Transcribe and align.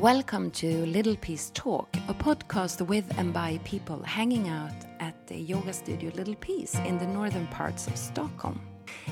Welcome 0.00 0.52
to 0.52 0.86
Little 0.86 1.16
Peace 1.16 1.50
Talk, 1.54 1.88
a 2.06 2.14
podcast 2.14 2.86
with 2.86 3.04
and 3.18 3.32
by 3.32 3.58
people 3.64 4.00
hanging 4.04 4.46
out 4.46 4.70
at 5.00 5.26
the 5.26 5.34
yoga 5.34 5.72
studio 5.72 6.12
Little 6.14 6.36
Peace 6.36 6.76
in 6.86 6.98
the 6.98 7.06
northern 7.08 7.48
parts 7.48 7.88
of 7.88 7.96
Stockholm. 7.96 8.60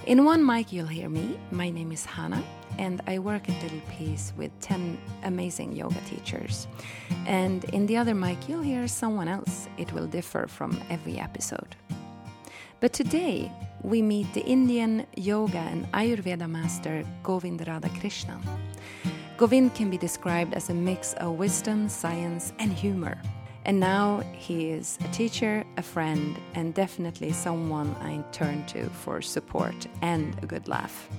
In 0.07 0.25
one 0.25 0.47
mic, 0.47 0.73
you'll 0.73 0.87
hear 0.87 1.09
me. 1.09 1.41
My 1.51 1.71
name 1.71 1.91
is 1.91 2.05
Hannah, 2.05 2.45
and 2.79 3.03
I 3.09 3.19
work 3.19 3.49
at 3.49 3.61
Little 3.65 3.81
Peace 3.99 4.33
with 4.37 4.53
10 4.61 4.97
amazing 5.25 5.73
yoga 5.73 6.01
teachers. 6.09 6.69
And 7.27 7.65
in 7.71 7.87
the 7.87 7.97
other 7.97 8.15
mic, 8.15 8.49
you'll 8.49 8.63
hear 8.63 8.87
someone 8.87 9.27
else. 9.27 9.69
It 9.79 9.93
will 9.93 10.07
differ 10.07 10.47
from 10.47 10.81
every 10.89 11.19
episode. 11.19 11.75
But 12.79 12.93
today, 12.93 13.51
we 13.83 14.03
meet 14.03 14.33
the 14.35 14.45
Indian 14.45 15.05
yoga 15.17 15.59
and 15.59 15.91
Ayurveda 15.91 16.49
master 16.49 17.03
Govind 17.25 17.59
Radhakrishnan. 17.67 18.41
Govind 19.37 19.75
can 19.75 19.91
be 19.91 19.99
described 19.99 20.55
as 20.55 20.71
a 20.71 20.75
mix 20.75 21.13
of 21.15 21.33
wisdom, 21.39 21.91
science, 21.91 22.55
and 22.59 22.73
humor. 22.73 23.21
And 23.67 23.79
now 23.79 24.21
he 24.33 24.71
is 24.71 24.97
a 25.05 25.09
teacher, 25.09 25.63
a 25.77 25.83
friend, 25.83 26.39
and 26.55 26.73
definitely 26.73 27.33
someone 27.33 27.95
I 28.01 28.25
turn 28.33 28.65
to 28.67 28.89
for 28.89 29.21
support 29.21 29.87
and 30.01 30.35
a 30.43 30.47
good 30.47 30.69
laugh. 30.69 31.11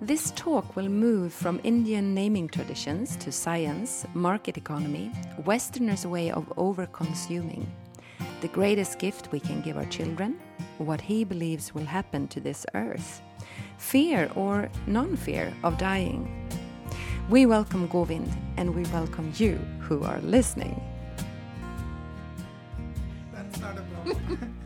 This 0.00 0.32
talk 0.32 0.74
will 0.74 0.88
move 0.88 1.32
from 1.32 1.60
Indian 1.62 2.12
naming 2.12 2.48
traditions 2.48 3.14
to 3.18 3.30
science, 3.30 4.04
market 4.14 4.56
economy, 4.56 5.12
Westerners' 5.44 6.06
way 6.06 6.32
of 6.32 6.52
over 6.56 6.86
consuming, 6.86 7.70
the 8.40 8.48
greatest 8.48 8.98
gift 8.98 9.30
we 9.30 9.38
can 9.38 9.60
give 9.60 9.76
our 9.76 9.84
children, 9.86 10.40
what 10.78 11.00
he 11.00 11.22
believes 11.22 11.72
will 11.72 11.84
happen 11.84 12.26
to 12.28 12.40
this 12.40 12.66
earth, 12.74 13.22
fear 13.78 14.28
or 14.34 14.68
non 14.88 15.14
fear 15.16 15.52
of 15.62 15.78
dying. 15.78 16.39
We 17.30 17.46
welcome 17.46 17.86
Govind 17.86 18.28
and 18.56 18.74
we 18.74 18.82
welcome 18.92 19.32
you 19.36 19.58
who 19.80 20.02
are 20.04 20.20
listening. 20.20 20.80
That's 23.32 23.58
not 23.60 23.78
a 23.78 23.82
problem. 23.82 24.56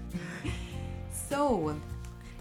So, 1.29 1.75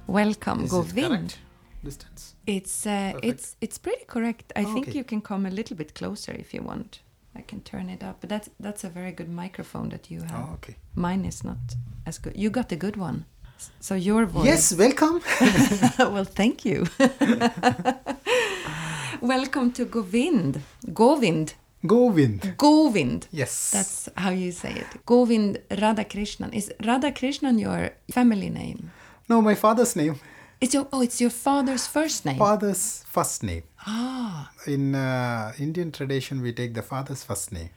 welcome 0.07 0.63
Is 0.65 0.71
Govind. 0.71 1.35
Distance. 1.83 2.35
It's 2.45 2.85
uh, 2.85 3.13
it's 3.23 3.55
it's 3.59 3.77
pretty 3.79 4.05
correct. 4.05 4.53
I 4.55 4.63
Oh, 4.63 4.73
think 4.73 4.87
okay. 4.87 4.97
you 4.97 5.03
can 5.03 5.21
come 5.21 5.45
a 5.47 5.49
little 5.49 5.75
bit 5.77 5.93
closer 5.95 6.31
if 6.31 6.53
you 6.53 6.61
want. 6.63 7.01
I 7.35 7.41
can 7.41 7.61
turn 7.61 7.89
it 7.89 8.03
up, 8.03 8.17
but 8.21 8.29
that's 8.29 8.49
that's 8.59 8.83
a 8.83 8.89
very 8.89 9.11
good 9.11 9.29
microphone 9.29 9.89
that 9.89 10.09
you 10.11 10.21
have. 10.21 10.49
Oh, 10.49 10.53
okay. 10.53 10.75
Mine 10.95 11.25
is 11.27 11.43
not 11.43 11.57
as 12.05 12.19
good. 12.19 12.33
You 12.37 12.49
got 12.51 12.71
a 12.71 12.75
good 12.75 12.95
one, 12.97 13.25
so 13.79 13.95
your 13.95 14.25
voice. 14.25 14.45
Yes, 14.45 14.73
welcome. 14.77 15.21
well, 16.13 16.25
thank 16.25 16.63
you. 16.65 16.85
Welcome 19.27 19.71
to 19.73 19.85
Govind. 19.85 20.59
Govind. 20.93 21.53
Govind. 21.87 22.55
Govind. 22.57 23.27
Yes. 23.31 23.71
That's 23.71 24.09
how 24.17 24.31
you 24.31 24.51
say 24.51 24.71
it. 24.73 25.05
Govind 25.05 25.59
Radhakrishnan. 25.71 26.53
Is 26.53 26.69
Radhakrishnan 26.81 27.57
your 27.57 27.91
family 28.11 28.49
name? 28.49 28.91
no 29.29 29.41
my 29.41 29.55
father's 29.55 29.95
name. 29.95 30.19
It's 30.59 30.73
your 30.73 30.87
oh, 30.91 31.01
it's 31.01 31.21
your 31.21 31.29
father's 31.29 31.87
first 31.87 32.25
name. 32.25 32.37
Father's 32.37 33.03
first 33.07 33.43
name. 33.43 33.63
ah, 33.87 34.51
In 34.67 34.93
uh, 34.93 35.53
Indian 35.57 35.91
tradition, 35.93 36.41
we 36.41 36.51
take 36.51 36.73
the 36.73 36.81
father's 36.81 37.23
first 37.23 37.53
name. 37.53 37.69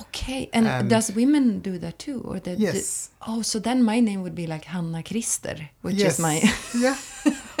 okay. 0.00 0.48
And, 0.52 0.66
And- 0.68 0.88
does 0.88 1.10
women 1.10 1.58
do 1.58 1.76
that 1.78 1.98
too, 1.98 2.20
or 2.24 2.38
the, 2.38 2.54
the- 2.54 2.62
Yes. 2.62 3.10
oh, 3.26 3.42
so 3.42 3.58
then 3.58 3.82
my 3.82 3.98
name 3.98 4.22
would 4.22 4.36
be 4.36 4.46
like 4.46 4.64
Hanna 4.66 5.02
Christer, 5.02 5.58
which 5.82 5.96
yes. 5.96 6.12
is 6.14 6.18
my 6.20 6.34
yeah. 6.84 6.96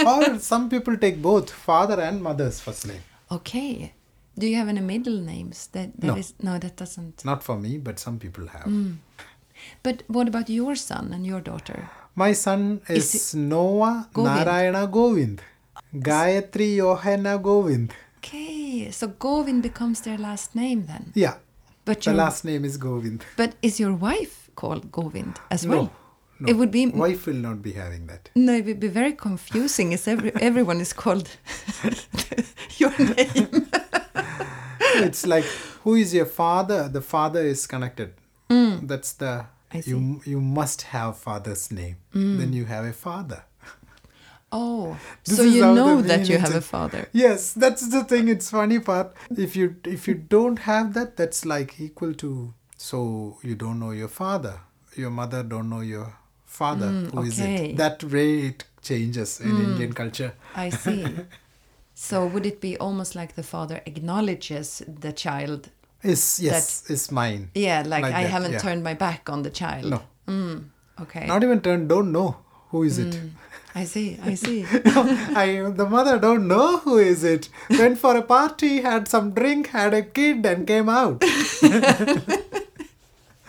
Or 0.06 0.38
some 0.38 0.68
people 0.70 0.96
take 0.96 1.20
both 1.20 1.50
father 1.50 2.00
and 2.00 2.22
mother's 2.22 2.60
first 2.60 2.86
name. 2.86 3.02
Okay. 3.30 3.92
Do 4.38 4.46
you 4.46 4.56
have 4.56 4.68
any 4.68 4.80
middle 4.80 5.18
names? 5.20 5.68
That 5.72 5.88
that 6.00 6.06
No. 6.06 6.16
is- 6.16 6.34
no, 6.42 6.58
that 6.58 6.76
doesn't. 6.76 7.24
Not 7.24 7.42
for 7.42 7.56
me, 7.58 7.78
but 7.78 7.98
some 7.98 8.18
people 8.18 8.46
have. 8.48 8.66
Mm. 8.66 8.96
But 9.82 10.02
what 10.06 10.28
about 10.28 10.48
your 10.48 10.76
son 10.76 11.12
and 11.12 11.26
your 11.26 11.40
daughter? 11.40 11.88
My 12.14 12.32
son 12.34 12.80
Is 12.88 13.14
is, 13.14 13.34
Noah 13.34 14.08
Govind? 14.12 14.36
Narayana 14.44 14.86
Govind. 14.86 15.40
Gayatri 15.94 16.76
Johanna 16.76 17.38
Govind. 17.38 17.92
Okay, 18.18 18.90
so 18.92 19.08
Govind 19.08 19.62
becomes 19.62 20.00
their 20.02 20.18
last 20.18 20.54
name 20.54 20.86
then. 20.86 21.12
Yeah. 21.14 21.34
But 21.84 22.02
The 22.02 22.10
your 22.10 22.16
last 22.18 22.44
name 22.44 22.64
is 22.64 22.76
Govind. 22.76 23.24
but 23.36 23.54
is 23.62 23.80
your 23.80 23.94
wife 23.94 24.50
called 24.54 24.92
Govind 24.92 25.40
as 25.50 25.64
No, 25.64 25.70
well? 25.70 25.92
No. 26.40 26.48
It 26.50 26.56
would 26.56 26.70
be 26.70 26.86
Wife 26.86 27.26
will 27.26 27.42
not 27.48 27.62
be 27.62 27.72
having 27.72 28.06
that. 28.06 28.30
no, 28.36 28.52
it 28.54 28.64
would 28.66 28.78
be 28.80 28.88
very 28.88 29.12
confusing. 29.12 29.90
Is 29.92 30.06
every 30.06 30.30
everyone 30.40 30.80
is 30.80 30.92
called 30.92 31.28
your 32.80 32.90
name? 32.98 33.66
it's 35.06 35.26
like 35.26 35.44
who 35.84 35.94
is 35.94 36.12
your 36.14 36.26
father 36.26 36.88
the 36.88 37.00
father 37.00 37.40
is 37.42 37.66
connected 37.66 38.12
that's 38.48 39.12
the 39.14 39.46
Mm. 39.70 39.84
See. 39.84 39.90
Mm. 39.92 39.96
you 40.24 40.32
you 40.32 40.40
must 40.40 40.82
have 40.92 41.18
father's 41.18 41.70
name 41.70 41.96
then 42.12 42.52
you 42.54 42.64
have 42.64 42.86
a 42.86 42.92
father 42.94 43.42
Oh, 44.50 44.96
This 45.24 45.36
so 45.36 45.42
you 45.42 45.60
know 45.60 46.00
that 46.00 46.26
you 46.30 46.38
have 46.38 46.54
a 46.54 46.62
father. 46.62 47.06
yes 47.12 47.52
that's 47.52 47.86
the 47.90 48.02
thing 48.04 48.28
it's 48.28 48.48
funny 48.50 48.78
part 48.78 49.12
if 49.36 49.54
you 49.56 49.76
if 49.84 50.08
you 50.08 50.14
don't 50.14 50.60
have 50.60 50.94
that 50.94 51.18
that's 51.18 51.44
like 51.44 51.78
equal 51.78 52.14
to 52.14 52.54
so 52.78 53.36
you 53.42 53.54
don't 53.54 53.78
know 53.78 53.90
your 53.90 54.08
father 54.08 54.60
your 54.96 55.10
mother 55.10 55.42
don't 55.42 55.68
know 55.68 55.80
your 55.82 56.14
father 56.46 56.88
Who 57.12 57.22
is 57.24 57.38
Mm, 57.38 57.42
okay. 57.42 57.70
it 57.72 57.76
that 57.76 58.02
way 58.04 58.30
it 58.46 58.64
changes 58.80 59.38
in 59.40 59.50
indian 59.66 59.92
culture 59.92 60.32
I 60.56 60.70
see. 60.70 61.04
so 62.00 62.18
would 62.32 62.46
it 62.46 62.60
be 62.60 62.76
almost 62.86 63.14
like 63.20 63.32
the 63.40 63.42
father 63.42 63.80
acknowledges 63.92 64.82
the 65.04 65.12
child? 65.24 65.68
is 66.10 66.24
yes 66.48 66.66
is 66.94 67.04
mine 67.18 67.50
Yeah, 67.54 67.78
like, 67.92 68.02
Like 68.02 68.14
I 68.18 68.22
that, 68.22 68.30
haven't 68.34 68.52
yeah. 68.56 68.58
turned 68.66 68.84
my 68.88 68.94
back 69.06 69.28
on 69.36 69.42
the 69.46 69.50
child. 69.60 69.86
no 69.94 70.00
Mm, 70.32 70.56
okay. 71.04 71.26
not 71.30 71.42
even 71.46 71.60
turn 71.68 71.88
don't 71.92 72.12
know 72.18 72.28
who 72.70 72.82
is 72.90 72.98
it 73.06 73.18
I 73.80 73.84
see. 73.84 74.06
I 74.28 74.34
see. 74.34 74.64
I 75.42 75.46
the 75.80 75.86
mother 75.94 76.14
don't 76.18 76.46
know 76.52 76.78
who 76.84 76.94
is 76.98 77.22
it. 77.32 77.48
Went 77.80 77.98
for 78.04 78.12
a 78.20 78.22
party, 78.30 78.70
had 78.86 79.06
some 79.12 79.26
drink, 79.36 79.68
had 79.68 79.94
a 79.98 80.00
kid, 80.18 80.46
and 80.52 80.66
came 80.70 80.88
out. 80.88 81.22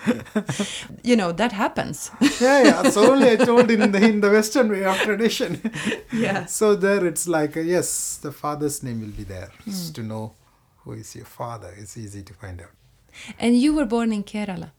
you 1.03 1.15
know 1.15 1.31
that 1.31 1.51
happens. 1.51 2.11
yeah, 2.39 2.63
yeah. 2.63 2.89
So 2.89 3.11
only 3.11 3.31
I 3.31 3.35
told 3.35 3.69
in 3.71 3.91
the 3.91 4.01
in 4.03 4.21
the 4.21 4.31
Western 4.31 4.69
way 4.69 4.83
of 4.85 4.97
tradition. 4.97 5.71
yeah. 6.13 6.45
so 6.45 6.75
there, 6.75 7.05
it's 7.05 7.27
like 7.27 7.57
uh, 7.57 7.61
yes, 7.61 8.17
the 8.17 8.31
father's 8.31 8.81
name 8.83 9.01
will 9.01 9.15
be 9.17 9.23
there 9.23 9.49
Just 9.65 9.95
to 9.95 10.03
know 10.03 10.33
who 10.79 10.93
is 10.93 11.15
your 11.15 11.25
father. 11.25 11.73
It's 11.77 11.97
easy 11.97 12.23
to 12.23 12.33
find 12.33 12.61
out. 12.61 12.71
And 13.37 13.59
you 13.59 13.75
were 13.75 13.85
born 13.85 14.13
in 14.13 14.23
Kerala, 14.23 14.71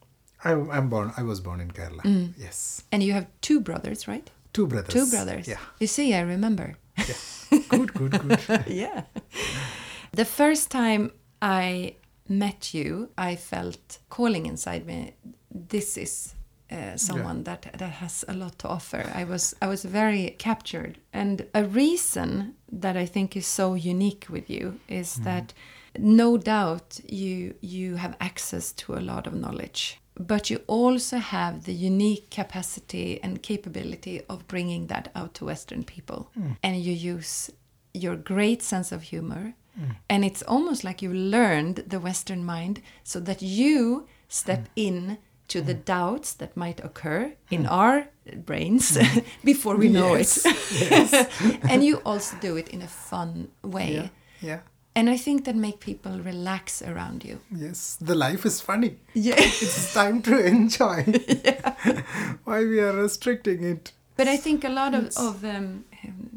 I, 0.44 0.52
I'm 0.52 0.88
born. 0.88 1.12
I 1.16 1.22
was 1.22 1.40
born 1.40 1.60
in 1.60 1.70
Kerala. 1.70 2.32
Yes, 2.38 2.84
and 2.90 3.02
you 3.02 3.12
have 3.12 3.26
two 3.40 3.60
brothers, 3.60 4.08
right? 4.08 4.30
two 4.52 4.66
brothers. 4.66 4.92
Two 4.92 5.06
brothers. 5.06 5.48
Yeah. 5.48 5.58
You 5.78 5.86
see, 5.86 6.14
I 6.14 6.20
remember. 6.20 6.76
yeah. 6.96 7.60
Good, 7.68 7.94
good, 7.94 8.12
good. 8.20 8.64
yeah. 8.66 9.04
The 10.12 10.24
first 10.24 10.70
time 10.70 11.12
I 11.40 11.94
met 12.30 12.72
you, 12.72 13.10
I 13.18 13.36
felt 13.36 13.98
calling 14.08 14.46
inside 14.46 14.86
me. 14.86 15.14
This 15.50 15.96
is 15.96 16.34
uh, 16.70 16.96
someone 16.96 17.42
that 17.44 17.62
that 17.78 17.90
has 17.90 18.24
a 18.28 18.32
lot 18.32 18.58
to 18.58 18.68
offer. 18.68 19.10
I 19.14 19.24
was 19.24 19.54
I 19.60 19.66
was 19.66 19.84
very 19.84 20.36
captured, 20.38 20.98
and 21.12 21.46
a 21.52 21.64
reason 21.64 22.54
that 22.80 22.96
I 22.96 23.06
think 23.06 23.36
is 23.36 23.46
so 23.46 23.74
unique 23.74 24.26
with 24.30 24.48
you 24.48 24.78
is 24.88 25.16
that 25.16 25.52
no 25.98 26.38
doubt 26.38 27.00
you 27.08 27.54
you 27.60 27.96
have 27.96 28.16
access 28.20 28.72
to 28.72 28.94
a 28.94 29.00
lot 29.00 29.26
of 29.26 29.34
knowledge 29.34 30.00
but 30.18 30.50
you 30.50 30.60
also 30.66 31.16
have 31.16 31.64
the 31.64 31.72
unique 31.72 32.30
capacity 32.30 33.18
and 33.22 33.42
capability 33.42 34.20
of 34.28 34.46
bringing 34.46 34.86
that 34.86 35.10
out 35.14 35.34
to 35.34 35.44
western 35.46 35.82
people 35.82 36.30
and 36.62 36.76
you 36.76 36.92
use 36.92 37.50
your 37.92 38.16
great 38.16 38.62
sense 38.62 38.92
of 38.92 39.02
humor 39.02 39.54
mm. 39.78 39.96
and 40.08 40.24
it's 40.24 40.42
almost 40.42 40.84
like 40.84 41.02
you 41.02 41.12
learned 41.12 41.76
the 41.86 42.00
western 42.00 42.44
mind 42.44 42.80
so 43.02 43.20
that 43.20 43.42
you 43.42 44.06
step 44.28 44.60
mm. 44.60 44.68
in 44.76 45.18
to 45.48 45.60
the 45.60 45.74
mm. 45.74 45.84
doubts 45.84 46.32
that 46.34 46.56
might 46.56 46.82
occur 46.84 47.32
in 47.50 47.66
our 47.66 48.08
brains 48.46 48.96
before 49.44 49.76
we 49.76 49.88
know 49.88 50.14
Yes, 50.14 50.46
it 50.46 51.60
and 51.70 51.84
you 51.84 51.96
also 52.04 52.36
do 52.40 52.56
it 52.56 52.68
in 52.68 52.82
a 52.82 52.86
fun 52.86 53.48
way. 53.62 53.94
Yeah, 53.94 54.08
yeah. 54.40 54.60
and 54.94 55.10
i 55.10 55.16
think 55.16 55.44
that 55.44 55.56
make 55.56 55.80
people 55.80 56.18
relax 56.20 56.82
around 56.82 57.24
you. 57.24 57.40
Yes, 57.50 57.96
the 58.00 58.14
life 58.14 58.46
is 58.46 58.60
funny. 58.60 58.96
yeah. 59.14 59.34
It's 59.38 59.92
time 59.92 60.22
to 60.22 60.38
enjoy. 60.38 61.04
yeah. 61.44 61.74
Why 62.44 62.64
we 62.64 62.80
are 62.80 62.92
restricting 62.92 63.64
it? 63.64 63.92
But 64.20 64.28
I 64.28 64.36
think 64.36 64.64
a 64.64 64.68
lot 64.68 64.92
of, 64.94 65.04
of 65.16 65.44
um, 65.44 65.84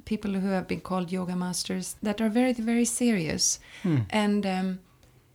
people 0.05 0.31
who 0.31 0.49
have 0.49 0.67
been 0.67 0.81
called 0.81 1.11
yoga 1.11 1.35
masters 1.35 1.95
that 2.01 2.21
are 2.21 2.29
very, 2.29 2.53
very 2.53 2.85
serious. 2.85 3.59
And 4.09 4.45
um, 4.45 4.79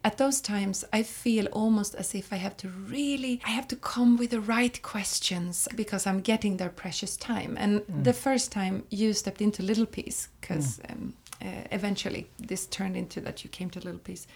at 0.03 0.17
those 0.17 0.41
times, 0.41 0.85
I 0.93 1.03
feel 1.03 1.47
almost 1.53 1.95
as 1.95 2.15
if 2.15 2.33
I 2.33 2.37
have 2.37 2.57
to 2.59 2.69
really, 2.69 3.41
I 3.45 3.51
have 3.51 3.69
to 3.69 3.77
come 3.77 4.17
with 4.17 4.31
the 4.31 4.41
right 4.41 4.81
questions 4.83 5.69
because 5.75 6.07
I'm 6.07 6.21
getting 6.21 6.57
their 6.57 6.71
precious 6.71 7.17
time. 7.17 7.57
And 7.59 7.83
the 8.03 8.15
first 8.15 8.51
time 8.51 8.85
you 8.89 9.13
stepped 9.13 9.43
into 9.43 9.63
Little 9.63 9.87
Peace, 9.87 10.29
because 10.41 10.81
um, 10.89 11.15
uh, 11.43 11.65
eventually 11.71 12.29
this 12.39 12.67
turned 12.67 12.97
into 12.97 13.21
that 13.21 13.45
you 13.45 13.51
came 13.51 13.71
to 13.71 13.81
Little 13.81 14.01
Peace. 14.01 14.27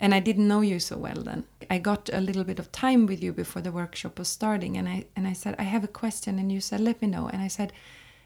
And 0.00 0.14
I 0.14 0.20
didn't 0.20 0.48
know 0.48 0.60
you 0.60 0.78
so 0.78 0.96
well 0.96 1.22
then. 1.22 1.44
I 1.70 1.78
got 1.78 2.08
a 2.12 2.20
little 2.20 2.44
bit 2.44 2.58
of 2.58 2.70
time 2.72 3.06
with 3.06 3.22
you 3.22 3.32
before 3.32 3.62
the 3.62 3.72
workshop 3.72 4.18
was 4.18 4.28
starting, 4.28 4.76
and 4.76 4.88
I 4.88 5.06
and 5.16 5.26
I 5.26 5.32
said 5.34 5.54
I 5.58 5.64
have 5.64 5.84
a 5.84 5.88
question, 5.88 6.38
and 6.38 6.50
you 6.52 6.60
said 6.60 6.80
let 6.80 7.00
me 7.02 7.08
know, 7.08 7.28
and 7.28 7.42
I 7.42 7.48
said, 7.48 7.72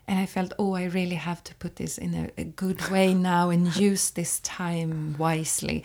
and 0.07 0.19
I 0.19 0.27
felt 0.27 0.53
oh 0.59 0.75
I 0.75 0.85
really 0.85 1.17
have 1.17 1.43
to 1.45 1.55
put 1.55 1.77
this 1.77 1.99
in 1.99 2.15
a, 2.15 2.31
a 2.41 2.45
good 2.45 2.89
way 2.91 3.15
now 3.15 3.51
and 3.51 3.75
use 3.91 4.11
this 4.11 4.41
time 4.41 5.17
wisely, 5.19 5.85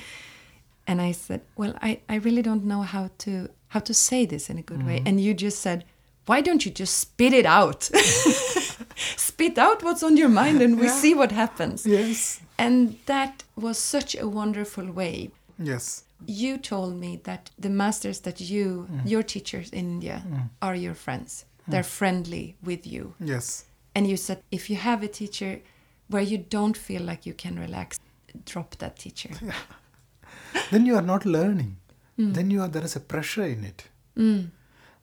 and 0.86 1.02
I 1.02 1.14
said 1.14 1.42
well 1.56 1.74
I 1.82 2.00
I 2.10 2.16
really 2.16 2.42
don't 2.42 2.66
know 2.66 2.82
how 2.82 3.10
to 3.20 3.50
how 3.70 3.80
to 3.82 3.94
say 3.94 4.26
this 4.26 4.50
in 4.50 4.58
a 4.58 4.64
good 4.64 4.86
way, 4.86 4.98
mm-hmm. 4.98 5.08
and 5.08 5.22
you 5.22 5.34
just 5.34 5.60
said 5.60 5.84
why 6.28 6.42
don't 6.42 6.66
you 6.66 6.72
just 6.72 6.98
spit 7.00 7.34
it 7.34 7.46
out? 7.46 7.84
spit 9.16 9.58
out 9.58 9.82
what's 9.82 10.04
on 10.04 10.18
your 10.18 10.30
mind 10.30 10.62
and 10.62 10.78
we 10.78 10.88
Yeah. 10.88 11.00
see 11.02 11.14
what 11.14 11.32
happens. 11.32 11.86
Yes. 11.86 12.42
And 12.58 12.98
that 13.06 13.44
was 13.56 13.78
such 13.78 14.14
a 14.16 14.28
wonderful 14.28 14.92
way. 14.92 15.32
Yes. 15.60 16.04
You 16.26 16.58
told 16.58 17.00
me 17.00 17.20
that 17.24 17.52
the 17.60 17.70
masters 17.70 18.20
that 18.22 18.40
you, 18.42 18.88
Mm. 18.92 19.10
your 19.10 19.24
teachers 19.24 19.70
in 19.70 19.86
India, 19.90 20.22
are 20.62 20.76
your 20.76 20.96
friends. 20.96 21.46
They're 21.68 21.84
friendly 21.84 22.56
with 22.64 22.88
you. 22.88 23.14
Yes. 23.20 23.66
And 23.96 24.08
you 24.08 24.18
said 24.18 24.38
if 24.52 24.70
you 24.70 24.78
have 24.78 25.04
a 25.04 25.08
teacher 25.08 25.62
where 26.10 26.24
you 26.24 26.38
don't 26.38 26.78
feel 26.78 27.02
like 27.04 27.26
you 27.26 27.34
can 27.34 27.60
relax, 27.60 28.00
drop 28.46 28.76
that 28.78 28.96
teacher. 28.98 29.30
then 30.72 30.86
you 30.86 30.96
are 30.96 31.06
not 31.14 31.26
learning 31.26 31.78
Mm. 32.20 32.34
then 32.34 32.50
you 32.52 32.62
are 32.64 32.68
there 32.68 32.84
is 32.86 32.96
a 32.96 33.00
pressure 33.00 33.44
in 33.46 33.64
it 33.64 33.90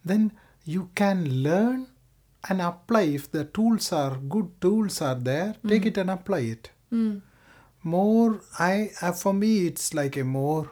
then 0.04 0.32
you 0.64 0.90
can 0.96 1.42
learn 1.44 1.86
and 2.48 2.60
apply 2.60 3.02
if 3.02 3.30
the 3.30 3.44
tools 3.44 3.92
are 3.92 4.16
good 4.28 4.48
tools 4.60 5.00
are 5.00 5.14
there 5.14 5.54
Mm. 5.62 5.68
take 5.68 5.86
it 5.86 5.96
and 5.98 6.10
apply 6.10 6.40
it 6.54 6.70
more 7.84 8.40
i 8.58 8.90
uh, 9.02 9.12
for 9.12 9.32
me 9.34 9.66
it's 9.66 9.92
like 9.94 10.16
a 10.16 10.24
more. 10.24 10.70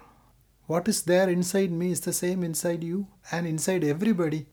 What 0.67 0.89
is 0.89 1.03
there 1.03 1.29
inside 1.29 1.71
me 1.71 1.91
is 1.93 2.01
the 2.01 2.13
same 2.13 2.43
inside 2.43 2.83
you 2.83 3.07
and 3.31 3.47
inside 3.47 3.85
everybody. 3.85 4.47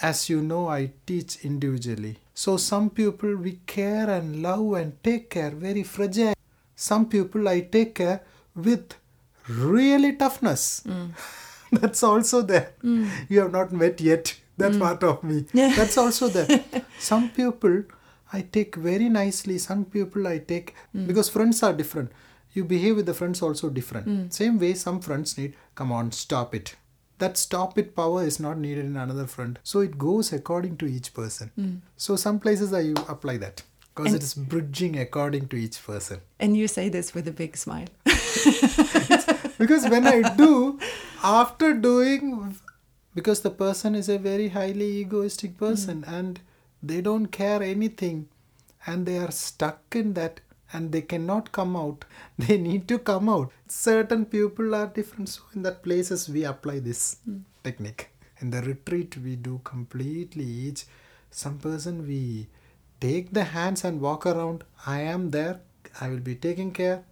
As 0.00 0.28
you 0.28 0.42
know 0.42 0.68
i 0.68 0.90
teach 1.06 1.38
individually. 1.44 2.18
So 2.34 2.56
some 2.56 2.90
people 2.90 3.36
we 3.36 3.52
care 3.66 4.08
and 4.10 4.42
love 4.42 4.72
and 4.74 5.02
take 5.02 5.30
care 5.30 5.50
very 5.50 5.82
fragile. 5.82 6.34
Some 6.76 7.06
people 7.06 7.48
i 7.48 7.60
take 7.60 7.94
care 7.94 8.20
with 8.54 8.94
really 9.48 10.12
toughness. 10.16 10.82
That's 11.72 12.02
also 12.02 12.42
there. 12.42 12.72
You 13.28 13.40
have 13.40 13.52
not 13.52 13.72
met 13.72 14.00
yet. 14.00 14.34
That 14.58 14.78
part 14.78 15.02
of 15.02 15.24
me. 15.24 15.46
That's 15.54 15.96
also 15.96 16.28
there. 16.28 16.62
Some 16.98 17.30
people 17.30 17.84
i 18.32 18.42
take 18.42 18.76
very 18.76 19.08
nicely. 19.08 19.58
Some 19.58 19.84
people 19.84 20.26
i 20.26 20.38
take 20.38 20.74
hmm. 20.92 21.06
because 21.06 21.28
friends 21.28 21.62
are 21.62 21.72
different. 21.72 22.12
You 22.52 22.64
behave 22.64 22.96
with 22.96 23.06
the 23.06 23.14
friends 23.14 23.42
also 23.42 23.70
different. 23.70 24.06
Hmm. 24.06 24.28
Same 24.28 24.58
way 24.58 24.74
some 24.74 25.00
friends 25.00 25.36
need 25.38 25.54
come 25.74 25.92
on 25.92 26.12
stop 26.12 26.54
it. 26.54 26.76
That 27.18 27.36
stop 27.36 27.78
it 27.78 27.94
power 27.96 28.24
is 28.24 28.40
not 28.40 28.58
needed 28.58 28.84
in 28.84 28.96
another 28.96 29.26
friend. 29.26 29.58
So 29.62 29.80
it 29.80 29.96
goes 29.96 30.32
according 30.32 30.78
to 30.78 30.86
each 30.86 31.14
person. 31.14 31.50
Hmm. 31.54 31.74
So 31.96 32.16
some 32.16 32.40
places 32.40 32.72
i 32.72 32.80
apply 33.08 33.36
that 33.38 33.62
because 33.94 34.14
it 34.14 34.22
is 34.22 34.34
bridging 34.34 34.98
according 34.98 35.48
to 35.48 35.56
each 35.56 35.84
person. 35.84 36.20
And 36.40 36.56
you 36.56 36.68
say 36.68 36.88
this 36.88 37.14
with 37.14 37.28
a 37.28 37.32
big 37.32 37.56
smile. 37.56 37.88
because 39.58 39.88
when 39.88 40.06
I 40.06 40.34
do, 40.36 40.78
after 41.22 41.74
doing, 41.74 42.56
because 43.14 43.42
the 43.42 43.50
person 43.50 43.94
is 43.94 44.08
a 44.08 44.18
very 44.18 44.48
highly 44.48 45.02
egoistic 45.02 45.58
person 45.58 46.04
and 46.06 46.40
they 46.82 47.00
don't 47.00 47.26
care 47.26 47.62
anything 47.62 48.28
and 48.86 49.06
they 49.06 49.18
are 49.18 49.30
stuck 49.30 49.80
in 49.94 50.14
that 50.14 50.40
and 50.72 50.90
they 50.90 51.02
cannot 51.02 51.52
come 51.52 51.76
out, 51.76 52.04
they 52.38 52.56
need 52.56 52.88
to 52.88 52.98
come 52.98 53.28
out. 53.28 53.52
Certain 53.68 54.24
people 54.24 54.74
are 54.74 54.86
different, 54.86 55.28
so 55.28 55.42
in 55.54 55.62
that 55.62 55.82
places 55.82 56.28
we 56.28 56.44
apply 56.44 56.78
this 56.78 57.16
hmm. 57.24 57.38
technique. 57.62 58.08
In 58.38 58.50
the 58.50 58.62
retreat, 58.62 59.16
we 59.18 59.36
do 59.36 59.60
completely 59.62 60.44
each. 60.44 60.86
Some 61.30 61.58
person 61.58 62.06
we 62.06 62.48
take 63.00 63.32
the 63.32 63.44
hands 63.44 63.84
and 63.84 64.00
walk 64.00 64.26
around. 64.26 64.64
I 64.86 65.00
am 65.00 65.30
there. 65.30 65.60
I 66.00 66.08
will 66.08 66.20
be 66.20 66.34
taking 66.34 66.72
care. 66.72 67.04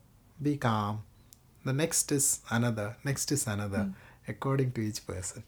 Be 0.43 0.56
calm 0.56 1.05
the 1.64 1.72
next 1.72 2.11
is 2.12 2.40
another 2.50 2.96
next 3.05 3.31
is 3.32 3.46
another 3.46 3.84
hmm. 3.84 3.90
according 4.28 4.72
to 4.72 4.81
each 4.81 5.06
person 5.06 5.43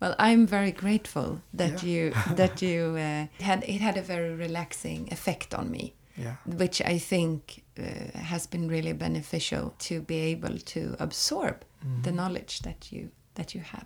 Well, 0.00 0.14
I'm 0.18 0.46
very 0.46 0.72
grateful 0.72 1.40
that 1.56 1.82
Yeah. 1.82 1.88
you 1.90 2.12
that 2.36 2.62
you 2.62 2.96
uh, 2.96 3.26
had 3.44 3.62
it 3.64 3.80
had 3.80 3.96
a 3.96 4.02
very 4.02 4.34
relaxing 4.34 5.08
effect 5.12 5.54
on 5.54 5.70
me. 5.70 5.92
yeah 6.18 6.36
which 6.58 6.80
I 6.94 6.98
think 6.98 7.62
uh, 7.78 8.18
has 8.18 8.46
been 8.48 8.68
really 8.70 8.94
beneficial 8.94 9.74
to 9.88 10.00
be 10.00 10.14
able 10.34 10.58
to 10.74 10.80
absorb 10.98 11.56
the 12.02 12.10
knowledge 12.12 12.60
that 12.62 12.92
you 12.92 13.10
that 13.34 13.54
you 13.54 13.60
have. 13.62 13.84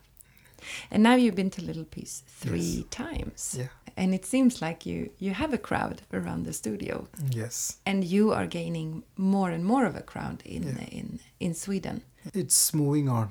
And 0.90 1.02
now 1.02 1.16
you've 1.16 1.34
been 1.34 1.50
to 1.50 1.62
Little 1.62 1.84
Peace 1.84 2.22
three 2.40 2.84
times, 2.90 3.54
Yeah. 3.58 3.68
and 3.96 4.14
it 4.14 4.26
seems 4.26 4.60
like 4.62 4.90
you 4.90 5.10
you 5.18 5.34
have 5.34 5.54
a 5.54 5.58
crowd 5.58 6.02
around 6.12 6.46
the 6.46 6.52
studio, 6.52 7.08
yes 7.36 7.78
and 7.86 8.04
you 8.04 8.32
are 8.34 8.46
gaining 8.46 9.02
more 9.16 9.54
and 9.54 9.64
more 9.64 9.86
of 9.88 9.96
a 9.96 10.02
crowd 10.02 10.42
in 10.44 10.62
Yeah. 10.62 10.98
in 10.98 11.18
in 11.40 11.54
Sweden. 11.54 12.00
it's 12.34 12.74
moving 12.74 13.08
on 13.08 13.28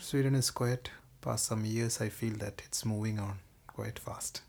sweden 0.00 0.34
is 0.34 0.50
quite 0.50 0.90
past 1.20 1.46
some 1.46 1.64
years 1.64 2.00
i 2.00 2.08
feel 2.08 2.34
that 2.38 2.62
it's 2.66 2.84
moving 2.84 3.18
on 3.18 3.38
quite 3.66 3.98
fast. 3.98 4.42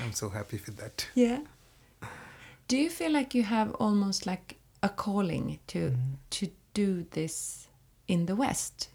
I'm 0.00 0.12
so 0.12 0.28
happy 0.28 0.60
with 0.64 0.76
that. 0.76 1.06
Yeah. 1.14 1.40
Do 2.68 2.76
you 2.76 2.88
feel 2.90 3.10
like 3.12 3.34
you 3.34 3.42
have 3.42 3.74
almost 3.74 4.26
like 4.26 4.56
a 4.82 4.88
calling 4.88 5.58
to 5.68 5.78
mm-hmm. 5.78 6.14
to 6.30 6.48
do 6.74 7.06
this 7.10 7.68
in 8.08 8.26
the 8.26 8.36
West? 8.36 8.88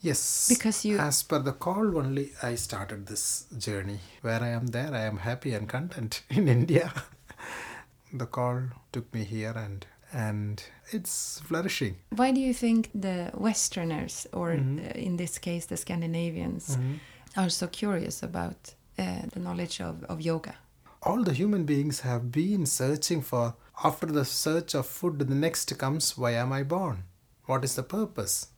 yes. 0.00 0.48
Because 0.48 0.84
you- 0.84 0.98
as 0.98 1.22
per 1.22 1.38
the 1.38 1.52
call 1.52 1.98
only 1.98 2.30
i 2.42 2.54
started 2.56 3.06
this 3.06 3.46
journey. 3.58 3.98
Where 4.22 4.42
i 4.42 4.48
am 4.48 4.66
there 4.68 4.92
i 4.94 5.04
am 5.10 5.18
happy 5.18 5.54
and 5.54 5.68
content 5.68 6.22
in 6.30 6.48
india. 6.48 6.92
The 8.12 8.26
call 8.26 8.60
took 8.92 9.12
me 9.12 9.24
here 9.24 9.54
and 9.56 9.84
and 10.14 10.62
it's 10.92 11.40
flourishing. 11.44 11.96
Why 12.10 12.30
do 12.30 12.40
you 12.40 12.54
think 12.54 12.90
the 12.94 13.30
Westerners, 13.34 14.26
or 14.32 14.52
uh, 14.52 14.56
in 14.94 15.16
this 15.16 15.38
case 15.38 15.66
the 15.66 15.76
Scandinavians, 15.76 16.78
are 17.36 17.50
so 17.50 17.66
curious 17.66 18.22
about 18.22 18.74
uh, 18.98 19.22
the 19.32 19.40
knowledge 19.40 19.80
of, 19.80 20.04
of 20.04 20.20
yoga? 20.20 20.54
all 21.04 21.22
the 21.22 21.34
human 21.34 21.64
beings 21.64 22.00
have 22.00 22.32
been 22.32 22.64
searching 22.64 23.20
for 23.20 23.54
after 23.84 24.06
the 24.06 24.24
search 24.24 24.74
of 24.74 24.86
food 24.86 25.18
the 25.18 25.34
next 25.34 25.76
comes 25.78 26.16
why 26.16 26.30
am 26.32 26.52
i 26.52 26.62
born? 26.62 27.04
What 27.46 27.64
is 27.64 27.74
the 27.74 27.82
purpose? 27.82 28.48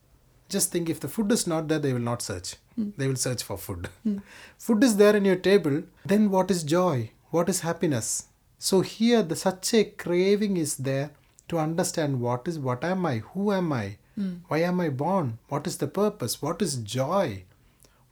Just 0.48 0.70
think 0.70 0.88
if 0.88 1.00
the 1.00 1.08
food 1.08 1.32
is 1.32 1.46
not 1.46 1.66
there 1.66 1.80
they 1.80 1.92
will 1.92 2.08
not 2.12 2.22
search. 2.22 2.54
They 2.96 3.08
will 3.08 3.16
search 3.16 3.42
for 3.42 3.56
food. 3.56 3.88
Food 4.58 4.84
is 4.84 4.96
there 4.98 5.16
in 5.16 5.24
your 5.24 5.36
table 5.36 5.82
then 6.04 6.30
what 6.30 6.50
is 6.50 6.62
joy? 6.62 7.10
What 7.30 7.48
is 7.48 7.60
happiness? 7.60 8.28
So 8.58 8.82
here 8.82 9.22
the 9.22 9.34
such 9.34 9.74
a 9.74 9.84
craving 9.84 10.56
is 10.56 10.76
there 10.76 11.10
to 11.48 11.58
understand 11.58 12.20
what 12.20 12.48
is 12.48 12.58
what 12.58 12.84
am 12.84 13.06
i 13.06 13.18
who 13.18 13.52
am 13.52 13.72
i 13.72 13.96
hmm. 14.14 14.34
why 14.48 14.58
am 14.58 14.80
i 14.80 14.88
born 14.88 15.38
what 15.48 15.66
is 15.66 15.78
the 15.78 15.86
purpose 15.86 16.40
what 16.42 16.62
is 16.62 16.76
joy 16.76 17.42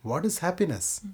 what 0.02 0.24
is 0.24 0.38
happiness 0.38 1.00
hmm. 1.02 1.10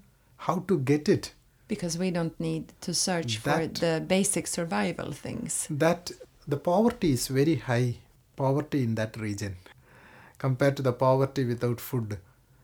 how 0.48 0.58
to 0.68 0.78
get 0.78 1.08
it. 1.08 1.32
Because 1.68 1.96
we 1.96 2.10
don't 2.10 2.38
need 2.40 2.72
to 2.80 2.92
search 2.92 3.36
for 3.38 3.66
the 3.68 4.04
basic 4.04 4.48
survival 4.48 5.12
things. 5.12 5.68
that 5.70 6.10
the 6.48 6.56
poverty 6.56 7.12
is 7.12 7.28
very 7.28 7.54
high 7.56 7.98
poverty 8.34 8.82
in 8.82 8.96
that 8.96 9.16
region 9.16 9.54
compared 10.38 10.76
to 10.76 10.82
the 10.82 10.92
poverty 10.92 11.44
without 11.44 11.80
food. 11.80 12.18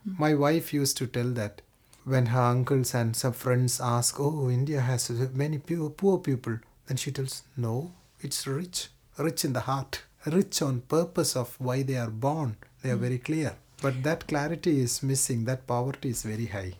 Hmm. 0.04 0.14
My 0.18 0.34
wife 0.34 0.74
used 0.74 0.96
to 0.96 1.06
tell 1.06 1.30
that 1.40 1.62
when 2.04 2.26
her 2.26 2.40
uncles 2.40 2.94
and 2.94 3.16
some 3.16 3.32
friends 3.32 3.80
ask 3.80 4.20
oh 4.20 4.48
india 4.48 4.80
has 4.80 5.10
many 5.34 5.58
poor, 5.58 5.90
poor 5.90 6.18
people 6.18 6.58
then 6.86 6.96
she 6.96 7.10
tells 7.10 7.42
no 7.56 7.92
it's 8.20 8.46
rich 8.46 8.88
rich 9.18 9.44
in 9.44 9.52
the 9.52 9.60
heart 9.60 10.02
rich 10.26 10.62
on 10.62 10.80
purpose 10.80 11.36
of 11.36 11.56
why 11.60 11.82
they 11.82 11.96
are 11.96 12.10
born 12.10 12.56
they 12.82 12.90
are 12.90 12.96
very 12.96 13.18
clear. 13.18 13.52
But 13.82 14.02
that 14.02 14.26
clarity 14.26 14.80
is 14.80 15.02
missing 15.02 15.44
that 15.44 15.66
poverty 15.66 16.08
is 16.08 16.22
very 16.22 16.46
high. 16.46 16.72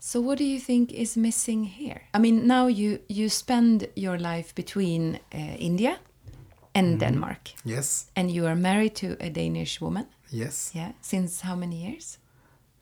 So 0.00 0.20
what 0.20 0.38
do 0.38 0.44
you 0.44 0.60
think 0.60 0.92
is 0.92 1.16
missing 1.16 1.64
here? 1.64 2.02
I 2.12 2.18
mean, 2.18 2.46
now 2.46 2.66
you 2.68 2.98
you 3.08 3.28
spend 3.28 3.88
your 3.96 4.18
life 4.18 4.54
between 4.54 5.14
uh, 5.34 5.38
India 5.58 5.98
and 6.74 7.00
Denmark, 7.00 7.52
yes. 7.64 8.06
And 8.16 8.30
you 8.30 8.46
are 8.46 8.56
married 8.56 8.94
to 8.96 9.16
a 9.20 9.30
Danish 9.30 9.80
woman. 9.80 10.06
yes. 10.30 10.70
Yeah, 10.74 10.92
since 11.00 11.40
how 11.46 11.56
many 11.56 11.76
years? 11.76 12.18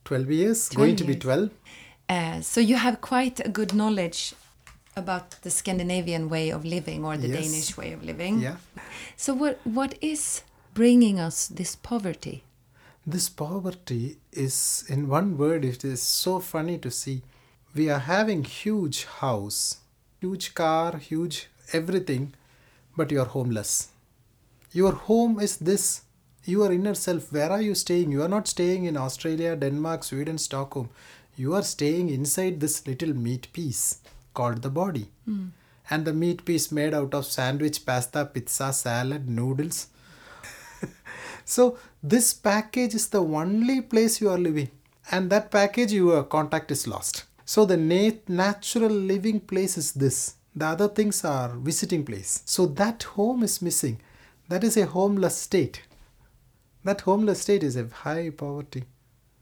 12 0.05 0.31
years. 0.31 0.69
12 0.71 0.77
going 0.87 0.97
to 0.97 1.05
be 1.05 1.15
12 1.17 1.51
Uh, 2.09 2.41
so 2.43 2.61
you 2.61 2.77
have 2.77 2.97
quite 3.01 3.41
a 3.45 3.49
good 3.49 3.73
knowledge 3.73 4.35
about 4.97 5.31
the 5.43 5.51
Scandinavian 5.51 6.29
way 6.29 6.51
of 6.51 6.65
living 6.65 7.05
or 7.05 7.17
the 7.17 7.29
Yes. 7.29 7.45
Danish 7.45 7.77
way 7.77 7.93
of 7.93 8.03
living. 8.05 8.41
yeah 8.41 8.57
So 9.17 9.35
what 9.35 9.61
what 9.65 9.95
is 10.01 10.43
bringing 10.75 11.19
us 11.21 11.49
this 11.49 11.77
poverty? 11.77 12.43
This 13.07 13.29
poverty 13.29 14.17
is, 14.33 14.85
in 14.89 15.09
one 15.09 15.37
word, 15.37 15.65
it 15.65 15.85
is 15.85 16.01
so 16.03 16.39
funny 16.41 16.79
to 16.79 16.91
see. 16.91 17.23
We 17.75 17.91
are 17.91 17.99
having 17.99 18.45
huge 18.45 19.05
house, 19.21 19.79
huge 20.21 20.55
car, 20.55 20.99
huge 20.99 21.49
everything, 21.73 22.33
but 22.97 23.11
you 23.11 23.21
are 23.21 23.31
homeless. 23.35 23.89
Your 24.73 24.93
home 24.93 25.41
is 25.41 25.57
this 25.57 26.03
Your 26.45 26.73
inner 26.73 26.95
self, 26.95 27.33
where 27.33 27.51
are 27.53 27.63
you 27.63 27.75
staying? 27.75 28.11
You 28.13 28.23
are 28.23 28.29
not 28.29 28.49
staying 28.49 28.85
in 28.91 28.97
Australia, 28.97 29.55
Denmark, 29.57 30.03
Sweden, 30.05 30.39
Stockholm. 30.39 30.89
You 31.37 31.55
are 31.55 31.63
staying 31.63 32.09
inside 32.15 32.59
this 32.61 32.85
little 32.87 33.15
meat 33.15 33.47
piece 33.53 33.99
called 34.35 34.62
the 34.62 34.71
body. 34.71 35.09
Hmm. 35.25 35.49
And 35.91 36.05
the 36.05 36.12
meat 36.12 36.45
piece 36.45 36.71
made 36.73 36.95
out 36.95 37.12
of 37.15 37.27
sandwich, 37.27 37.85
pasta, 37.85 38.25
pizza, 38.25 38.73
salad, 38.73 39.29
noodles. 39.29 39.89
so, 41.45 41.79
this 42.03 42.33
package 42.33 42.95
is 42.95 43.09
the 43.09 43.23
only 43.23 43.81
place 43.81 44.21
you 44.21 44.31
are 44.31 44.39
living. 44.39 44.71
And 45.11 45.29
that 45.31 45.51
package, 45.51 45.93
your 45.93 46.23
contact 46.25 46.71
is 46.71 46.87
lost. 46.87 47.25
So, 47.45 47.65
the 47.65 47.77
nat- 47.77 48.29
natural 48.29 48.91
living 48.91 49.41
place 49.41 49.77
is 49.77 49.93
this. 49.93 50.37
The 50.55 50.67
other 50.67 50.89
things 50.89 51.25
are 51.25 51.51
visiting 51.57 52.05
place. 52.05 52.43
So, 52.47 52.67
that 52.67 53.03
home 53.03 53.43
is 53.43 53.61
missing. 53.61 54.01
That 54.49 54.65
is 54.65 54.77
a 54.77 54.87
homeless 54.87 55.37
state. 55.37 55.83
That 56.85 57.03
homeless 57.03 57.43
state 57.43 57.62
is 57.62 57.77
a 57.77 57.89
high 57.89 58.31
poverty. 58.31 58.85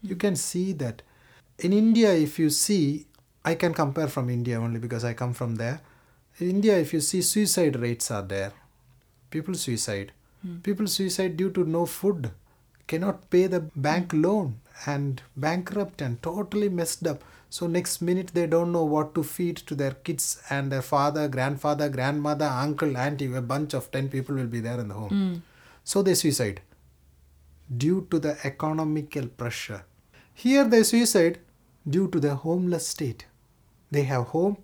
You 0.03 0.15
hmm. 0.15 0.21
can 0.21 0.37
see 0.37 0.73
that. 0.75 1.03
In 1.59 1.75
India, 1.75 2.13
if 2.15 2.39
you 2.39 2.49
see, 2.49 3.07
I 3.45 3.55
can 3.55 3.73
compare 3.75 4.09
from 4.09 4.29
India 4.31 4.61
only 4.61 4.79
because 4.79 5.05
I 5.05 5.15
come 5.15 5.33
from 5.33 5.57
there. 5.57 5.81
In 6.39 6.51
India, 6.51 6.79
if 6.79 6.93
you 6.93 7.01
see, 7.01 7.23
suicide 7.23 7.77
rates 7.77 8.11
are 8.11 8.23
there. 8.23 8.53
People 9.31 9.55
suicide. 9.55 10.13
Hmm. 10.43 10.59
People 10.59 10.87
suicide 10.87 11.37
due 11.37 11.51
to 11.51 11.65
no 11.65 11.87
food, 11.87 12.31
cannot 12.87 13.31
pay 13.31 13.47
the 13.47 13.61
bank 13.61 14.13
hmm. 14.13 14.23
loan, 14.23 14.61
and 14.87 15.23
bankrupt 15.37 16.01
and 16.01 16.23
totally 16.23 16.69
messed 16.69 17.07
up. 17.07 17.23
So 17.49 17.67
next 17.67 18.01
minute 18.01 18.29
they 18.33 18.47
don't 18.47 18.73
know 18.73 18.85
what 18.85 19.15
to 19.17 19.23
feed 19.23 19.57
to 19.57 19.75
their 19.75 19.93
kids 19.93 20.41
and 20.51 20.71
their 20.71 20.83
father, 20.83 21.29
grandfather, 21.29 21.89
grandmother, 21.89 22.47
uncle, 22.47 22.97
auntie. 22.97 23.33
A 23.35 23.43
bunch 23.43 23.75
of 23.75 23.91
ten 23.91 24.09
people 24.09 24.37
will 24.37 24.47
be 24.47 24.61
there 24.61 24.81
in 24.81 24.89
the 24.89 24.95
home. 24.95 25.09
Hmm. 25.09 25.35
So 25.85 26.03
they 26.03 26.15
suicide 26.15 26.61
due 27.77 28.07
to 28.11 28.19
the 28.19 28.37
economical 28.45 29.27
pressure. 29.27 29.85
Here 30.35 30.65
they 30.65 30.83
suicide 30.83 31.39
due 31.89 32.09
to 32.09 32.21
the 32.21 32.35
homeless 32.37 32.87
state. 32.87 33.27
They 33.91 34.05
have 34.05 34.27
home, 34.29 34.59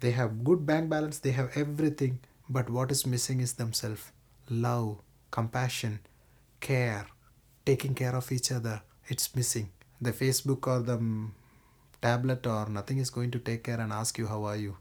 they 0.00 0.12
have 0.12 0.44
good 0.44 0.66
bank 0.66 0.88
balance, 0.88 1.18
they 1.18 1.32
have 1.32 1.50
everything, 1.54 2.20
but 2.48 2.70
what 2.70 2.90
is 2.90 3.06
missing 3.06 3.40
is 3.40 3.54
themselves. 3.54 4.10
Love, 4.48 4.98
compassion, 5.30 6.00
care, 6.60 7.06
taking 7.64 7.94
care 7.94 8.14
of 8.14 8.30
each 8.32 8.52
other. 8.52 8.82
It's 9.08 9.34
missing. 9.34 9.70
The 10.00 10.12
Facebook 10.12 10.66
or 10.66 10.80
the 10.80 10.98
tablet 12.00 12.46
or 12.46 12.68
nothing 12.68 12.98
is 12.98 13.10
going 13.10 13.30
to 13.32 13.38
take 13.38 13.64
care 13.64 13.80
and 13.80 13.92
ask 13.92 14.18
you 14.18 14.26
how 14.26 14.44
are 14.44 14.56
you. 14.56 14.76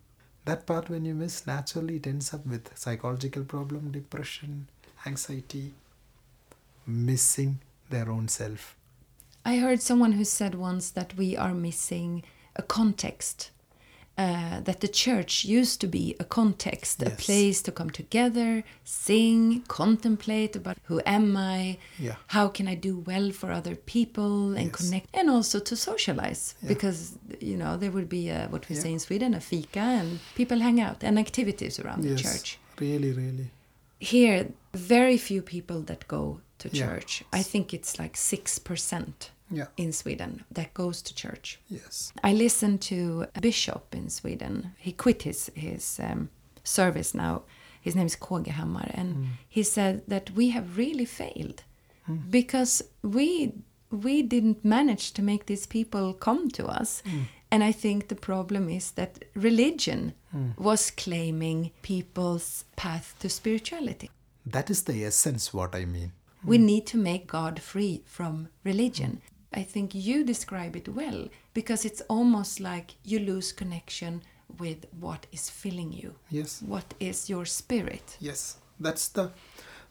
That 0.46 0.66
part 0.66 0.90
when 0.90 1.06
you 1.06 1.14
miss, 1.14 1.48
naturally 1.48 1.96
it 1.98 2.08
ends 2.08 2.34
up 2.34 2.46
with 2.46 2.78
psychological 2.78 3.44
problem, 3.44 3.92
depression, 3.92 4.68
anxiety, 5.06 5.74
missing 6.86 7.60
their 7.90 8.12
own 8.12 8.28
self. 8.28 8.76
I 9.46 9.58
heard 9.58 9.82
someone 9.82 10.14
who 10.14 10.26
said 10.26 10.56
once 10.56 10.90
that 10.92 11.16
we 11.16 11.38
are 11.38 11.54
missing 11.54 12.24
a 12.56 12.62
context. 12.62 13.52
Uh, 14.16 14.60
that 14.62 14.80
the 14.82 14.88
church 14.88 15.44
used 15.44 15.82
to 15.82 15.88
be 15.88 16.16
a 16.20 16.24
context, 16.24 17.02
a 17.02 17.10
place 17.10 17.64
to 17.64 17.72
come 17.72 17.90
together, 17.90 18.64
sing, 18.84 19.64
contemplate 19.68 20.56
about 20.56 20.78
who 20.84 21.02
am 21.04 21.36
I, 21.36 21.80
Yeah. 21.98 22.18
how 22.28 22.48
can 22.48 22.68
I 22.68 22.76
do 22.76 23.00
well 23.00 23.32
for 23.32 23.52
other 23.52 23.76
people, 23.76 24.54
and 24.56 24.68
Yes. 24.68 24.76
connect, 24.76 25.08
and 25.16 25.32
also 25.32 25.60
to 25.60 25.76
socialize. 25.76 26.54
Yeah. 26.62 26.68
Because 26.68 27.18
you 27.42 27.58
know 27.58 27.76
there 27.76 27.90
would 27.90 28.08
be 28.08 28.30
a, 28.30 28.48
what 28.52 28.70
we 28.70 28.76
Yeah. 28.76 28.82
say 28.84 28.92
in 28.92 29.00
Sweden, 29.00 29.34
a 29.34 29.40
fika, 29.40 29.80
and 29.80 30.20
people 30.36 30.60
hang 30.60 30.80
out 30.80 31.04
and 31.04 31.18
activities 31.18 31.80
around 31.80 32.04
the 32.04 32.16
church. 32.16 32.60
Really, 32.80 33.12
really. 33.14 33.50
Here, 34.00 34.50
very 34.76 35.18
few 35.18 35.42
people 35.42 35.82
that 35.90 36.08
go 36.08 36.40
to 36.60 36.70
church. 36.70 37.24
I 37.34 37.42
think 37.42 37.74
it's 37.74 37.98
like 37.98 38.16
six 38.16 38.60
percent 38.60 39.32
Yeah. 39.54 39.68
in 39.78 39.94
Sweden 39.94 40.44
that 40.52 40.74
goes 40.74 41.02
to 41.04 41.16
church. 41.16 41.60
Yes. 41.70 42.14
I 42.24 42.34
listened 42.34 42.82
to 42.82 43.28
a 43.36 43.42
bishop 43.42 43.96
in 43.96 44.10
Sweden. 44.10 44.74
He 44.78 44.92
quit 44.92 45.24
his 45.24 45.52
his 45.56 46.00
um, 46.04 46.30
service 46.64 47.14
now. 47.14 47.44
His 47.82 47.96
name 47.96 48.06
is 48.06 48.16
KG 48.16 48.48
Hammar, 48.48 48.90
and 48.94 49.16
mm. 49.16 49.28
he 49.50 49.64
said 49.64 50.04
that 50.08 50.32
we 50.32 50.50
have 50.50 50.78
really 50.78 51.06
failed 51.06 51.64
mm. 52.10 52.32
because 52.32 52.84
we 53.02 53.54
we 53.92 54.24
didn't 54.24 54.64
manage 54.64 55.12
to 55.14 55.22
make 55.22 55.46
these 55.46 55.68
people 55.68 56.14
come 56.14 56.50
to 56.50 56.66
us. 56.66 57.04
Mm. 57.06 57.26
And 57.52 57.64
I 57.64 57.72
think 57.72 58.08
the 58.08 58.16
problem 58.16 58.68
is 58.68 58.92
that 58.92 59.26
religion 59.36 60.14
was 60.58 60.92
claiming 60.92 61.72
people's 61.82 62.66
path 62.76 63.16
to 63.20 63.30
spirituality. 63.30 64.10
That 64.46 64.70
is 64.70 64.84
the 64.84 65.06
essence 65.06 65.54
what 65.54 65.76
I 65.76 65.86
mean. 65.86 66.12
We 66.44 66.58
need 66.58 66.86
to 66.88 66.98
make 66.98 67.28
God 67.28 67.62
free 67.62 68.04
from 68.06 68.50
religion. 68.64 69.22
I 69.54 69.64
think 69.64 69.94
you 69.94 70.24
describe 70.24 70.76
it 70.76 70.90
well 70.90 71.28
because 71.54 71.86
it's 71.86 72.02
almost 72.10 72.60
like 72.60 72.96
you 73.04 73.20
lose 73.20 73.52
connection 73.52 74.24
with 74.60 74.86
what 75.00 75.26
is 75.32 75.50
filling 75.50 75.94
you. 75.94 76.16
Yes. 76.30 76.62
What 76.66 76.94
is 77.00 77.30
your 77.30 77.46
spirit? 77.46 78.18
Yes. 78.20 78.58
That's 78.80 79.08
the 79.10 79.32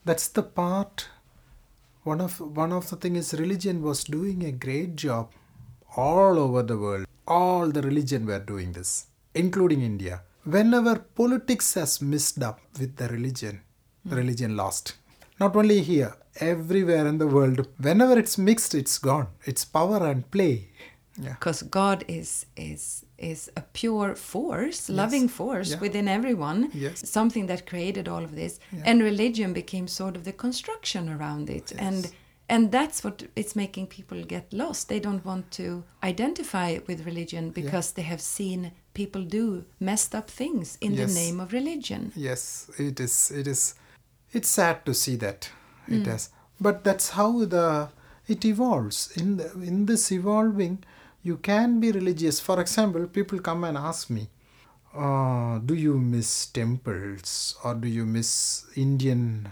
that's 0.04 0.28
the 0.28 0.42
part 0.42 1.08
one 2.04 2.20
of 2.20 2.40
one 2.40 2.72
of 2.72 2.90
the 2.90 2.96
thing 2.96 3.16
is 3.16 3.32
religion 3.34 3.82
was 3.82 4.04
doing 4.04 4.44
a 4.44 4.50
great 4.50 4.96
job 4.96 5.30
all 5.96 6.38
over 6.38 6.62
the 6.62 6.76
world. 6.76 7.06
All 7.26 7.68
the 7.68 7.82
religion 7.82 8.26
were 8.26 8.40
doing 8.40 8.72
this, 8.72 9.06
including 9.34 9.82
India. 9.82 10.22
Whenever 10.44 10.96
politics 10.98 11.74
has 11.74 12.02
messed 12.02 12.42
up 12.42 12.60
with 12.80 12.96
the 12.96 13.06
religion, 13.08 13.60
the 14.04 14.16
religion 14.16 14.56
lost. 14.56 14.94
Not 15.38 15.54
only 15.54 15.80
here, 15.82 16.14
everywhere 16.36 17.06
in 17.06 17.18
the 17.18 17.26
world. 17.26 17.66
Whenever 17.78 18.18
it's 18.18 18.38
mixed, 18.38 18.74
it's 18.74 18.98
gone. 18.98 19.28
It's 19.44 19.64
power 19.64 20.06
and 20.06 20.30
play. 20.30 20.68
Yeah. 21.18 21.34
Because 21.34 21.62
God 21.62 22.04
is 22.08 22.46
is 22.56 23.04
is 23.18 23.50
a 23.56 23.60
pure 23.72 24.14
force, 24.16 24.88
loving 24.88 25.28
force 25.28 25.70
Yeah. 25.72 25.80
within 25.80 26.08
everyone. 26.08 26.70
Yes. 26.74 27.08
Something 27.08 27.46
that 27.48 27.66
created 27.66 28.08
all 28.08 28.24
of 28.24 28.34
this. 28.34 28.58
Yeah. 28.72 28.82
And 28.86 29.02
religion 29.02 29.52
became 29.52 29.86
sort 29.88 30.16
of 30.16 30.24
the 30.24 30.32
construction 30.32 31.08
around 31.08 31.50
it. 31.50 31.72
And 31.78 32.04
Yes. 32.04 32.12
and 32.48 32.72
that's 32.72 33.04
what 33.04 33.24
it's 33.36 33.54
making 33.54 33.86
people 33.88 34.24
get 34.24 34.52
lost. 34.52 34.88
They 34.88 35.00
don't 35.00 35.24
want 35.24 35.50
to 35.52 35.84
identify 36.02 36.78
with 36.88 37.06
religion 37.06 37.50
because 37.50 37.92
they 37.92 38.02
have 38.02 38.20
seen 38.22 38.72
people 38.94 39.22
do 39.22 39.64
messed 39.80 40.14
up 40.14 40.30
things 40.30 40.78
in 40.80 40.94
Yes. 40.94 41.08
the 41.08 41.14
name 41.20 41.40
of 41.42 41.52
religion. 41.52 42.12
Yes, 42.16 42.70
it 42.78 43.00
is. 43.00 43.30
It 43.30 43.46
is. 43.46 43.74
It's 44.32 44.48
sad 44.48 44.84
to 44.86 44.94
see 44.94 45.16
that 45.16 45.50
it 45.88 46.06
has, 46.06 46.30
but 46.60 46.84
that's 46.84 47.10
how 47.10 47.44
the 47.44 47.88
it 48.28 48.44
evolves. 48.44 49.10
In 49.16 49.36
the 49.38 49.50
in 49.70 49.86
this 49.86 50.10
evolving, 50.12 50.84
you 51.22 51.36
can 51.36 51.80
be 51.80 51.90
religious. 51.92 52.40
For 52.40 52.60
example, 52.60 53.06
people 53.06 53.38
come 53.40 53.64
and 53.64 53.76
ask 53.78 54.10
me, 54.10 54.28
uh, 54.94 55.58
"Do 55.58 55.74
you 55.74 55.98
miss 55.98 56.46
temples 56.46 57.56
or 57.64 57.74
do 57.74 57.88
you 57.88 58.06
miss 58.06 58.64
Indian 58.76 59.48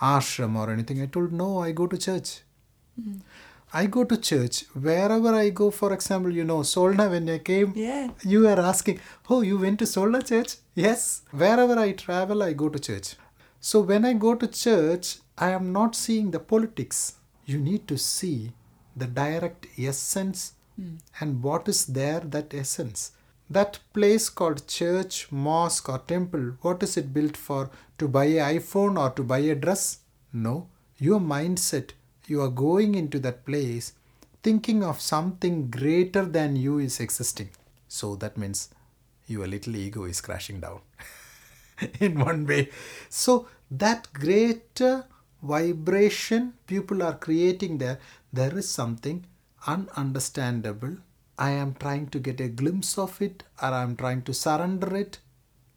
ashram 0.00 0.56
or 0.56 0.70
anything?" 0.70 1.02
I 1.02 1.06
told, 1.06 1.32
"No, 1.32 1.50
I 1.62 1.72
go 1.72 1.86
to 1.86 1.98
church." 1.98 2.42
I 3.74 3.86
go 3.86 4.04
to 4.04 4.16
church 4.18 4.64
wherever 4.86 5.34
I 5.34 5.48
go. 5.48 5.70
For 5.70 5.92
example, 5.94 6.30
you 6.30 6.44
know, 6.44 6.58
Solna 6.60 7.08
when 7.10 7.28
I 7.34 7.38
came, 7.38 7.72
Yeah. 7.74 8.10
you 8.22 8.46
are 8.46 8.60
asking, 8.60 9.00
oh, 9.30 9.40
you 9.40 9.56
went 9.58 9.78
to 9.78 9.86
Solna 9.86 10.20
church? 10.26 10.56
Yes. 10.74 11.22
Wherever 11.30 11.78
I 11.78 11.92
travel, 11.92 12.42
I 12.42 12.52
go 12.52 12.68
to 12.68 12.78
church. 12.78 13.16
So 13.60 13.80
when 13.80 14.04
I 14.04 14.12
go 14.12 14.34
to 14.34 14.46
church, 14.46 15.16
I 15.38 15.50
am 15.50 15.72
not 15.72 15.94
seeing 15.94 16.30
the 16.30 16.40
politics. 16.40 17.14
You 17.46 17.58
need 17.58 17.88
to 17.88 17.98
see 17.98 18.52
the 18.96 19.06
direct 19.06 19.66
essence 19.78 20.52
hmm. 20.76 20.96
and 21.20 21.42
what 21.42 21.68
is 21.68 21.86
there, 21.86 22.20
that 22.20 22.54
essence. 22.54 23.12
That 23.50 23.78
place 23.92 24.28
called 24.28 24.66
church, 24.66 25.30
mosque, 25.30 25.88
or 25.88 25.98
temple, 25.98 26.54
what 26.62 26.82
is 26.82 26.96
it 26.96 27.12
built 27.12 27.36
for? 27.36 27.70
To 27.98 28.08
buy 28.08 28.24
an 28.24 28.58
iPhone 28.58 28.98
or 28.98 29.10
to 29.10 29.22
buy 29.22 29.38
a 29.38 29.54
dress? 29.54 29.98
No. 30.32 30.68
Your 30.98 31.20
mindset, 31.20 31.90
you 32.26 32.40
are 32.42 32.48
going 32.48 32.94
into 32.94 33.18
that 33.20 33.44
place 33.44 33.92
thinking 34.42 34.82
of 34.82 35.00
something 35.00 35.70
greater 35.70 36.24
than 36.24 36.56
you 36.56 36.78
is 36.78 37.00
existing. 37.00 37.50
So 37.88 38.16
that 38.16 38.36
means 38.36 38.70
your 39.26 39.46
little 39.46 39.76
ego 39.76 40.04
is 40.04 40.20
crashing 40.20 40.60
down 40.60 40.80
in 42.00 42.18
one 42.18 42.46
way. 42.46 42.70
So 43.08 43.48
that 43.70 44.12
greater 44.12 45.04
vibration 45.42 46.54
people 46.66 47.02
are 47.02 47.14
creating 47.14 47.78
there, 47.78 47.98
there 48.32 48.56
is 48.56 48.68
something 48.68 49.24
ununderstandable. 49.66 50.98
I 51.38 51.50
am 51.50 51.74
trying 51.74 52.08
to 52.08 52.18
get 52.18 52.40
a 52.40 52.48
glimpse 52.48 52.96
of 52.98 53.20
it 53.20 53.42
or 53.60 53.68
I 53.68 53.82
am 53.82 53.96
trying 53.96 54.22
to 54.22 54.34
surrender 54.34 54.96
it. 54.96 55.18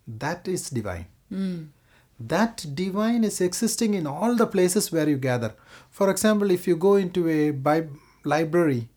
That 0.07 0.47
is 0.47 0.69
divine. 0.69 1.07
Hmm. 1.29 1.63
That 2.19 2.65
divine 2.75 3.23
is 3.23 3.41
existing 3.41 3.93
in 3.93 4.07
all 4.07 4.35
the 4.35 4.47
places 4.47 4.91
where 4.91 5.09
you 5.09 5.17
gather. 5.17 5.53
For 5.89 6.09
example, 6.09 6.51
if 6.51 6.67
you 6.67 6.75
go 6.75 6.95
into 6.95 7.27
a 7.27 7.51
Bib- 7.51 7.97
library, 8.23 8.87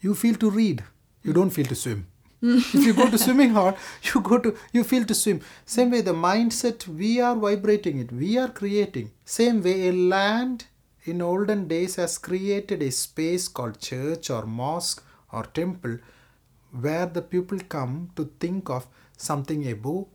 you 0.00 0.14
feel 0.14 0.34
to 0.36 0.50
read, 0.50 0.84
you 1.22 1.32
don't 1.32 1.50
feel 1.50 1.66
to 1.66 1.74
swim. 1.74 2.06
If 2.40 2.74
you 2.74 2.94
go 2.94 3.10
to 3.10 3.18
swimming 3.18 3.50
hall, 3.50 3.76
you 4.02 4.20
go 4.20 4.38
to 4.38 4.56
you 4.72 4.84
feel 4.84 5.04
to 5.04 5.14
swim. 5.14 5.40
Same 5.66 5.90
way, 5.90 6.00
the 6.00 6.14
mindset 6.14 6.86
we 6.86 7.20
are 7.20 7.36
vibrating 7.36 7.98
it, 7.98 8.12
we 8.12 8.38
are 8.38 8.48
creating. 8.48 9.10
Same 9.24 9.62
way, 9.62 9.88
a 9.88 9.92
land, 9.92 10.66
in 11.04 11.22
olden 11.22 11.66
days 11.68 11.96
has 11.96 12.18
created 12.18 12.82
a 12.82 12.90
space 12.90 13.48
called 13.48 13.80
church 13.80 14.30
or 14.30 14.44
mosque 14.46 15.02
or 15.32 15.44
temple 15.44 15.98
where 16.70 17.06
the 17.06 17.22
people 17.22 17.58
come 17.76 18.10
to 18.14 18.30
think 18.38 18.68
of 18.68 18.86
something 19.16 19.68
above 19.70 20.06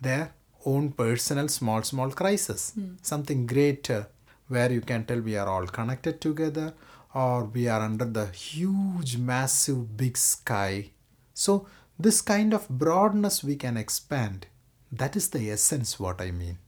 their 0.00 0.32
own 0.64 0.90
personal 0.92 1.48
small 1.48 1.82
small 1.82 2.10
crisis 2.10 2.72
hmm. 2.74 2.92
something 3.02 3.46
greater 3.46 4.06
where 4.48 4.70
you 4.72 4.80
can 4.80 5.04
tell 5.04 5.20
we 5.20 5.36
are 5.36 5.48
all 5.48 5.66
connected 5.66 6.20
together 6.20 6.72
or 7.14 7.44
we 7.44 7.66
are 7.68 7.82
under 7.82 8.04
the 8.04 8.26
huge 8.26 9.16
massive 9.16 9.96
big 9.96 10.16
sky 10.16 10.90
so 11.34 11.66
this 11.98 12.20
kind 12.22 12.54
of 12.54 12.68
broadness 12.68 13.44
we 13.44 13.56
can 13.56 13.76
expand. 13.76 14.46
That 14.90 15.16
is 15.16 15.28
the 15.28 15.50
essence 15.50 16.00
what 16.00 16.20
i 16.20 16.30
mean. 16.30 16.58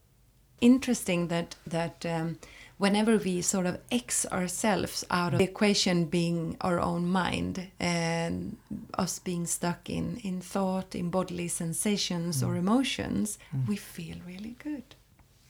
Interesting 0.60 1.28
that 1.28 1.56
that 1.66 2.06
um, 2.06 2.38
whenever 2.78 3.16
we 3.16 3.40
sort 3.42 3.66
of 3.66 3.78
X 3.90 4.26
ourselves 4.26 5.04
out 5.10 5.32
of 5.32 5.38
the 5.38 5.44
equation 5.44 6.04
being 6.04 6.56
our 6.60 6.80
own 6.80 7.06
mind 7.06 7.68
and 7.80 8.56
us 8.98 9.18
being 9.18 9.46
stuck 9.46 9.88
in, 9.88 10.16
in 10.18 10.40
thought, 10.40 10.94
in 10.94 11.10
bodily 11.10 11.48
sensations 11.48 12.42
or 12.42 12.54
mm. 12.54 12.58
emotions, 12.58 13.38
mm. 13.54 13.66
we 13.68 13.76
feel 13.76 14.16
really 14.26 14.56
good. 14.58 14.94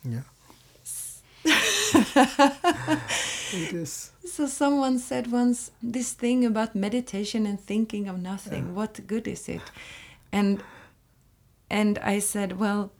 yeah 0.05 0.23
it 1.45 3.01
is 3.73 4.13
So 4.25 4.47
someone 4.47 4.99
said 4.99 5.31
once 5.31 5.71
this 5.83 6.13
thing 6.13 6.45
about 6.45 6.75
meditation 6.75 7.47
and 7.47 7.61
thinking 7.61 8.09
of 8.09 8.19
nothing. 8.19 8.75
What 8.75 9.07
good 9.07 9.29
is 9.29 9.49
it? 9.49 9.63
And 10.31 10.63
and 11.69 11.99
I 11.99 12.19
said, 12.19 12.59
well, 12.59 12.93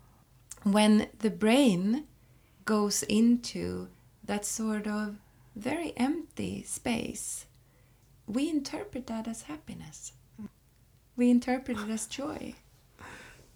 when 0.63 1.09
the 1.19 1.31
brain 1.31 2.05
goes 2.65 3.03
into 3.03 3.89
that 4.25 4.45
sort 4.47 4.87
of 4.87 5.17
very 5.55 5.93
empty 5.97 6.63
space, 6.63 7.47
we 8.27 8.49
interpret 8.49 9.07
that 9.09 9.29
as 9.29 9.43
happiness. 9.43 10.13
We 11.17 11.31
interpret 11.31 11.79
it 11.79 11.91
as 11.91 12.07
joy. 12.07 12.55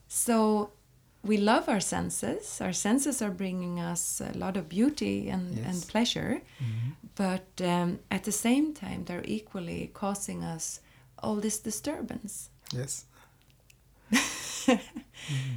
So 0.07 0.73
we 1.26 1.37
love 1.37 1.68
our 1.68 1.80
senses. 1.80 2.61
Our 2.61 2.73
senses 2.73 3.21
are 3.23 3.30
bringing 3.30 3.80
us 3.80 4.21
a 4.21 4.37
lot 4.37 4.56
of 4.56 4.68
beauty 4.68 5.28
and, 5.28 5.56
Yes. 5.56 5.66
and 5.68 5.88
pleasure. 5.88 6.40
Mm-hmm. 6.62 6.90
But 7.14 7.49
um, 7.61 7.99
at 8.11 8.25
the 8.25 8.33
same 8.33 8.75
time, 8.75 9.04
they're 9.04 9.25
equally 9.25 9.90
causing 9.95 10.45
us 10.45 10.80
all 11.23 11.37
this 11.37 11.59
disturbance. 11.59 12.50
Yes. 12.73 13.04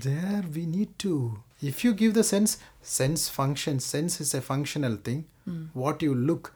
there 0.01 0.43
we 0.53 0.65
need 0.65 0.97
to. 0.99 1.39
If 1.61 1.83
you 1.83 1.93
give 1.93 2.13
the 2.13 2.23
sense, 2.23 2.57
sense 2.81 3.29
function, 3.29 3.79
sense 3.79 4.21
is 4.21 4.33
a 4.33 4.41
functional 4.41 4.95
thing. 4.95 5.25
Hmm. 5.45 5.65
What 5.73 6.01
you 6.01 6.15
look, 6.15 6.53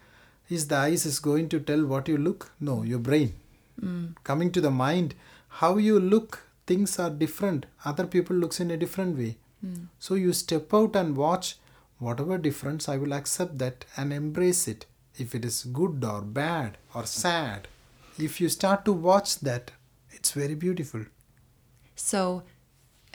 is 0.50 0.68
the 0.68 0.76
eyes 0.76 1.06
is 1.06 1.20
going 1.20 1.50
to 1.50 1.60
tell 1.60 1.86
what 1.86 2.08
you 2.08 2.18
look? 2.18 2.52
No, 2.60 2.84
your 2.84 3.00
brain. 3.00 3.34
Hmm. 3.80 4.06
Coming 4.24 4.52
to 4.52 4.62
the 4.62 4.72
mind, 4.72 5.16
how 5.50 5.78
you 5.78 6.00
look, 6.00 6.48
things 6.66 7.00
are 7.00 7.10
different. 7.10 7.66
Other 7.86 8.06
people 8.06 8.36
looks 8.36 8.60
in 8.60 8.72
a 8.72 8.78
different 8.78 9.18
way. 9.18 9.38
So 10.00 10.16
you 10.16 10.34
step 10.34 10.74
out 10.74 10.96
and 10.96 11.16
watch 11.16 11.56
whatever 11.98 12.38
difference. 12.38 12.90
I 12.90 12.98
will 12.98 13.14
accept 13.14 13.58
that 13.60 13.86
and 13.96 14.12
embrace 14.12 14.68
it. 14.68 14.86
If 15.18 15.34
it 15.36 15.46
is 15.46 15.64
good 15.64 16.04
or 16.04 16.22
bad 16.22 16.78
or 16.94 17.06
sad, 17.06 17.68
if 18.18 18.42
you 18.42 18.50
start 18.50 18.84
to 18.86 18.92
watch 18.94 19.40
that, 19.40 19.72
it's 20.12 20.32
very 20.32 20.56
beautiful. 20.56 21.06
So, 21.96 22.44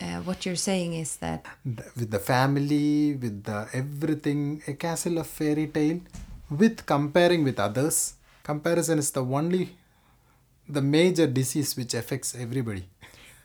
uh, 0.01 0.21
what 0.21 0.47
you're 0.47 0.57
saying 0.57 0.95
is 0.95 1.17
that 1.17 1.45
with 1.65 2.11
the 2.11 2.19
family, 2.19 3.15
with 3.15 3.45
the 3.45 3.69
everything, 3.73 4.63
a 4.67 4.73
castle 4.75 5.19
of 5.19 5.27
fairy 5.27 5.67
tale, 5.67 6.01
with 6.51 6.87
comparing 6.87 7.45
with 7.45 7.59
others. 7.59 8.15
Comparison 8.43 8.99
is 8.99 9.11
the 9.11 9.23
only, 9.23 9.77
the 10.69 10.81
major 10.81 11.27
disease 11.27 11.77
which 11.77 11.95
affects 11.95 12.35
everybody. 12.35 12.89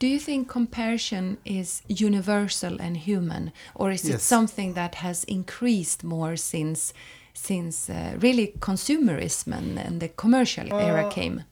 Do 0.03 0.09
you 0.09 0.19
think 0.19 0.49
comparison 0.49 1.37
is 1.45 1.81
universal 1.87 2.81
and 2.81 2.97
human, 2.97 3.53
or 3.73 3.89
is 3.89 4.03
it 4.03 4.19
something 4.19 4.73
that 4.73 4.95
has 4.95 5.23
increased 5.23 6.03
more 6.03 6.35
since, 6.35 6.91
since 7.33 7.89
uh, 7.89 8.17
really 8.19 8.53
consumerism 8.59 9.57
and, 9.57 9.79
and 9.79 10.01
the 10.01 10.09
commercial 10.09 10.67
era 10.73 11.05
Uh, 11.05 11.09
came? 11.09 11.45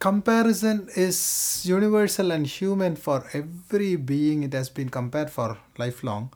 Comparison 0.00 0.88
is 0.96 1.62
universal 1.64 2.32
and 2.32 2.48
human 2.48 2.96
for 2.96 3.24
every 3.32 3.94
being. 3.94 4.42
It 4.42 4.54
has 4.54 4.68
been 4.70 4.88
compared 4.88 5.30
for 5.30 5.56
lifelong, 5.78 6.32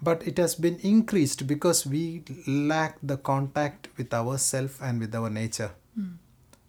but 0.00 0.24
it 0.28 0.38
has 0.38 0.54
been 0.54 0.78
increased 0.84 1.48
because 1.48 1.90
we 1.90 2.22
lack 2.46 2.98
the 3.02 3.16
contact 3.16 3.88
with 3.96 4.14
ourself 4.14 4.80
and 4.80 5.00
with 5.00 5.12
our 5.12 5.28
nature. 5.28 5.72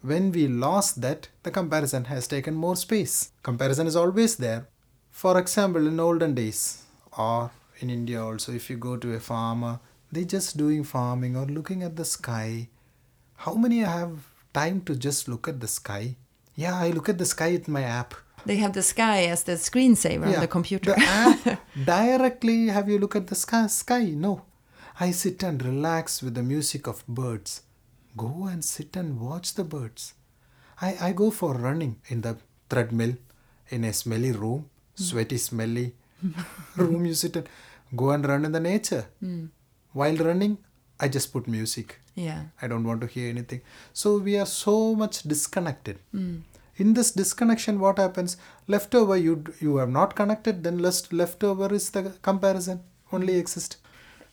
When 0.01 0.31
we 0.31 0.47
lost 0.47 1.01
that, 1.01 1.27
the 1.43 1.51
comparison 1.51 2.05
has 2.05 2.27
taken 2.27 2.55
more 2.55 2.77
space. 2.77 3.31
Comparison 3.43 3.85
is 3.85 3.97
always 3.97 4.37
there. 4.37 4.67
For 5.11 5.37
example, 5.37 5.85
in 5.87 5.99
olden 5.99 6.35
days, 6.35 6.83
or 7.17 7.51
in 7.79 7.89
India 7.89 8.23
also, 8.23 8.53
if 8.53 8.69
you 8.69 8.77
go 8.77 8.95
to 8.95 9.13
a 9.13 9.19
farmer, 9.19 9.79
they 10.11 10.23
just 10.23 10.55
doing 10.55 10.83
farming 10.85 11.35
or 11.35 11.45
looking 11.45 11.83
at 11.83 11.97
the 11.97 12.05
sky. 12.05 12.69
How 13.35 13.55
many 13.55 13.79
have 13.79 14.19
time 14.53 14.81
to 14.81 14.95
just 14.95 15.27
look 15.27 15.47
at 15.49 15.59
the 15.59 15.67
sky? 15.67 16.15
Yeah, 16.55 16.75
I 16.75 16.91
look 16.91 17.09
at 17.09 17.17
the 17.17 17.25
sky 17.25 17.51
with 17.51 17.67
my 17.67 17.83
app. 17.83 18.13
They 18.45 18.55
have 18.57 18.73
the 18.73 18.83
sky 18.83 19.25
as 19.25 19.43
the 19.43 19.53
screensaver 19.53 20.33
on 20.33 20.39
the 20.39 20.47
computer. 20.47 20.93
The 20.93 21.01
app 21.01 21.61
directly 21.85 22.67
have 22.67 22.87
you 22.87 22.99
look 22.99 23.17
at 23.17 23.27
the 23.27 23.35
sky, 23.35 23.67
sky? 23.67 24.05
No. 24.15 24.45
I 24.99 25.11
sit 25.11 25.43
and 25.43 25.63
relax 25.63 26.21
with 26.21 26.35
the 26.35 26.43
music 26.43 26.87
of 26.87 27.05
birds. 27.07 27.61
Go 28.17 28.47
and 28.51 28.63
sit 28.63 28.95
and 28.95 29.19
watch 29.19 29.53
the 29.53 29.63
birds. 29.63 30.13
I, 30.81 30.97
I 31.01 31.11
go 31.11 31.31
for 31.31 31.53
running 31.53 31.97
in 32.07 32.21
the 32.21 32.37
treadmill 32.69 33.15
in 33.69 33.83
a 33.83 33.93
smelly 33.93 34.31
room, 34.31 34.69
sweaty, 34.95 35.37
smelly 35.37 35.93
room. 36.75 37.05
You 37.05 37.13
sit 37.13 37.35
and 37.35 37.47
go 37.95 38.11
and 38.11 38.27
run 38.27 38.45
in 38.45 38.51
the 38.51 38.59
nature. 38.59 39.05
Hmm. 39.19 39.45
While 39.93 40.17
running, 40.17 40.57
I 40.99 41.07
just 41.07 41.31
put 41.33 41.47
music. 41.47 41.99
yeah. 42.15 42.43
I 42.61 42.67
don't 42.67 42.83
want 42.83 43.01
to 43.01 43.07
hear 43.07 43.29
anything. 43.29 43.61
So 43.93 44.17
we 44.17 44.37
are 44.37 44.45
so 44.45 44.95
much 44.95 45.23
disconnected. 45.23 45.99
Hmm. 46.11 46.37
In 46.77 46.93
this 46.93 47.11
disconnection, 47.11 47.79
what 47.79 47.97
happens? 47.97 48.37
Leftover, 48.67 49.17
you 49.17 49.43
you 49.59 49.77
have 49.77 49.89
not 49.89 50.15
connected. 50.15 50.63
Then 50.63 50.79
left 50.79 51.11
leftover 51.11 51.73
is 51.73 51.89
the 51.89 52.03
comparison 52.21 52.81
only 53.11 53.33
hmm. 53.33 53.39
exist. 53.39 53.77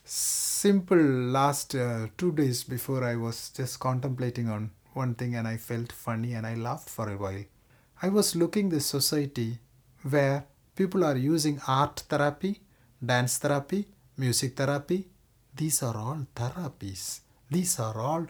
Simple. 0.09 0.97
Last 0.97 1.75
uh, 1.75 2.07
two 2.17 2.31
days 2.31 2.63
before, 2.63 3.03
I 3.03 3.17
was 3.17 3.49
just 3.49 3.81
contemplating 3.81 4.47
on 4.47 4.71
one 4.93 5.15
thing, 5.15 5.35
and 5.35 5.45
I 5.45 5.57
felt 5.57 5.91
funny, 5.91 6.33
and 6.33 6.47
I 6.47 6.55
laughed 6.55 6.89
for 6.89 7.09
a 7.09 7.17
while. 7.17 7.43
I 8.01 8.07
was 8.07 8.33
looking 8.33 8.69
this 8.69 8.85
society 8.85 9.59
where 10.09 10.45
people 10.77 11.03
are 11.03 11.17
using 11.17 11.59
art 11.67 12.05
therapy, 12.07 12.61
dance 13.05 13.37
therapy, 13.37 13.85
music 14.17 14.55
therapy. 14.55 15.07
These 15.53 15.83
are 15.83 15.97
all 15.97 16.25
therapies. 16.33 17.19
These 17.51 17.77
are 17.79 17.99
all 17.99 18.27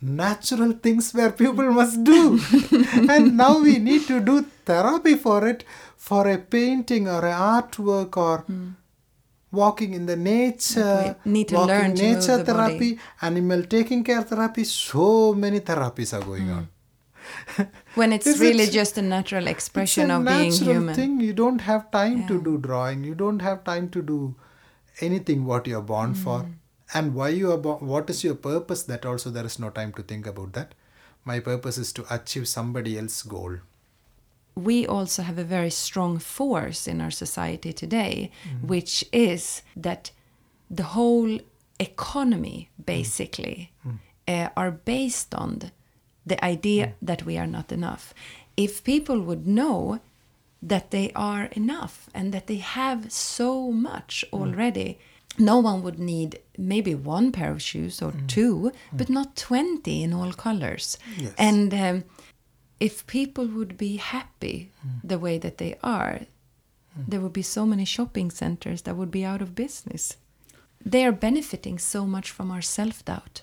natural 0.00 0.72
things 0.72 1.12
where 1.12 1.30
people 1.30 1.70
must 1.72 2.02
do. 2.02 2.40
and 3.10 3.36
now 3.36 3.60
we 3.60 3.78
need 3.78 4.06
to 4.06 4.18
do 4.18 4.46
therapy 4.64 5.16
for 5.16 5.46
it, 5.46 5.64
for 5.96 6.26
a 6.26 6.38
painting 6.38 7.06
or 7.06 7.22
an 7.26 7.38
artwork 7.38 8.16
or 8.16 8.46
walking 9.52 9.94
in 9.94 10.06
the 10.06 10.16
nature, 10.16 11.16
we 11.24 11.32
need 11.32 11.48
to 11.48 11.54
walking 11.56 11.68
learn 11.74 11.94
to 11.94 12.02
move 12.02 12.16
nature 12.16 12.38
body. 12.38 12.44
therapy, 12.52 12.98
animal 13.20 13.62
taking 13.64 14.02
care 14.02 14.22
therapy. 14.22 14.64
So 14.64 15.34
many 15.34 15.60
therapies 15.60 16.12
are 16.18 16.24
going 16.24 16.50
on. 16.50 16.68
When 17.94 18.12
it's 18.12 18.38
really 18.40 18.64
it- 18.64 18.72
just 18.72 18.98
a 18.98 19.02
natural 19.02 19.46
expression 19.46 20.10
it's 20.10 20.12
a 20.12 20.16
of 20.16 20.26
being 20.26 20.52
human. 20.52 20.94
thing. 20.94 21.20
You 21.20 21.32
don't 21.32 21.60
have 21.60 21.90
time 21.90 22.26
to 22.28 22.40
do 22.42 22.58
drawing. 22.58 23.04
You 23.04 23.14
don't 23.14 23.40
have 23.40 23.62
time 23.64 23.88
to 23.90 24.02
do 24.02 24.34
anything 25.00 25.44
what 25.44 25.66
you're 25.66 25.82
born 25.82 26.14
for. 26.14 26.40
Mm. 26.40 26.54
And 26.94 27.14
why 27.14 27.28
you 27.28 27.50
are 27.52 27.58
born, 27.58 27.86
what 27.86 28.10
is 28.10 28.22
your 28.24 28.34
purpose? 28.34 28.82
That 28.84 29.06
also 29.06 29.30
there 29.30 29.46
is 29.46 29.58
no 29.58 29.70
time 29.70 29.92
to 29.94 30.02
think 30.02 30.26
about 30.26 30.52
that. 30.54 30.74
My 31.24 31.38
purpose 31.40 31.78
is 31.78 31.92
to 31.94 32.04
achieve 32.14 32.48
somebody 32.48 32.98
else's 32.98 33.22
goal. 33.22 33.58
We 34.54 34.86
also 34.86 35.22
have 35.22 35.38
a 35.38 35.44
very 35.44 35.70
strong 35.70 36.18
force 36.18 36.86
in 36.86 37.00
our 37.00 37.10
society 37.10 37.72
today, 37.72 38.30
Mm-hmm. 38.44 38.66
which 38.66 39.04
is 39.12 39.62
that 39.76 40.10
the 40.70 40.82
whole 40.94 41.38
economy 41.78 42.68
basically 42.86 43.70
Mm. 43.86 43.98
uh, 44.28 44.48
are 44.56 44.70
based 44.84 45.34
on 45.34 45.58
the 46.26 46.42
idea 46.44 46.86
Mm. 46.86 46.92
that 47.06 47.22
we 47.26 47.38
are 47.38 47.46
not 47.58 47.72
enough. 47.72 48.14
If 48.56 48.82
people 48.84 49.20
would 49.20 49.46
know 49.46 49.98
that 50.68 50.90
they 50.90 51.10
are 51.14 51.44
enough 51.56 52.08
and 52.14 52.32
that 52.32 52.46
they 52.46 52.58
have 52.58 53.10
so 53.10 53.72
much 53.72 54.24
Mm. 54.32 54.38
already, 54.40 54.98
no 55.38 55.58
one 55.58 55.82
would 55.82 55.98
need 55.98 56.38
maybe 56.58 56.94
one 56.94 57.32
pair 57.32 57.50
of 57.50 57.60
shoes 57.62 58.02
or 58.02 58.12
two, 58.26 58.70
but 58.92 59.08
not 59.08 59.34
20 59.34 60.02
in 60.02 60.12
all 60.12 60.32
colors. 60.32 60.98
Mm. 61.16 61.22
Yes. 61.22 61.32
And 61.38 61.74
um, 61.74 62.04
if 62.86 62.94
people 63.06 63.46
would 63.56 63.74
be 63.86 63.92
happy 64.14 64.56
Hmm. 64.82 65.06
the 65.12 65.18
way 65.24 65.36
that 65.44 65.56
they 65.62 65.72
are, 66.00 66.16
there 67.10 67.20
would 67.22 67.32
be 67.42 67.42
so 67.56 67.62
many 67.72 67.84
shopping 67.86 68.30
centers 68.42 68.82
that 68.82 68.96
would 68.98 69.10
be 69.18 69.24
out 69.30 69.42
of 69.42 69.54
business. 69.54 70.16
They 70.92 71.02
are 71.06 71.12
benefiting 71.28 71.78
so 71.78 72.00
much 72.06 72.28
from 72.36 72.50
our 72.50 72.62
self 72.62 72.96
doubt. 73.04 73.42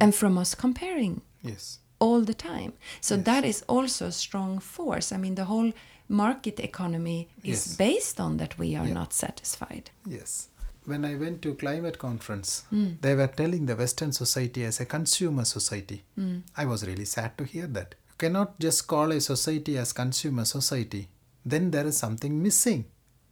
and 0.00 0.12
from 0.12 0.36
us 0.42 0.54
comparing 0.56 1.20
Yes. 1.50 1.78
all 2.00 2.22
the 2.30 2.34
time. 2.34 2.72
So 3.00 3.14
Yes. 3.14 3.24
that 3.26 3.44
is 3.44 3.62
also 3.68 4.06
a 4.06 4.12
strong 4.24 4.58
force. 4.60 5.14
I 5.14 5.18
mean, 5.18 5.34
the 5.36 5.44
whole 5.52 5.72
market 6.08 6.58
economy 6.60 7.28
is 7.44 7.60
Yes. 7.66 7.76
based 7.76 8.18
on 8.20 8.36
that 8.38 8.58
we 8.58 8.68
are 8.78 8.88
Yeah. 8.88 8.94
not 9.00 9.12
satisfied. 9.12 9.84
Yes. 10.16 10.48
When 10.84 11.04
I 11.04 11.14
went 11.14 11.38
to 11.42 11.54
climate 11.54 11.98
conference, 11.98 12.50
Hmm. 12.70 12.90
they 13.02 13.14
were 13.14 13.32
telling 13.42 13.66
the 13.66 13.76
Western 13.76 14.12
society 14.12 14.64
as 14.64 14.80
a 14.80 14.84
consumer 14.96 15.44
society. 15.44 16.02
Hmm. 16.16 16.38
I 16.62 16.64
was 16.66 16.82
really 16.82 17.06
sad 17.06 17.30
to 17.38 17.44
hear 17.44 17.68
that. 17.68 17.94
Cannot 18.24 18.58
just 18.58 18.86
call 18.86 19.12
a 19.12 19.20
society 19.20 19.76
as 19.76 19.92
consumer 19.92 20.46
society. 20.46 21.08
Then 21.44 21.70
there 21.70 21.86
is 21.86 21.98
something 21.98 22.42
missing. 22.42 22.86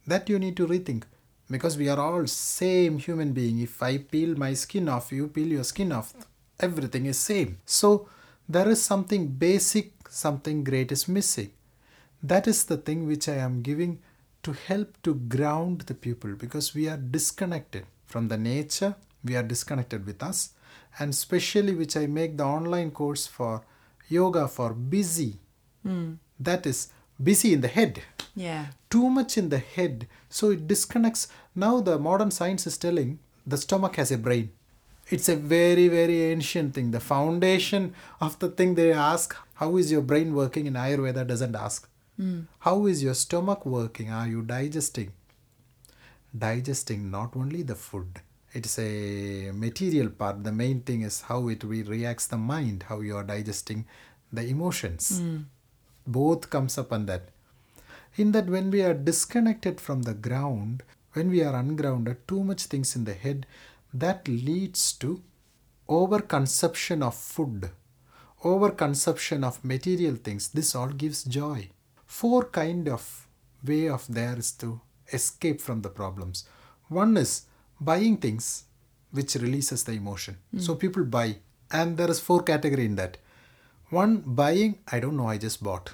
That 0.05 0.29
you 0.29 0.37
need 0.37 0.55
to 0.57 0.67
rethink. 0.67 1.05
Because 1.49 1.79
we 1.79 1.89
are 1.89 1.99
all 1.99 2.27
same 2.27 2.99
human 2.99 3.33
being. 3.33 3.57
If 3.59 3.81
I 3.81 3.97
peel 3.97 4.37
my 4.37 4.53
skin 4.53 4.87
off, 4.87 5.11
you 5.11 5.29
peel 5.29 5.47
your 5.47 5.63
skin 5.63 5.91
off. 5.91 6.13
Everything 6.59 7.07
is 7.07 7.17
same. 7.17 7.57
So 7.65 8.07
there 8.47 8.69
is 8.69 8.83
something 8.83 9.29
basic, 9.29 9.93
something 10.09 10.63
great 10.63 10.91
is 10.91 11.07
missing. 11.07 11.49
That 12.21 12.47
is 12.47 12.63
the 12.65 12.77
thing 12.77 13.07
which 13.07 13.27
I 13.27 13.37
am 13.37 13.63
giving 13.63 13.99
to 14.43 14.53
help 14.53 15.01
to 15.01 15.15
ground 15.15 15.81
the 15.87 15.95
people 15.95 16.35
because 16.35 16.75
we 16.75 16.87
are 16.87 16.97
disconnected 16.97 17.87
from 18.05 18.27
the 18.27 18.37
nature, 18.37 18.93
we 19.25 19.35
are 19.35 19.41
disconnected 19.41 20.05
with 20.05 20.21
us, 20.21 20.51
and 20.99 21.09
especially 21.09 21.73
which 21.73 21.97
I 21.97 22.05
make 22.05 22.37
the 22.37 22.45
online 22.45 22.91
course 22.91 23.25
for 23.25 23.63
yoga 24.09 24.47
for 24.47 24.73
busy. 24.73 25.39
Hmm. 25.83 26.13
That 26.39 26.65
is 26.65 26.89
busy 27.21 27.53
in 27.53 27.61
the 27.61 27.67
head. 27.67 28.01
Yeah. 28.35 28.67
Too 28.89 29.09
much 29.09 29.37
in 29.37 29.49
the 29.49 29.59
head, 29.59 30.07
so 30.29 30.51
it 30.51 30.67
disconnects. 30.67 31.27
Now, 31.55 31.81
the 31.81 31.99
modern 31.99 32.31
science 32.31 32.65
is 32.67 32.77
telling 32.77 33.19
the 33.45 33.57
stomach 33.57 33.95
has 33.97 34.11
a 34.11 34.17
brain. 34.17 34.51
It's 35.09 35.27
a 35.29 35.35
very, 35.35 35.87
very 35.89 36.21
ancient 36.23 36.73
thing. 36.73 36.91
The 36.91 36.99
foundation 36.99 37.93
of 38.21 38.39
the 38.39 38.49
thing 38.49 38.75
they 38.75 38.93
ask, 38.93 39.35
How 39.55 39.75
is 39.77 39.91
your 39.91 40.01
brain 40.01 40.33
working? 40.33 40.65
in 40.65 40.73
Ayurveda 40.73 41.27
doesn't 41.27 41.55
ask. 41.55 41.87
Hmm. 42.17 42.41
How 42.59 42.85
is 42.85 43.03
your 43.03 43.13
stomach 43.13 43.65
working? 43.65 44.09
Are 44.09 44.27
you 44.27 44.41
digesting? 44.41 45.11
Digesting 46.37 47.11
not 47.11 47.35
only 47.35 47.61
the 47.63 47.75
food, 47.75 48.21
it's 48.53 48.77
a 48.79 49.51
material 49.51 50.09
part. 50.09 50.43
The 50.43 50.51
main 50.51 50.81
thing 50.81 51.01
is 51.01 51.21
how 51.21 51.47
it 51.49 51.63
re- 51.63 51.83
reacts 51.83 52.27
the 52.27 52.37
mind, 52.37 52.85
how 52.87 53.01
you 53.01 53.17
are 53.17 53.23
digesting 53.23 53.85
the 54.31 54.45
emotions. 54.45 55.19
Hmm. 55.19 55.37
Both 56.05 56.49
comes 56.49 56.77
up 56.77 56.93
on 56.93 57.05
that. 57.07 57.29
In 58.15 58.31
that, 58.33 58.47
when 58.47 58.69
we 58.69 58.83
are 58.83 58.93
disconnected 58.93 59.81
from 59.81 60.03
the 60.03 60.13
ground, 60.13 60.83
when 61.13 61.29
we 61.29 61.43
are 61.43 61.55
ungrounded, 61.55 62.27
too 62.27 62.43
much 62.43 62.63
things 62.65 62.95
in 62.95 63.05
the 63.05 63.13
head, 63.13 63.45
that 63.93 64.27
leads 64.27 64.93
to 64.93 65.21
overconsumption 65.89 67.03
of 67.03 67.15
food, 67.15 67.71
overconsumption 68.43 69.43
of 69.43 69.63
material 69.63 70.15
things. 70.15 70.49
This 70.49 70.75
all 70.75 70.89
gives 70.89 71.23
joy. 71.23 71.69
Four 72.05 72.45
kind 72.45 72.87
of 72.87 73.27
way 73.63 73.89
of 73.89 74.05
there 74.07 74.37
is 74.37 74.51
to 74.53 74.81
escape 75.11 75.61
from 75.61 75.81
the 75.81 75.89
problems. 75.89 76.45
One 76.87 77.17
is 77.17 77.45
buying 77.85 78.17
things 78.17 78.63
which 79.11 79.35
releases 79.35 79.83
the 79.83 79.93
emotion. 79.93 80.37
So 80.57 80.75
people 80.75 81.03
buy, 81.05 81.37
and 81.71 81.97
there 81.97 82.09
is 82.09 82.19
four 82.19 82.41
category 82.43 82.85
in 82.85 82.95
that. 82.95 83.17
One 83.89 84.17
buying, 84.25 84.79
I 84.91 84.99
don't 84.99 85.17
know, 85.17 85.27
I 85.27 85.37
just 85.37 85.61
bought. 85.63 85.91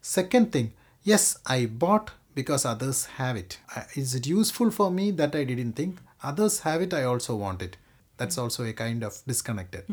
Second 0.00 0.52
thing, 0.52 0.72
yes, 1.02 1.38
I 1.46 1.66
bought 1.66 2.12
because 2.34 2.64
others 2.64 3.06
have 3.18 3.36
it. 3.36 3.58
Uh, 3.74 3.82
it 3.94 4.26
useful 4.26 4.70
for 4.70 4.90
me 4.90 5.10
that 5.12 5.34
I 5.34 5.44
didn't 5.44 5.74
think? 5.74 5.98
Others 6.22 6.60
have 6.60 6.80
it, 6.82 6.94
I 6.94 7.04
also 7.04 7.36
want 7.36 7.60
it. 7.62 7.76
That's 8.16 8.38
also 8.38 8.64
a 8.64 8.72
kind 8.72 9.02
of 9.02 9.20
disconnected. 9.26 9.84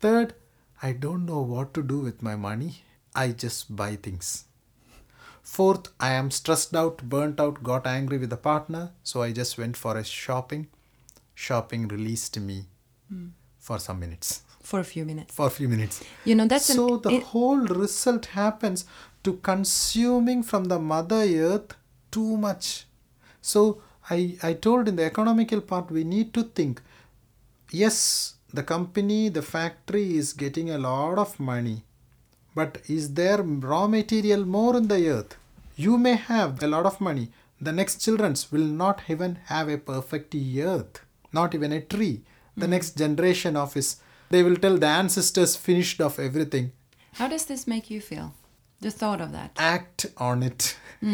Third, 0.00 0.34
I 0.82 0.92
don't 0.92 1.26
know 1.26 1.40
what 1.40 1.74
to 1.74 1.82
do 1.82 1.98
with 1.98 2.22
my 2.22 2.36
money. 2.36 2.84
I 3.14 3.32
just 3.32 3.74
buy 3.74 3.96
things. 3.96 4.44
Fourth, 5.50 5.88
I 5.98 6.10
am 6.12 6.30
stressed 6.30 6.76
out, 6.76 7.02
burnt 7.12 7.40
out, 7.40 7.62
got 7.68 7.86
angry 7.86 8.18
with 8.18 8.30
the 8.30 8.36
partner, 8.36 8.92
so 9.02 9.22
I 9.22 9.32
just 9.32 9.58
went 9.58 9.76
for 9.76 9.96
a 9.96 10.04
shopping. 10.04 10.68
Shopping 11.34 11.88
released 11.88 12.38
me 12.38 12.66
for 13.58 13.78
some 13.80 13.98
minutes. 13.98 14.42
For 14.62 14.78
a 14.78 14.84
few 14.84 15.04
minutes. 15.04 15.34
For 15.34 15.46
a 15.48 15.50
few 15.50 15.68
minutes. 15.68 16.04
You 16.24 16.36
know, 16.36 16.46
that's 16.46 16.70
an- 16.70 16.76
so 16.76 16.98
the 16.98 17.10
it- 17.16 17.24
whole 17.32 17.62
result 17.80 18.26
happens 18.26 18.84
to 19.24 19.32
consuming 19.50 20.44
from 20.44 20.64
the 20.74 20.78
mother 20.78 21.22
earth 21.48 21.74
too 22.12 22.36
much. 22.36 22.86
So 23.42 23.82
I, 24.08 24.36
I 24.50 24.52
told 24.52 24.86
in 24.86 24.94
the 24.96 25.04
economical 25.04 25.60
part 25.60 25.90
we 25.90 26.04
need 26.04 26.32
to 26.34 26.44
think 26.44 26.80
yes 27.82 28.34
the 28.58 28.62
company 28.62 29.28
the 29.28 29.42
factory 29.42 30.16
is 30.16 30.32
getting 30.32 30.70
a 30.70 30.78
lot 30.78 31.18
of 31.24 31.38
money 31.38 31.76
but 32.54 32.78
is 32.88 33.04
there 33.14 33.40
raw 33.42 33.86
material 33.86 34.44
more 34.56 34.76
in 34.80 34.88
the 34.88 34.98
earth 35.16 35.36
you 35.84 35.96
may 36.06 36.16
have 36.32 36.62
a 36.62 36.70
lot 36.74 36.86
of 36.90 37.00
money 37.08 37.26
the 37.68 37.72
next 37.78 37.96
childrens 38.04 38.40
will 38.52 38.68
not 38.82 39.02
even 39.14 39.32
have 39.52 39.68
a 39.74 39.78
perfect 39.92 40.34
earth 40.72 41.00
not 41.38 41.54
even 41.58 41.72
a 41.78 41.80
tree 41.94 42.14
the 42.62 42.70
next 42.74 42.96
generation 43.02 43.56
of 43.64 43.76
is 43.82 43.88
they 44.34 44.42
will 44.46 44.56
tell 44.64 44.76
the 44.84 44.92
ancestors 45.02 45.52
finished 45.68 46.00
of 46.08 46.18
everything 46.28 46.66
How 47.20 47.26
does 47.30 47.44
this 47.50 47.62
make 47.72 47.86
you 47.92 48.00
feel? 48.08 48.26
The 48.84 48.90
thought 49.00 49.20
of 49.24 49.30
that. 49.36 49.50
act 49.70 50.06
on 50.26 50.42
it 50.48 50.60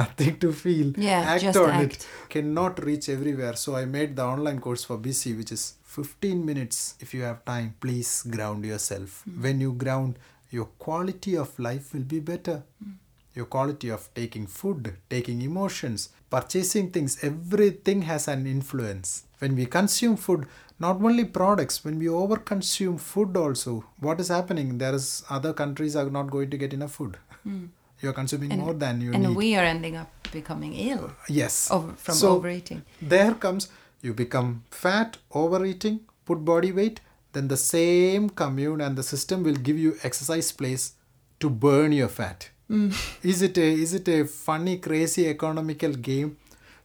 nothing 0.00 0.38
to 0.44 0.50
feel 0.64 0.88
Mm. 0.92 1.02
Yeah, 1.06 1.20
act 1.32 1.42
just 1.42 1.58
on 1.62 1.70
act. 1.70 1.94
it 1.94 2.06
cannot 2.34 2.82
reach 2.88 3.08
everywhere 3.16 3.54
so 3.64 3.76
i 3.80 3.84
made 3.96 4.16
the 4.20 4.24
online 4.34 4.60
course 4.66 4.84
for 4.90 4.96
busy 5.08 5.32
which 5.40 5.52
is 5.56 5.64
15 5.96 6.44
minutes 6.50 6.78
if 7.06 7.12
you 7.16 7.22
have 7.28 7.44
time 7.52 7.68
please 7.86 8.12
ground 8.36 8.64
yourself 8.72 9.22
Mm. 9.28 9.40
when 9.46 9.60
you 9.66 9.72
ground 9.84 10.18
your 10.58 10.68
quality 10.86 11.34
of 11.44 11.58
life 11.68 11.92
will 11.94 12.08
be 12.16 12.20
better 12.32 12.56
Mm. 12.84 12.94
Your 13.34 13.46
quality 13.46 13.88
of 13.88 14.08
taking 14.14 14.46
food 14.46 14.94
taking 15.10 15.40
emotions 15.42 16.08
purchasing 16.30 16.90
things 16.90 17.18
everything 17.22 18.02
has 18.02 18.28
an 18.28 18.46
influence. 18.46 19.24
When 19.38 19.56
we 19.56 19.66
consume 19.66 20.16
food 20.16 20.46
not 20.78 21.02
only 21.02 21.24
products 21.24 21.84
when 21.84 21.98
we 21.98 22.08
over 22.08 22.36
consume 22.36 22.96
food 22.98 23.36
also 23.36 23.84
what 24.00 24.20
is 24.20 24.28
happening? 24.28 24.78
There 24.78 24.94
is 24.94 25.24
other 25.30 25.52
countries 25.52 25.96
are 25.96 26.08
not 26.10 26.30
going 26.30 26.50
to 26.50 26.56
get 26.56 26.72
enough 26.72 26.92
food. 26.92 27.16
You 27.44 28.08
are 28.10 28.12
consuming 28.12 28.50
Mm. 28.50 28.52
And- 28.54 28.62
more 28.62 28.74
than 28.74 29.00
you 29.00 29.12
and 29.12 29.22
need. 29.28 29.36
we 29.36 29.54
are 29.56 29.64
ending 29.64 29.96
up 29.96 30.10
becoming 30.32 30.72
ill 30.74 31.10
yes. 31.28 31.70
over, 31.70 31.92
from 32.04 32.14
So, 32.14 32.30
overeating. 32.36 32.82
there 33.00 33.34
comes 33.34 33.68
you 34.02 34.12
become 34.14 34.64
fat 34.70 35.18
overeating 35.42 36.00
put 36.24 36.44
body 36.44 36.72
weight 36.72 37.00
then 37.34 37.48
the 37.48 37.56
same 37.56 38.28
commune 38.30 38.80
and 38.80 38.96
the 38.96 39.02
system 39.02 39.42
will 39.42 39.54
give 39.68 39.78
you 39.78 39.96
exercise 40.02 40.50
place 40.52 40.92
to 41.40 41.48
burn 41.50 41.92
your 41.92 42.08
fat 42.08 42.48
Mm. 42.72 42.92
is 43.22 43.42
it 43.42 43.58
a 43.58 43.68
is 43.84 43.92
it 43.92 44.08
a 44.08 44.24
funny 44.24 44.78
crazy 44.78 45.28
economical 45.28 45.92
game? 45.92 46.36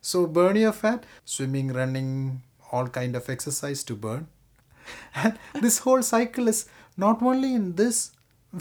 So 0.01 0.25
burn 0.27 0.57
your 0.57 0.73
fat 0.73 1.05
swimming 1.25 1.71
running 1.73 2.41
all 2.71 2.87
kind 2.87 3.15
of 3.15 3.29
exercise 3.29 3.83
to 3.85 3.95
burn. 3.95 4.27
And 5.15 5.37
this 5.61 5.79
whole 5.79 6.03
cycle 6.03 6.47
is 6.47 6.65
not 6.97 7.21
only 7.21 7.53
in 7.53 7.75
this 7.75 8.11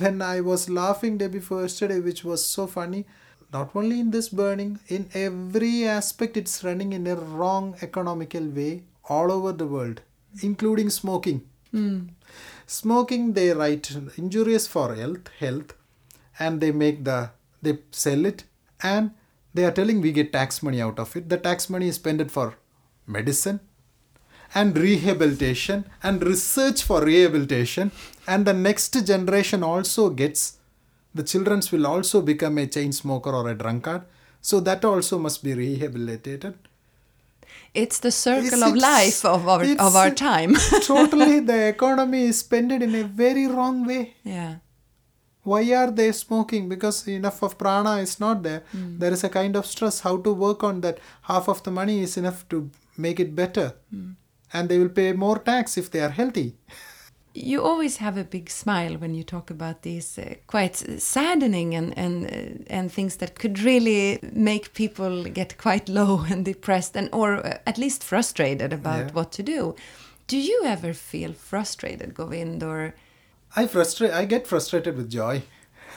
when 0.03 0.21
i 0.21 0.41
was 0.41 0.69
laughing 0.69 1.17
day 1.19 1.29
before 1.35 1.63
yesterday 1.63 1.99
which 2.07 2.23
was 2.25 2.45
so 2.45 2.67
funny 2.67 3.05
not 3.53 3.71
only 3.81 4.01
in 4.01 4.11
this 4.11 4.29
burning 4.41 4.79
in 4.89 5.09
every 5.15 5.87
aspect 5.87 6.37
it's 6.37 6.65
running 6.65 6.93
in 6.93 7.07
a 7.07 7.15
wrong 7.15 7.77
economical 7.83 8.47
way 8.59 8.83
all 9.09 9.31
over 9.31 9.53
the 9.53 9.67
world 9.67 10.01
including 10.43 10.91
smoking. 10.91 11.43
Hmm. 11.71 11.99
Smoking 12.67 13.33
they 13.33 13.51
write 13.53 13.91
injurious 14.17 14.67
for 14.67 14.95
health 14.95 15.29
health 15.39 15.75
and 16.39 16.61
they 16.61 16.71
make 16.73 17.05
the 17.05 17.31
they 17.63 17.79
sell 17.91 18.25
it 18.27 18.45
and 18.83 19.11
they 19.55 19.65
are 19.65 19.71
telling 19.79 20.01
we 20.01 20.13
get 20.13 20.33
tax 20.33 20.63
money 20.63 20.81
out 20.81 20.99
of 20.99 21.17
it 21.17 21.29
the 21.29 21.39
tax 21.39 21.71
money 21.71 21.89
is 21.89 21.97
spent 21.97 22.31
for 22.31 22.55
medicine 23.07 23.61
and 24.55 24.77
rehabilitation 24.79 25.85
and 26.03 26.23
research 26.33 26.83
for 26.83 26.99
rehabilitation 27.05 27.91
and 28.27 28.47
the 28.47 28.53
next 28.53 28.93
generation 29.07 29.63
also 29.63 30.11
gets 30.11 30.59
the 31.15 31.23
childrens 31.23 31.73
will 31.73 31.87
also 31.87 32.21
become 32.21 32.59
a 32.59 32.67
chain 32.67 32.93
smoker 32.93 33.31
or 33.31 33.49
a 33.51 33.55
drunkard 33.55 34.03
so 34.41 34.61
that 34.61 34.85
also 34.85 35.19
must 35.19 35.43
be 35.43 35.55
rehabilitated 35.55 36.55
It's 37.81 37.99
the 38.05 38.11
circle 38.11 38.47
It's- 38.47 38.63
of 38.69 38.77
life 38.83 39.19
of 39.31 39.49
our, 39.53 39.65
of 39.87 39.97
our 40.01 40.11
time. 40.11 40.53
totally 40.91 41.41
the 41.41 41.59
economy 41.69 42.23
is 42.31 42.39
spent 42.45 42.73
in 42.73 42.95
a 42.95 43.05
very 43.05 43.47
wrong 43.47 43.79
way 43.91 44.15
yeah. 44.25 44.53
Why 45.47 45.63
are 45.81 45.91
they 45.91 46.13
smoking? 46.13 46.69
Because 46.69 47.07
enough 47.09 47.43
of 47.43 47.57
prana 47.59 47.95
is 48.07 48.19
not 48.21 48.43
there. 48.43 48.63
There 48.73 49.13
is 49.13 49.25
a 49.25 49.29
kind 49.29 49.57
of 49.57 49.65
stress. 49.67 50.01
How 50.01 50.17
to 50.19 50.33
work 50.33 50.63
on 50.65 50.81
that? 50.83 50.99
Half 51.23 51.49
of 51.49 51.63
the 51.63 51.71
money 51.71 52.01
is 52.03 52.17
enough 52.17 52.41
to 52.49 52.71
make 52.97 53.19
it 53.21 53.35
better. 53.35 53.69
And 54.53 54.69
they 54.69 54.79
will 54.79 54.95
pay 55.01 55.13
more 55.13 55.39
tax 55.39 55.77
if 55.79 55.91
they 55.91 56.01
are 56.01 56.11
healthy. 56.21 56.55
You 57.39 57.61
always 57.63 57.99
have 57.99 58.17
a 58.17 58.25
big 58.25 58.49
smile 58.49 58.95
when 58.97 59.13
you 59.15 59.23
talk 59.23 59.51
about 59.51 59.83
these 59.83 60.19
uh, 60.19 60.37
quite 60.47 60.77
saddening 61.03 61.75
and 61.75 61.93
and 61.99 62.25
uh, 62.25 62.75
and 62.77 62.91
things 62.91 63.17
that 63.17 63.35
could 63.41 63.59
really 63.59 64.19
make 64.33 64.73
people 64.73 65.25
get 65.25 65.59
quite 65.59 65.87
low 65.93 66.25
and 66.31 66.45
depressed 66.47 66.97
and 66.97 67.09
or 67.13 67.47
uh, 67.47 67.59
at 67.67 67.77
least 67.79 68.03
frustrated 68.03 68.73
about 68.73 69.05
Yeah. 69.07 69.13
what 69.13 69.33
to 69.33 69.43
do. 69.43 69.75
Do 70.29 70.37
you 70.39 70.63
ever 70.65 70.95
feel 70.95 71.33
frustrated, 71.35 72.15
Govind, 72.15 72.63
or 72.63 72.95
I 73.57 73.67
frustrate. 73.67 74.13
I 74.13 74.27
get 74.27 74.47
frustrated 74.47 74.97
with 74.97 75.11
joy. 75.11 75.43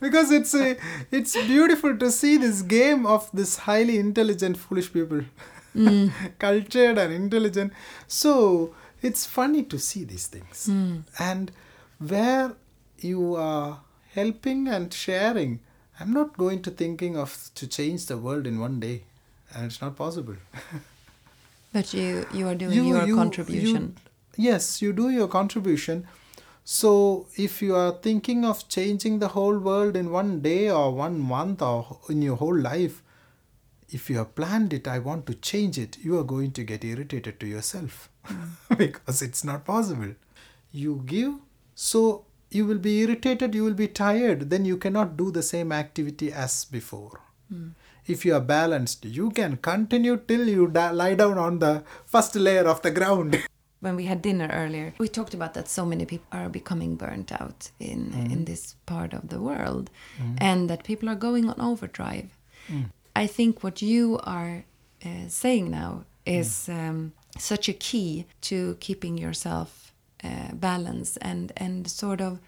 because 0.00 0.30
it's 0.30 0.54
a, 0.54 0.76
it's 1.10 1.34
beautiful 1.34 1.96
to 1.96 2.10
see 2.10 2.36
this 2.38 2.62
game 2.62 3.06
of 3.06 3.30
this 3.32 3.58
highly 3.58 3.98
intelligent 3.98 4.56
foolish 4.56 4.92
people 4.92 5.20
hmm. 5.74 6.08
cultured 6.38 6.98
and 6.98 7.12
intelligent 7.12 7.72
so 8.08 8.74
it's 9.02 9.26
funny 9.26 9.62
to 9.62 9.78
see 9.78 10.04
these 10.04 10.26
things 10.26 10.66
hmm. 10.66 11.00
and 11.18 11.52
where 11.98 12.54
you 12.98 13.36
are 13.36 13.80
helping 14.14 14.66
and 14.68 14.92
sharing 14.92 15.60
i'm 16.00 16.12
not 16.12 16.36
going 16.36 16.60
to 16.62 16.70
thinking 16.70 17.16
of 17.16 17.50
to 17.54 17.66
change 17.66 18.06
the 18.06 18.16
world 18.16 18.46
in 18.46 18.58
one 18.58 18.80
day 18.80 19.02
and 19.54 19.66
it's 19.66 19.80
not 19.80 19.94
possible 19.96 20.36
but 21.72 21.92
you 21.94 22.26
you 22.32 22.48
are 22.48 22.54
doing 22.54 22.86
your 22.86 23.16
contribution? 23.16 23.94
you- 23.96 24.09
yes, 24.40 24.82
you 24.82 24.92
do 24.92 25.10
your 25.10 25.28
contribution. 25.28 26.06
So 26.64 27.26
if 27.36 27.62
you 27.62 27.74
are 27.74 27.92
thinking 27.92 28.44
of 28.44 28.68
changing 28.68 29.18
the 29.18 29.28
whole 29.28 29.58
world 29.58 29.96
in 29.96 30.10
one 30.10 30.40
day 30.40 30.70
or 30.70 30.94
one 30.94 31.18
month 31.18 31.62
or 31.62 31.98
in 32.08 32.22
your 32.22 32.36
whole 32.36 32.56
life, 32.56 33.02
if 33.88 34.08
you 34.08 34.18
have 34.18 34.34
planned 34.34 34.72
it, 34.72 34.86
I 34.86 34.98
want 34.98 35.26
to 35.26 35.34
change 35.34 35.78
it, 35.78 35.98
you 36.02 36.18
are 36.18 36.24
going 36.24 36.52
to 36.52 36.64
get 36.64 36.84
irritated 36.84 37.40
to 37.40 37.46
yourself 37.46 38.08
because 38.76 39.20
it's 39.20 39.42
not 39.42 39.64
possible. 39.64 40.14
You 40.70 41.02
give, 41.06 41.34
so 41.74 42.24
you 42.50 42.66
will 42.66 42.78
be 42.78 43.00
irritated, 43.00 43.54
you 43.54 43.64
will 43.64 43.74
be 43.74 43.88
tired, 43.88 44.50
then 44.50 44.64
you 44.64 44.76
cannot 44.76 45.16
do 45.16 45.30
the 45.30 45.42
same 45.42 45.72
activity 45.72 46.32
as 46.32 46.64
before. 46.64 47.20
Hmm. 47.48 47.70
If 48.06 48.24
you 48.24 48.34
are 48.34 48.40
balanced, 48.40 49.04
you 49.04 49.30
can 49.30 49.56
continue 49.56 50.16
till 50.16 50.48
you 50.48 50.68
da- 50.68 50.90
lie 50.90 51.14
down 51.14 51.38
on 51.38 51.58
the 51.58 51.82
first 52.06 52.34
layer 52.34 52.66
of 52.68 52.82
the 52.82 52.90
ground. 52.90 53.42
when 53.80 53.96
we 53.96 54.04
had 54.06 54.20
dinner 54.22 54.48
earlier, 54.52 54.92
we 54.98 55.08
talked 55.08 55.34
about 55.34 55.54
that 55.54 55.68
so 55.68 55.84
many 55.86 56.04
people 56.04 56.26
are 56.32 56.48
becoming 56.48 56.96
burnt 56.96 57.32
out 57.32 57.70
in 57.78 58.12
in 58.32 58.44
this 58.44 58.76
part 58.86 59.14
of 59.14 59.28
the 59.28 59.38
world, 59.40 59.90
and 60.38 60.68
that 60.70 60.84
people 60.84 61.08
are 61.08 61.18
going 61.18 61.48
on 61.48 61.60
overdrive. 61.60 62.28
I 63.16 63.26
think 63.26 63.62
what 63.62 63.82
you 63.82 64.18
are 64.22 64.64
uh, 65.04 65.28
saying 65.28 65.70
now 65.70 66.04
is 66.24 66.68
um, 66.68 67.12
such 67.38 67.68
a 67.68 67.72
key 67.72 68.26
to 68.40 68.76
keeping 68.80 69.18
yourself 69.18 69.92
uh, 70.24 70.52
balanced 70.54 71.18
and 71.22 71.52
and 71.56 71.88
sort 71.90 72.20
of 72.20 72.38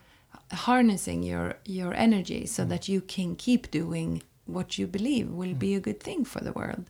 harnessing 0.52 1.22
your 1.22 1.54
your 1.64 1.94
energy 1.94 2.46
so 2.46 2.64
that 2.64 2.88
you 2.88 3.00
can 3.00 3.36
keep 3.36 3.70
doing 3.70 4.22
what 4.46 4.78
you 4.78 4.86
believe 4.86 5.30
will 5.30 5.54
be 5.54 5.72
mm. 5.72 5.76
a 5.76 5.80
good 5.80 6.00
thing 6.00 6.24
for 6.24 6.40
the 6.40 6.52
world. 6.52 6.84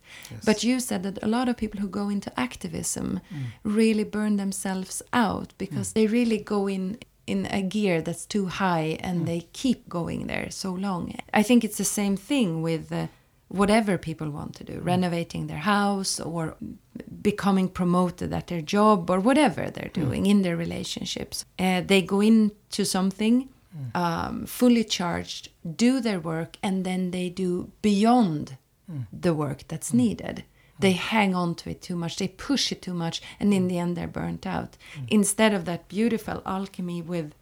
But 0.45 0.65
you 0.65 0.81
said 0.81 1.03
that 1.03 1.23
a 1.23 1.27
lot 1.27 1.49
of 1.49 1.57
people 1.57 1.81
who 1.81 1.89
go 1.89 2.09
into 2.09 2.39
activism 2.39 3.21
mm. 3.33 3.43
really 3.63 4.05
burn 4.05 4.37
themselves 4.37 5.03
out 5.13 5.53
because 5.59 5.91
mm. 5.91 5.93
they 5.95 6.07
really 6.07 6.39
go 6.39 6.69
in 6.69 6.99
in 7.27 7.47
a 7.51 7.63
gear 7.63 8.03
that's 8.03 8.27
too 8.27 8.47
high 8.47 8.99
and 9.01 9.27
they 9.29 9.47
keep 9.53 9.89
going 9.89 10.27
there 10.27 10.51
so 10.51 10.73
long. 10.73 11.15
I 11.33 11.45
think 11.45 11.63
it's 11.63 11.79
the 11.79 11.85
same 11.85 12.17
thing 12.17 12.63
with 12.63 12.93
uh, 12.93 13.07
whatever 13.47 13.97
people 13.97 14.31
want 14.31 14.55
to 14.57 14.65
do, 14.65 14.81
renovating 14.81 15.47
their 15.47 15.59
house 15.59 16.19
or 16.19 16.57
becoming 17.23 17.69
promoted 17.69 18.33
at 18.33 18.49
their 18.49 18.61
job 18.61 19.09
or 19.09 19.21
whatever 19.21 19.71
they're 19.71 19.91
doing 19.93 20.27
in 20.27 20.43
their 20.43 20.57
relationships. 20.57 21.45
Uh, 21.59 21.81
they 21.81 22.03
go 22.03 22.21
into 22.21 22.85
something 22.85 23.49
um, 23.95 24.47
fully 24.47 24.85
charged, 24.85 25.49
do 25.77 26.01
their 26.01 26.21
work, 26.21 26.57
and 26.63 26.85
then 26.85 27.11
they 27.11 27.29
do 27.29 27.71
beyond 27.81 28.57
the 29.13 29.35
work 29.35 29.65
that's 29.69 29.93
mm. 29.93 29.97
needed. 29.97 30.37
Mm. 30.37 30.81
They 30.81 30.93
hang 30.93 31.35
on 31.35 31.55
to 31.57 31.71
it 31.71 31.83
too 31.83 31.97
much, 31.97 32.17
they 32.17 32.29
push 32.29 32.73
it 32.73 32.83
too 32.83 32.95
much, 32.95 33.23
and 33.41 33.53
in 33.55 33.65
mm. 33.65 33.69
the 33.69 33.79
end, 33.79 33.97
they're 33.97 34.07
burnt 34.07 34.47
out. 34.47 34.77
Instead 35.09 35.55
of 35.55 35.65
that 35.65 35.89
beautiful 35.89 36.43
alchemy 36.45 37.03
with 37.03 37.35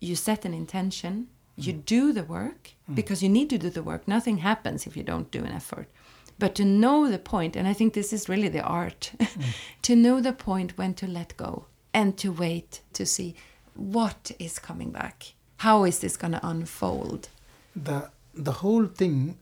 you 0.00 0.16
set 0.16 0.44
an 0.44 0.54
intention, 0.54 1.28
you 1.56 1.72
do 1.72 2.12
the 2.12 2.24
work 2.24 2.72
because 2.92 3.22
you 3.22 3.28
need 3.28 3.48
to 3.50 3.58
do 3.58 3.70
the 3.70 3.82
work. 3.82 4.08
Nothing 4.08 4.38
happens 4.38 4.86
if 4.86 4.96
you 4.96 5.02
don't 5.02 5.30
do 5.30 5.44
an 5.44 5.52
effort. 5.52 5.88
But 6.36 6.56
to 6.56 6.64
know 6.64 7.08
the 7.08 7.18
point, 7.18 7.54
and 7.54 7.68
I 7.68 7.72
think 7.72 7.94
this 7.94 8.12
is 8.12 8.28
really 8.28 8.48
the 8.48 8.62
art, 8.62 9.12
to 9.82 9.94
know 9.94 10.20
the 10.20 10.32
point 10.32 10.76
when 10.76 10.94
to 10.94 11.06
let 11.06 11.36
go 11.36 11.66
and 11.92 12.18
to 12.18 12.32
wait 12.32 12.80
to 12.94 13.06
see 13.06 13.36
what 13.74 14.32
is 14.40 14.58
coming 14.58 14.90
back. 14.90 15.34
How 15.58 15.84
is 15.84 15.98
this 16.00 16.16
going 16.16 16.32
to 16.32 16.46
unfold? 16.46 17.28
the 17.76 18.10
the 18.34 18.52
whole 18.52 18.86
thing 18.86 19.36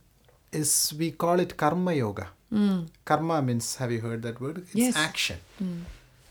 is 0.53 0.94
we 0.98 1.11
call 1.11 1.40
it 1.40 1.57
karma 1.57 1.92
yoga. 1.94 2.29
Hmm. 2.51 2.81
Karma 3.05 3.42
means 3.42 3.77
have 3.77 3.92
you 3.92 4.01
heard 4.01 4.22
that 4.22 4.40
word? 4.40 4.59
It's 4.59 4.75
Yes. 4.75 4.96
action. 4.96 5.38
Hmm. 5.59 5.81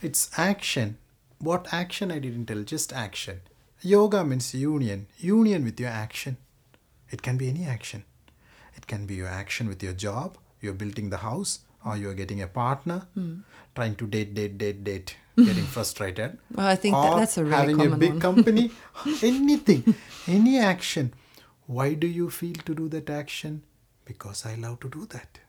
It's 0.01 0.29
action. 0.37 0.97
What 1.39 1.73
action? 1.73 2.11
I 2.11 2.19
didn't 2.19 2.45
tell 2.45 2.63
just 2.63 2.93
action. 2.93 3.41
Yoga 3.81 4.23
means 4.23 4.53
union. 4.53 5.07
Union 5.17 5.63
with 5.63 5.79
your 5.79 5.89
action. 5.89 6.37
It 7.09 7.21
can 7.21 7.37
be 7.37 7.49
any 7.49 7.65
action. 7.65 8.03
It 8.77 8.87
can 8.87 9.05
be 9.05 9.15
your 9.15 9.27
action 9.27 9.67
with 9.67 9.83
your 9.83 9.93
job 9.93 10.37
you're 10.61 10.73
building 10.73 11.09
the 11.09 11.17
house 11.17 11.59
or 11.85 11.97
you're 11.97 12.13
getting 12.13 12.41
a 12.41 12.47
partner 12.47 13.07
hmm. 13.15 13.39
trying 13.75 13.95
to 13.95 14.07
date 14.07 14.33
date 14.33 14.57
date 14.57 14.83
date 14.83 15.15
getting 15.37 15.63
frustrated 15.63 16.37
Well, 16.53 16.67
I 16.67 16.75
think 16.75 16.95
that, 16.95 17.17
that's 17.17 17.37
a 17.37 17.43
really 17.43 17.55
having 17.55 17.77
common 17.77 17.93
a 17.93 17.97
big 17.97 18.11
one. 18.11 18.19
company 18.19 18.71
anything 19.23 19.95
any 20.27 20.59
action. 20.59 21.13
Why 21.65 21.93
do 21.93 22.07
you 22.07 22.29
feel 22.29 22.55
to 22.65 22.75
do 22.75 22.89
that 22.89 23.09
action? 23.09 23.63
Because 24.05 24.45
i 24.45 24.55
love 24.55 24.79
to 24.81 24.89
do 24.89 25.05
that. 25.07 25.39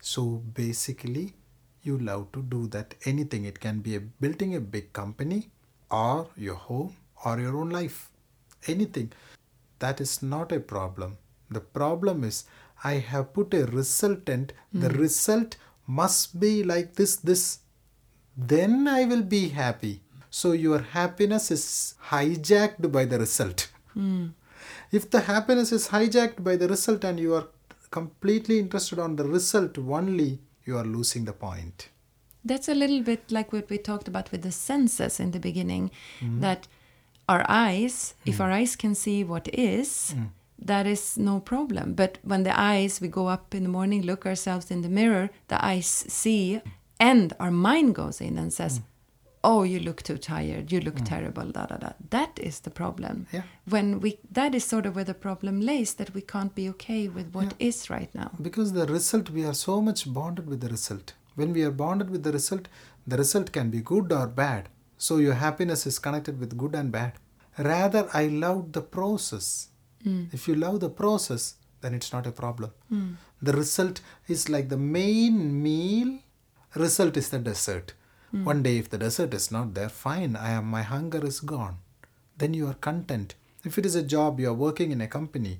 So 0.00 0.24
basically 0.54 1.34
you 1.82 1.98
love 1.98 2.32
to 2.32 2.42
do 2.42 2.66
that. 2.68 2.94
Anything. 3.04 3.44
It 3.44 3.60
can 3.60 3.80
be 3.80 3.96
a 3.96 4.00
building 4.00 4.54
a 4.54 4.60
big 4.60 4.92
company 4.92 5.50
or 5.90 6.28
your 6.36 6.54
home 6.54 6.96
or 7.24 7.40
your 7.40 7.56
own 7.56 7.70
life. 7.70 8.10
Anything. 8.66 9.12
That 9.78 10.00
is 10.00 10.22
not 10.22 10.52
a 10.52 10.60
problem. 10.60 11.18
The 11.50 11.60
problem 11.60 12.22
is 12.24 12.44
i 12.84 12.94
have 12.94 13.32
put 13.32 13.52
a 13.54 13.66
resultant. 13.66 14.52
The 14.72 14.88
hmm. 14.88 15.00
result 15.00 15.56
must 15.86 16.38
be 16.38 16.62
like 16.62 16.94
this 16.94 17.16
this 17.16 17.58
then 18.36 18.88
I 18.88 19.04
will 19.04 19.22
be 19.22 19.48
happy. 19.48 20.00
So 20.30 20.52
your 20.52 20.78
happiness 20.78 21.50
is 21.50 21.94
hijacked 22.10 22.90
by 22.92 23.04
the 23.04 23.18
result. 23.18 23.70
Hmm. 23.94 24.28
If 24.92 25.10
the 25.10 25.20
happiness 25.20 25.72
is 25.72 25.88
hijacked 25.88 26.42
by 26.42 26.56
the 26.56 26.68
result 26.68 27.04
and 27.04 27.18
you 27.18 27.34
are 27.34 27.48
completely 27.90 28.58
interested 28.58 28.98
on 28.98 29.16
the 29.16 29.24
result 29.24 29.78
only, 29.78 30.40
you 30.64 30.76
are 30.76 30.84
losing 30.84 31.24
the 31.24 31.32
point. 31.32 31.88
That's 32.44 32.68
a 32.68 32.74
little 32.74 33.02
bit 33.02 33.30
like 33.30 33.52
what 33.52 33.68
we 33.68 33.78
talked 33.78 34.08
about 34.08 34.32
with 34.32 34.42
the 34.42 34.52
senses 34.52 35.20
in 35.20 35.32
the 35.32 35.40
beginning 35.40 35.90
hmm. 36.20 36.40
that 36.40 36.68
our 37.28 37.44
eyes, 37.48 38.14
if 38.24 38.36
hmm. 38.36 38.42
our 38.42 38.50
eyes 38.50 38.76
can 38.76 38.94
see 38.94 39.24
what 39.24 39.48
is, 39.52 40.14
that 40.58 40.86
is 40.86 41.16
no 41.16 41.40
problem. 41.40 41.94
But 41.94 42.18
when 42.22 42.42
the 42.42 42.58
eyes, 42.58 43.00
we 43.00 43.08
go 43.08 43.28
up 43.28 43.54
in 43.54 43.62
the 43.62 43.68
morning, 43.68 44.02
look 44.02 44.26
ourselves 44.26 44.70
in 44.70 44.82
the 44.82 44.88
mirror, 44.88 45.30
the 45.48 45.64
eyes 45.64 45.86
see, 45.86 46.60
and 47.00 47.32
our 47.40 47.50
mind 47.50 47.94
goes 47.94 48.20
in 48.20 48.38
and 48.38 48.52
says, 48.52 48.78
mm. 48.78 48.82
Oh, 49.42 49.62
you 49.62 49.80
look 49.80 50.02
too 50.02 50.18
tired, 50.18 50.70
you 50.70 50.80
look 50.80 50.96
mm. 50.96 51.04
terrible, 51.06 51.50
da 51.50 51.64
da 51.64 51.76
da. 51.76 51.92
That 52.10 52.38
is 52.38 52.60
the 52.60 52.70
problem. 52.70 53.26
Yeah. 53.32 53.44
When 53.64 53.98
we 54.00 54.18
that 54.30 54.54
is 54.54 54.64
sort 54.64 54.84
of 54.84 54.94
where 54.96 55.04
the 55.04 55.14
problem 55.14 55.62
lays, 55.62 55.94
that 55.94 56.12
we 56.12 56.20
can't 56.20 56.54
be 56.54 56.68
okay 56.68 57.08
with 57.08 57.32
what 57.32 57.54
is 57.58 57.88
right 57.88 58.14
now. 58.14 58.32
Because 58.48 58.74
the 58.74 58.84
result, 58.84 59.30
we 59.30 59.46
are 59.46 59.54
so 59.54 59.80
much 59.80 60.12
bonded 60.12 60.46
with 60.46 60.60
the 60.60 60.68
result. 60.68 61.14
When 61.36 61.54
we 61.54 61.62
are 61.62 61.70
bonded 61.70 62.10
with 62.10 62.22
the 62.22 62.32
result, 62.32 62.68
the 63.06 63.16
result 63.16 63.50
can 63.50 63.70
be 63.70 63.80
good 63.80 64.12
or 64.12 64.26
bad. 64.26 64.68
So 64.98 65.16
your 65.16 65.34
happiness 65.34 65.86
is 65.86 65.98
connected 65.98 66.38
with 66.38 66.58
good 66.58 66.74
and 66.74 66.92
bad. 66.92 67.14
Rather, 67.56 68.10
I 68.12 68.26
love 68.26 68.72
the 68.72 68.82
process. 68.82 69.68
Mm. 70.04 70.34
If 70.34 70.48
you 70.48 70.54
love 70.54 70.80
the 70.80 70.90
process, 70.90 71.54
then 71.80 71.94
it's 71.94 72.12
not 72.12 72.26
a 72.26 72.32
problem. 72.32 72.72
The 73.40 73.52
result 73.54 74.02
is 74.28 74.50
like 74.50 74.68
the 74.68 74.76
main 74.76 75.62
meal, 75.62 76.18
result 76.74 77.16
is 77.16 77.30
the 77.30 77.38
dessert. 77.38 77.94
One 78.32 78.62
day, 78.62 78.78
if 78.78 78.88
the 78.88 78.98
dessert 78.98 79.34
is 79.34 79.50
not 79.50 79.74
there, 79.74 79.88
fine, 79.88 80.36
I 80.36 80.50
am 80.50 80.66
my 80.66 80.82
hunger 80.82 81.26
is 81.26 81.40
gone. 81.40 81.78
Then 82.38 82.54
you 82.54 82.68
are 82.68 82.74
content. 82.74 83.34
If 83.64 83.76
it 83.76 83.84
is 83.84 83.96
a 83.96 84.04
job, 84.04 84.38
you 84.38 84.48
are 84.50 84.54
working 84.54 84.92
in 84.92 85.00
a 85.00 85.08
company, 85.08 85.58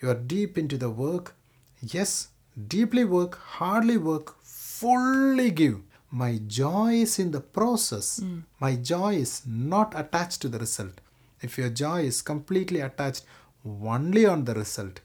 you 0.00 0.10
are 0.10 0.14
deep 0.14 0.58
into 0.58 0.76
the 0.76 0.90
work, 0.90 1.34
yes, 1.80 2.28
deeply 2.68 3.04
work, 3.04 3.38
hardly 3.38 3.96
work, 3.96 4.36
fully 4.42 5.50
give. 5.50 5.80
My 6.10 6.38
joy 6.46 6.96
is 6.96 7.18
in 7.18 7.30
the 7.30 7.40
process. 7.40 8.18
Hmm. 8.18 8.40
My 8.60 8.76
joy 8.76 9.14
is 9.14 9.42
not 9.46 9.98
attached 9.98 10.42
to 10.42 10.48
the 10.48 10.58
result. 10.58 11.00
If 11.40 11.56
your 11.56 11.70
joy 11.70 12.02
is 12.02 12.20
completely 12.20 12.80
attached 12.80 13.24
only 13.64 14.26
on 14.26 14.44
the 14.44 14.52
result, 14.52 15.00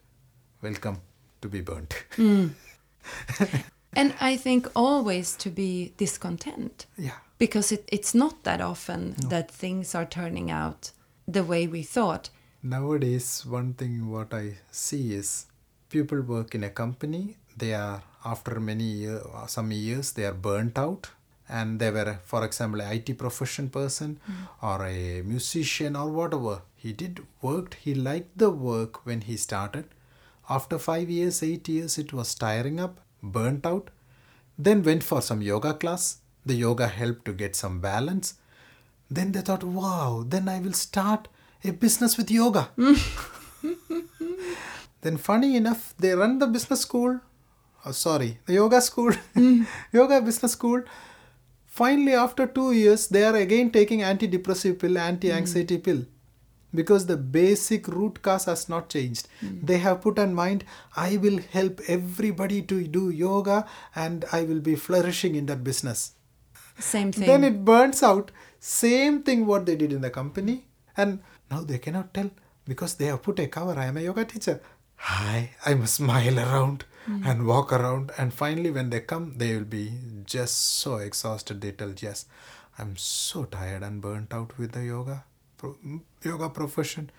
welcome 0.61 0.99
to 1.41 1.47
be 1.47 1.61
burnt. 1.61 1.93
Hmm. 2.17 2.47
And 3.97 4.13
I 4.21 4.37
think 4.37 4.67
always 4.75 5.35
to 5.37 5.49
be 5.49 5.93
discontent. 5.97 6.85
yeah. 6.97 7.19
because 7.39 7.71
it, 7.71 7.83
it's 7.97 8.13
not 8.13 8.43
that 8.43 8.61
often 8.61 9.15
that 9.29 9.51
things 9.51 9.95
are 9.95 10.05
turning 10.05 10.49
out 10.51 10.91
the 11.27 11.43
way 11.43 11.67
we 11.67 11.83
thought. 11.83 12.29
Nowadays, 12.63 13.45
one 13.45 13.73
thing 13.73 14.09
what 14.09 14.33
I 14.33 14.55
see 14.71 15.13
is 15.13 15.47
people 15.89 16.21
work 16.21 16.55
in 16.55 16.63
a 16.63 16.69
company, 16.69 17.37
they 17.55 17.73
are 17.73 18.01
after 18.25 18.59
many 18.59 18.83
year, 18.83 19.21
some 19.47 19.71
years 19.71 20.11
they 20.13 20.25
are 20.25 20.33
burnt 20.33 20.77
out 20.77 21.09
and 21.49 21.79
they 21.79 21.91
were 21.91 22.19
for 22.25 22.43
example 22.43 22.81
a 22.81 22.93
IT 22.93 23.17
profession 23.17 23.69
person 23.69 24.19
mm. 24.29 24.47
or 24.61 24.85
a 24.85 25.21
musician 25.21 25.95
or 25.95 26.09
whatever 26.09 26.61
he 26.75 26.91
did 26.91 27.21
worked 27.41 27.75
he 27.85 27.93
liked 27.95 28.37
the 28.37 28.49
work 28.49 29.05
when 29.05 29.21
he 29.21 29.37
started 29.37 29.85
after 30.49 30.77
5 30.77 31.09
years 31.09 31.41
8 31.41 31.69
years 31.69 31.97
it 31.97 32.11
was 32.11 32.35
tiring 32.35 32.79
up 32.79 32.99
burnt 33.21 33.65
out 33.65 33.89
then 34.57 34.81
went 34.83 35.03
for 35.03 35.21
some 35.21 35.41
yoga 35.41 35.73
class. 35.73 36.17
The 36.45 36.55
yoga 36.55 36.87
helped 36.87 37.25
to 37.25 37.33
get 37.33 37.55
some 37.55 37.79
balance. 37.79 38.35
Then 39.09 39.31
they 39.31 39.41
thought 39.41 39.63
wow 39.63 40.23
then 40.27 40.49
i 40.49 40.59
will 40.59 40.73
start 40.73 41.27
a 41.63 41.71
business 41.71 42.17
with 42.17 42.31
yoga. 42.31 42.69
Then 45.01 45.17
funny 45.17 45.55
enough 45.55 45.93
they 45.99 46.13
run 46.13 46.39
the 46.39 46.47
business 46.47 46.81
school 46.81 47.19
oh, 47.85 47.91
sorry 47.91 48.39
the 48.45 48.53
yoga 48.53 48.81
school 48.81 49.13
hmm. 49.33 49.63
yoga 49.93 50.21
business 50.21 50.53
school. 50.53 50.83
Finally 51.65 52.13
after 52.13 52.47
2 52.47 52.71
years 52.71 53.07
they 53.07 53.23
are 53.23 53.35
again 53.35 53.71
taking 53.71 53.99
antidepressive 54.01 54.79
pill 54.79 54.97
anti-anxiety 54.97 55.75
hmm. 55.75 55.81
pill 55.81 56.05
because 56.79 57.05
the 57.11 57.17
basic 57.17 57.87
root 57.87 58.21
cause 58.27 58.45
has 58.45 58.67
not 58.73 58.89
changed. 58.89 59.27
Hmm. 59.39 59.59
They 59.69 59.77
have 59.85 60.01
put 60.01 60.19
in 60.25 60.33
mind 60.39 60.63
i 60.95 61.17
will 61.25 61.39
help 61.55 61.81
everybody 61.95 62.61
to 62.71 62.77
do 62.97 63.03
yoga 63.21 63.57
and 64.05 64.25
i 64.39 64.43
will 64.51 64.61
be 64.69 64.75
flourishing 64.87 65.35
in 65.41 65.47
that 65.51 65.63
business. 65.69 66.11
Same 66.79 67.11
thing. 67.11 67.27
then 67.27 67.43
it 67.43 67.63
burns 67.65 68.01
out. 68.03 68.31
Same 68.59 69.21
thing 69.23 69.45
what 69.45 69.65
they 69.65 69.75
did 69.75 69.93
in 69.93 70.01
the 70.01 70.09
company. 70.09 70.57
And 70.95 71.19
now 71.51 71.61
they 71.61 71.79
cannot 71.79 72.13
tell 72.13 72.29
because 72.65 72.95
they 72.95 73.05
have 73.05 73.23
put 73.23 73.39
a 73.39 73.47
cover. 73.47 73.79
I 73.79 73.85
am 73.85 73.97
a 73.97 74.01
yoga 74.09 74.25
teacher. 74.33 74.59
Hi 75.07 75.51
i 75.69 75.73
must 75.79 75.95
smile 76.01 76.39
around 76.43 76.85
hmm. 77.05 77.23
and 77.25 77.47
walk 77.53 77.73
around. 77.79 78.11
And 78.17 78.33
finally 78.43 78.71
when 78.71 78.91
they 78.91 79.01
come 79.13 79.33
they 79.37 79.55
will 79.55 79.71
be 79.79 79.85
just 80.37 80.61
so 80.83 80.97
exhausted. 80.97 81.61
They 81.61 81.71
tell 81.71 81.93
yes 82.09 82.25
i'm 82.79 82.95
so 82.95 83.43
tired 83.45 83.83
and 83.83 84.01
burnt 84.01 84.33
out 84.33 84.57
with 84.57 84.71
the 84.73 84.83
yoga 84.83 85.23
pro- 85.57 85.77
mm, 85.85 86.01
yoga 86.23 86.49
profession. 86.49 87.09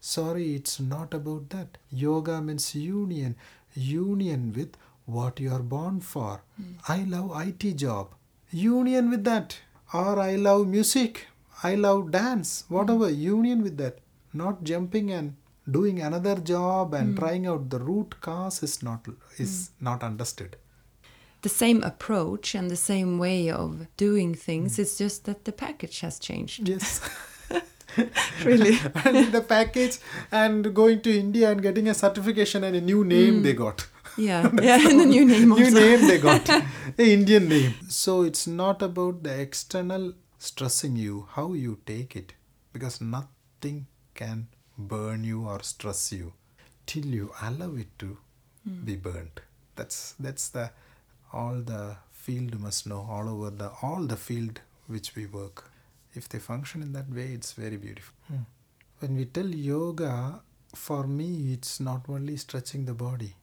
Sorry 0.00 0.54
it's 0.54 0.80
not 0.80 1.12
about 1.12 1.50
that. 1.50 1.78
Yoga 1.90 2.40
means 2.40 2.74
union. 2.74 3.36
Union 3.74 4.52
with 4.56 4.76
what 5.04 5.40
you 5.40 5.52
are 5.52 5.62
born 5.62 6.00
for. 6.00 6.42
Hmm. 6.56 6.72
I 6.88 7.04
love 7.04 7.30
it 7.46 7.76
job. 7.76 8.14
Union 8.50 9.10
with 9.10 9.24
that. 9.24 9.58
Or 9.92 10.18
i 10.20 10.36
love 10.36 10.66
music. 10.68 11.26
I 11.62 11.74
love 11.74 12.10
dance. 12.10 12.64
Hmm. 12.68 12.74
Whatever 12.74 13.10
union 13.10 13.62
with 13.62 13.76
that. 13.78 13.98
Not 14.32 14.64
jumping 14.64 15.10
and 15.10 15.36
doing 15.70 16.00
another 16.00 16.36
job 16.36 16.94
and 16.94 17.10
hmm. 17.10 17.16
trying 17.16 17.46
out 17.46 17.68
the 17.68 17.78
root 17.78 18.20
cause 18.20 18.62
is 18.62 18.82
not 18.82 19.06
is 19.38 19.70
not 19.80 20.02
understood. 20.02 20.56
The 21.42 21.48
same 21.48 21.82
approach 21.82 22.54
and 22.54 22.70
the 22.70 22.76
same 22.76 23.18
way 23.18 23.50
of 23.50 23.86
doing 23.96 24.34
things. 24.34 24.78
It's 24.78 24.98
just 24.98 25.24
that 25.24 25.44
the 25.44 25.52
package 25.52 26.00
has 26.00 26.18
changed. 26.18 26.68
yes 26.68 27.00
Really? 28.44 28.78
and 29.04 29.32
the 29.32 29.40
package 29.40 29.98
and 30.30 30.74
going 30.74 31.00
to 31.02 31.16
india 31.18 31.50
and 31.50 31.62
getting 31.62 31.88
a 31.88 31.94
certification 31.94 32.64
and 32.64 32.76
a 32.76 32.80
new 32.80 33.04
name 33.04 33.36
hmm. 33.36 33.42
they 33.42 33.52
got. 33.52 33.86
Yeah, 34.16 34.50
yeah, 34.62 34.88
and 34.88 35.00
a 35.00 35.06
new 35.06 35.24
name 35.24 35.50
new 35.50 35.64
also. 35.64 35.80
name 35.80 36.06
they 36.06 36.18
got. 36.18 36.48
A 36.48 37.12
indian 37.12 37.48
name. 37.48 37.74
So 37.88 38.22
it's 38.22 38.46
not 38.46 38.82
about 38.82 39.22
the 39.22 39.40
external 39.40 40.12
stressing 40.38 40.96
you 40.96 41.28
how 41.32 41.52
you 41.52 41.78
take 41.86 42.16
it. 42.16 42.34
Because 42.72 43.00
nothing 43.00 43.86
can 44.14 44.48
burn 44.78 45.24
you 45.24 45.46
or 45.46 45.62
stress 45.62 46.12
you 46.12 46.32
till 46.86 47.06
you 47.06 47.32
allow 47.42 47.74
it 47.74 47.98
to 47.98 48.18
hmm. 48.68 48.84
be 48.84 48.96
burnt. 48.96 49.40
That's 49.76 50.14
that's 50.18 50.48
the 50.48 50.70
all 51.32 51.60
the 51.72 51.96
field 52.12 52.60
must 52.60 52.86
know 52.86 53.06
all 53.08 53.28
over 53.28 53.50
the 53.50 53.70
all 53.82 54.02
the 54.02 54.16
field 54.16 54.60
which 54.86 55.14
we 55.16 55.26
work 55.26 55.69
if 56.14 56.28
they 56.28 56.38
function 56.38 56.82
in 56.82 56.92
that 56.92 57.08
way 57.10 57.28
it's 57.32 57.52
very 57.52 57.76
beautiful. 57.76 58.14
Hmm. 58.28 58.44
When 58.98 59.16
we 59.16 59.24
tell 59.26 59.46
yoga 59.46 60.40
for 60.74 61.06
me 61.06 61.52
it's 61.52 61.80
not 61.80 62.02
only 62.08 62.36
stretching 62.36 62.84
the 62.84 62.94
body 62.94 63.34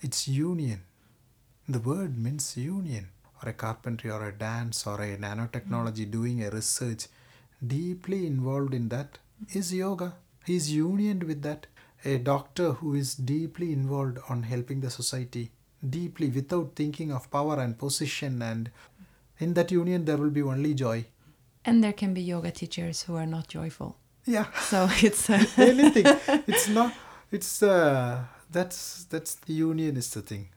it's 0.00 0.26
union. 0.28 0.82
The 1.68 1.78
word 1.78 2.18
means 2.18 2.56
union. 2.56 3.08
Or 3.42 3.48
a 3.48 3.52
carpentry 3.54 4.10
or 4.10 4.28
a 4.28 4.32
dance 4.32 4.86
or 4.86 5.00
a 5.00 5.16
nanotechnology 5.16 6.04
hmm. 6.04 6.10
doing 6.10 6.44
a 6.44 6.50
research 6.50 7.06
deeply 7.66 8.26
involved 8.26 8.74
in 8.74 8.88
that 8.88 9.18
is 9.52 9.72
yoga. 9.72 10.14
He's 10.44 10.70
unioned 10.72 11.24
with 11.24 11.42
that. 11.42 11.66
A 12.04 12.18
doctor 12.18 12.72
who 12.72 12.94
is 12.94 13.14
deeply 13.14 13.72
involved 13.72 14.18
on 14.28 14.42
helping 14.42 14.80
the 14.80 14.90
society 14.90 15.50
deeply 15.88 16.28
without 16.28 16.72
thinking 16.74 17.10
of 17.12 17.30
power 17.30 17.58
and 17.58 17.78
position 17.78 18.42
and 18.42 18.70
in 19.38 19.54
that 19.54 19.70
union 19.70 20.04
there 20.04 20.16
will 20.16 20.30
be 20.30 20.42
only 20.42 20.74
joy 20.74 21.04
And 21.64 21.82
there 21.84 21.92
can 21.92 22.14
be 22.14 22.22
yoga 22.22 22.50
teachers 22.50 23.02
who 23.02 23.16
are 23.16 23.26
not 23.26 23.48
joyful. 23.48 23.96
yeah 24.26 24.46
So 24.70 24.88
it's 25.06 25.30
uh, 25.30 25.44
anything 25.56 26.06
it's 26.46 26.68
not 26.68 26.92
it's 27.32 27.62
uh 27.62 28.24
that's 28.52 29.04
that's 29.10 29.34
the 29.46 29.52
union 29.52 29.96
is 29.96 30.10
the 30.10 30.22
thing 30.22 30.48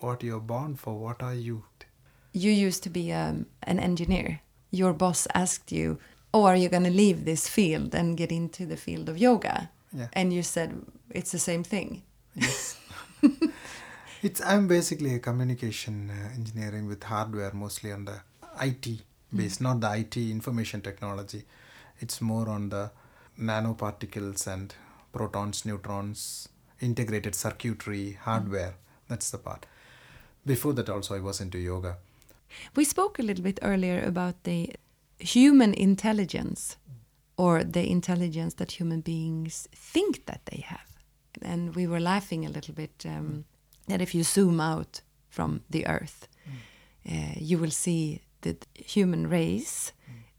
what 0.00 0.22
you're 0.22 0.46
born 0.46 0.76
for 0.76 0.94
what 1.06 1.22
are 1.22 1.34
you 1.34 1.62
you 2.32 2.50
used 2.68 2.82
to 2.82 2.90
be 2.90 3.12
um, 3.12 3.46
an 3.62 3.78
engineer. 3.80 4.40
Your 4.70 4.92
boss 4.92 5.26
asked 5.34 5.72
you, 5.72 5.98
"Oh, 6.34 6.44
are 6.44 6.56
you 6.62 6.68
going 6.68 6.84
to 6.84 6.90
leave 7.02 7.24
this 7.24 7.48
field 7.48 7.94
and 7.94 8.18
get 8.18 8.30
into 8.30 8.66
the 8.66 8.76
field 8.76 9.08
of 9.08 9.16
yoga?" 9.16 9.70
Yeah. 9.92 10.08
And 10.12 10.32
you 10.34 10.42
said 10.42 10.70
it's 11.10 11.32
the 11.32 11.38
same 11.38 11.64
thing. 11.64 12.02
yes 12.34 12.76
it's 14.22 14.40
i'm 14.44 14.66
basically 14.68 15.14
a 15.14 15.18
communication 15.18 16.10
uh, 16.10 16.34
engineering 16.34 16.86
with 16.86 17.02
hardware 17.04 17.52
mostly 17.54 17.92
on 17.92 18.04
the 18.04 18.16
it 18.60 18.86
base 19.34 19.60
not 19.60 19.80
the 19.80 19.96
it 19.96 20.16
information 20.16 20.80
technology. 20.80 21.44
It's 22.00 22.20
more 22.20 22.48
on 22.48 22.68
the 22.70 22.90
nanoparticles 23.38 24.46
and 24.46 24.74
protons 25.12 25.64
neutrons 25.64 26.48
integrated 26.80 27.34
circuitry 27.34 28.18
hardware. 28.22 28.74
That's 29.08 29.30
the 29.30 29.38
part. 29.38 29.66
Before 30.44 30.72
that 30.74 30.88
also 30.88 31.16
i 31.16 31.20
was 31.20 31.40
into 31.40 31.58
yoga. 31.58 31.96
We 32.74 32.84
spoke 32.84 33.18
a 33.18 33.22
little 33.22 33.42
bit 33.42 33.58
earlier 33.62 34.02
about 34.02 34.44
the 34.44 34.74
human 35.18 35.74
intelligence 35.74 36.76
or 37.36 37.64
the 37.64 37.90
intelligence 37.90 38.54
that 38.54 38.72
human 38.72 39.00
beings 39.00 39.68
think 39.74 40.26
that 40.26 40.40
they 40.46 40.60
have. 40.60 40.86
And 41.42 41.74
we 41.74 41.86
were 41.86 42.00
laughing 42.00 42.46
a 42.46 42.50
little 42.50 42.74
bit 42.74 43.04
um, 43.04 43.44
that 43.88 44.00
if 44.00 44.14
you 44.14 44.22
zoom 44.22 44.60
out 44.60 45.02
from 45.28 45.60
the 45.68 45.86
earth, 45.86 46.28
uh, 47.10 47.34
you 47.36 47.58
will 47.58 47.70
see 47.70 48.22
human 48.74 49.28
race 49.28 49.92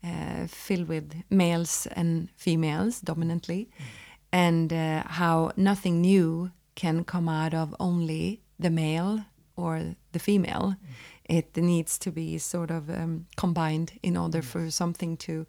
uh, 0.04 0.48
filled 0.48 0.88
with 0.88 1.13
males 1.30 1.88
and 1.96 2.30
females 2.36 3.02
dominantly, 3.02 3.70
and 4.32 4.72
uh, 4.72 5.04
how 5.06 5.52
nothing 5.56 6.02
new 6.02 6.52
can 6.76 7.04
come 7.04 7.28
out 7.28 7.54
of 7.54 7.76
only 7.80 8.41
the 8.60 8.70
male 8.70 9.26
or 9.56 9.96
the 10.12 10.20
female. 10.20 10.76
It 11.26 11.58
needs 11.58 11.98
to 12.00 12.12
be 12.12 12.38
sort 12.38 12.72
of 12.72 12.89
um, 12.89 13.26
combined 13.36 14.00
in 14.02 14.15
order 14.15 14.41
for 14.41 14.72
something 14.72 15.17
to 15.17 15.46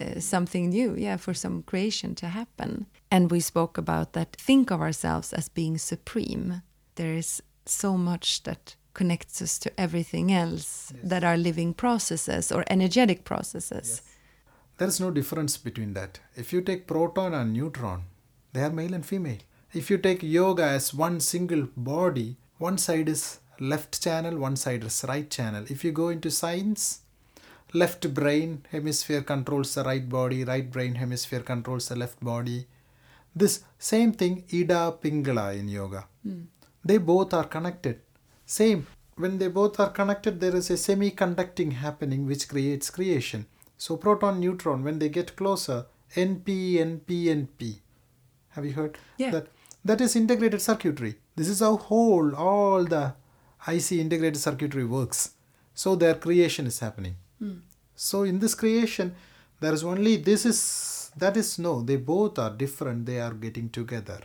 uh, 0.00 0.20
something 0.20 0.70
new, 0.70 0.94
yeah, 0.96 1.16
for 1.16 1.34
some 1.34 1.62
creation 1.62 2.14
to 2.14 2.26
happen. 2.26 2.86
And 3.10 3.30
we 3.30 3.40
spoke 3.40 3.78
about 3.78 4.12
that. 4.12 4.36
Think 4.36 4.70
of 4.70 4.80
ourselves 4.80 5.32
as 5.32 5.48
being 5.48 5.76
supreme. 5.78 6.62
There 6.94 7.14
is 7.14 7.42
so 7.66 7.96
much 7.96 8.44
that 8.44 8.76
connects 8.94 9.40
us 9.42 9.58
to 9.58 9.80
everything 9.80 10.32
else 10.32 10.92
that 11.02 11.24
are 11.24 11.36
living 11.36 11.74
processes 11.74 12.52
or 12.52 12.64
energetic 12.68 13.24
processes. 13.24 14.02
There 14.78 14.88
is 14.88 15.00
no 15.00 15.10
difference 15.10 15.56
between 15.56 15.94
that. 15.94 16.20
If 16.36 16.52
you 16.52 16.60
take 16.60 16.86
proton 16.86 17.34
and 17.34 17.52
neutron, 17.52 18.02
they 18.52 18.62
are 18.62 18.70
male 18.70 18.94
and 18.94 19.04
female. 19.04 19.38
If 19.72 19.90
you 19.90 19.98
take 19.98 20.22
yoga 20.22 20.64
as 20.64 20.92
one 20.92 21.20
single 21.20 21.68
body, 21.76 22.36
one 22.58 22.78
side 22.78 23.08
is 23.08 23.38
left 23.58 24.02
channel, 24.02 24.36
one 24.38 24.56
side 24.56 24.84
is 24.84 25.04
right 25.08 25.30
channel. 25.30 25.64
If 25.68 25.84
you 25.84 25.92
go 25.92 26.08
into 26.08 26.30
science, 26.30 27.00
left 27.72 28.12
brain 28.12 28.66
hemisphere 28.70 29.22
controls 29.22 29.74
the 29.74 29.84
right 29.84 30.06
body, 30.08 30.44
right 30.44 30.70
brain 30.70 30.96
hemisphere 30.96 31.40
controls 31.40 31.88
the 31.88 31.96
left 31.96 32.22
body. 32.22 32.66
This 33.34 33.64
same 33.78 34.12
thing, 34.12 34.44
Ida 34.52 34.96
Pingala 35.02 35.58
in 35.58 35.68
yoga. 35.68 36.06
Hmm. 36.22 36.42
They 36.84 36.98
both 36.98 37.32
are 37.32 37.44
connected. 37.44 38.00
Same. 38.52 38.86
When 39.16 39.38
they 39.38 39.48
both 39.48 39.80
are 39.80 39.88
connected, 39.90 40.40
there 40.40 40.54
is 40.54 40.68
a 40.70 40.76
semi-conducting 40.76 41.70
happening 41.70 42.26
which 42.26 42.48
creates 42.48 42.90
creation. 42.90 43.46
So 43.78 43.96
proton, 43.96 44.40
neutron, 44.40 44.84
when 44.84 44.98
they 44.98 45.08
get 45.08 45.36
closer, 45.36 45.86
NP, 46.14 46.74
NP, 46.74 47.10
NP. 47.40 47.78
Have 48.50 48.66
you 48.66 48.72
heard 48.72 48.98
Yeah. 49.16 49.30
that? 49.30 49.46
That 49.84 50.02
is 50.02 50.14
integrated 50.14 50.60
circuitry. 50.60 51.14
This 51.34 51.48
is 51.48 51.60
how 51.60 51.76
whole 51.76 52.34
all 52.34 52.84
the 52.84 53.14
IC 53.66 54.00
integrated 54.00 54.40
circuitry 54.40 54.84
works. 54.84 55.30
So 55.74 55.96
their 55.96 56.14
creation 56.14 56.66
is 56.66 56.78
happening. 56.80 57.16
Hmm. 57.38 57.60
So 57.96 58.22
in 58.24 58.38
this 58.38 58.54
creation, 58.54 59.14
there 59.60 59.72
is 59.72 59.82
only 59.82 60.16
this 60.16 60.44
is 60.44 61.10
that 61.16 61.36
is 61.36 61.58
no. 61.58 61.72
They 61.82 61.96
both 61.96 62.38
are 62.38 62.50
different. 62.50 63.06
They 63.06 63.18
are 63.20 63.32
getting 63.32 63.70
together. 63.70 64.20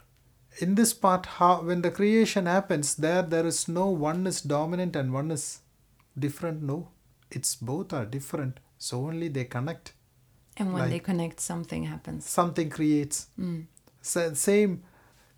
In 0.65 0.75
this 0.75 0.93
part 0.93 1.25
how 1.37 1.61
when 1.61 1.81
the 1.81 1.91
creation 1.91 2.45
happens 2.45 2.95
there 2.95 3.21
there 3.33 3.45
is 3.45 3.67
no 3.67 3.87
one 3.89 4.25
is 4.31 4.41
dominant 4.41 4.95
and 4.95 5.13
one 5.13 5.29
is 5.31 5.43
different 6.25 6.61
no 6.63 6.77
it's 7.31 7.55
both 7.55 7.93
are 7.93 8.05
different 8.05 8.59
so 8.77 9.05
only 9.11 9.27
they 9.37 9.45
connect 9.57 9.93
And 10.59 10.69
when 10.73 10.81
Like- 10.83 10.91
they 10.91 10.99
connect, 11.07 11.39
something 11.39 11.83
happens. 11.87 12.25
something 12.35 12.69
creates 12.77 13.17
Mm. 13.39 13.65
Sa- 14.11 14.33
same 14.33 14.71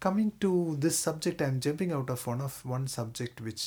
coming 0.06 0.30
to 0.44 0.52
this 0.86 0.98
subject 1.08 1.42
i'm 1.48 1.58
jumping 1.66 1.92
out 1.98 2.10
of 2.16 2.22
one 2.32 2.42
of 2.46 2.60
one 2.74 2.86
subject 2.94 3.42
which 3.48 3.64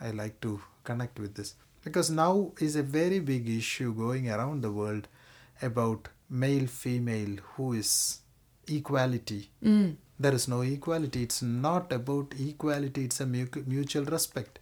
i 0.00 0.10
like 0.20 0.36
to 0.46 0.52
connect 0.90 1.18
with 1.24 1.32
this 1.40 1.50
because 1.86 2.10
now 2.18 2.34
is 2.66 2.76
a 2.76 2.84
very 2.98 3.18
big 3.32 3.48
issue 3.54 3.88
going 4.04 4.28
around 4.36 4.62
the 4.66 4.70
world 4.80 5.08
about 5.70 6.08
male 6.44 6.68
female 6.82 7.34
who 7.54 7.72
is 7.82 7.90
equality 8.78 9.40
Mm. 9.62 9.96
There 10.22 10.34
is 10.34 10.46
no 10.48 10.60
equality. 10.62 11.22
It's 11.22 11.42
not 11.42 11.92
about 11.92 12.34
equality. 12.38 13.04
It's 13.04 13.20
a 13.20 13.26
mutual 13.26 14.04
respect. 14.16 14.58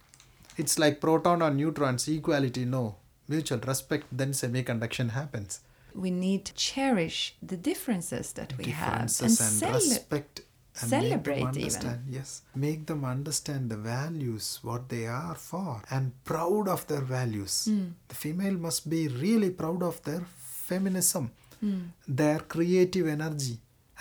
It's 0.57 0.77
like 0.83 0.99
proton 0.99 1.41
or 1.41 1.51
neutrons 1.51 2.07
equality 2.07 2.65
no. 2.65 2.95
Mutual 3.27 3.59
respect 3.59 4.05
then 4.11 4.31
semiconduction 4.31 5.11
happens. 5.11 5.61
We 5.95 6.11
need 6.11 6.45
to 6.45 6.53
cherish 6.53 7.35
the 7.41 7.57
differences 7.57 8.33
that 8.33 8.57
we 8.57 8.65
have 8.71 8.93
and, 8.93 9.21
and, 9.21 9.31
cele- 9.31 9.73
respect 9.73 10.41
and 10.81 10.89
celebrate 10.89 11.57
even. 11.57 12.03
yes. 12.09 12.41
Make 12.55 12.85
them 12.85 13.03
understand 13.05 13.69
the 13.69 13.77
values 13.77 14.59
what 14.63 14.87
they 14.89 15.05
are 15.05 15.35
for 15.35 15.81
and 15.89 16.11
proud 16.23 16.67
of 16.75 16.87
their 16.87 17.01
values. 17.01 17.65
Hmm. 17.69 17.87
the 18.07 18.15
female 18.15 18.57
must 18.67 18.89
be 18.89 19.01
really 19.09 19.49
proud 19.61 19.83
of 19.91 20.01
their 20.03 20.23
feminism 20.69 21.31
Hmm. 21.59 21.81
their 22.21 22.39
creative 22.53 23.07
energy 23.17 23.55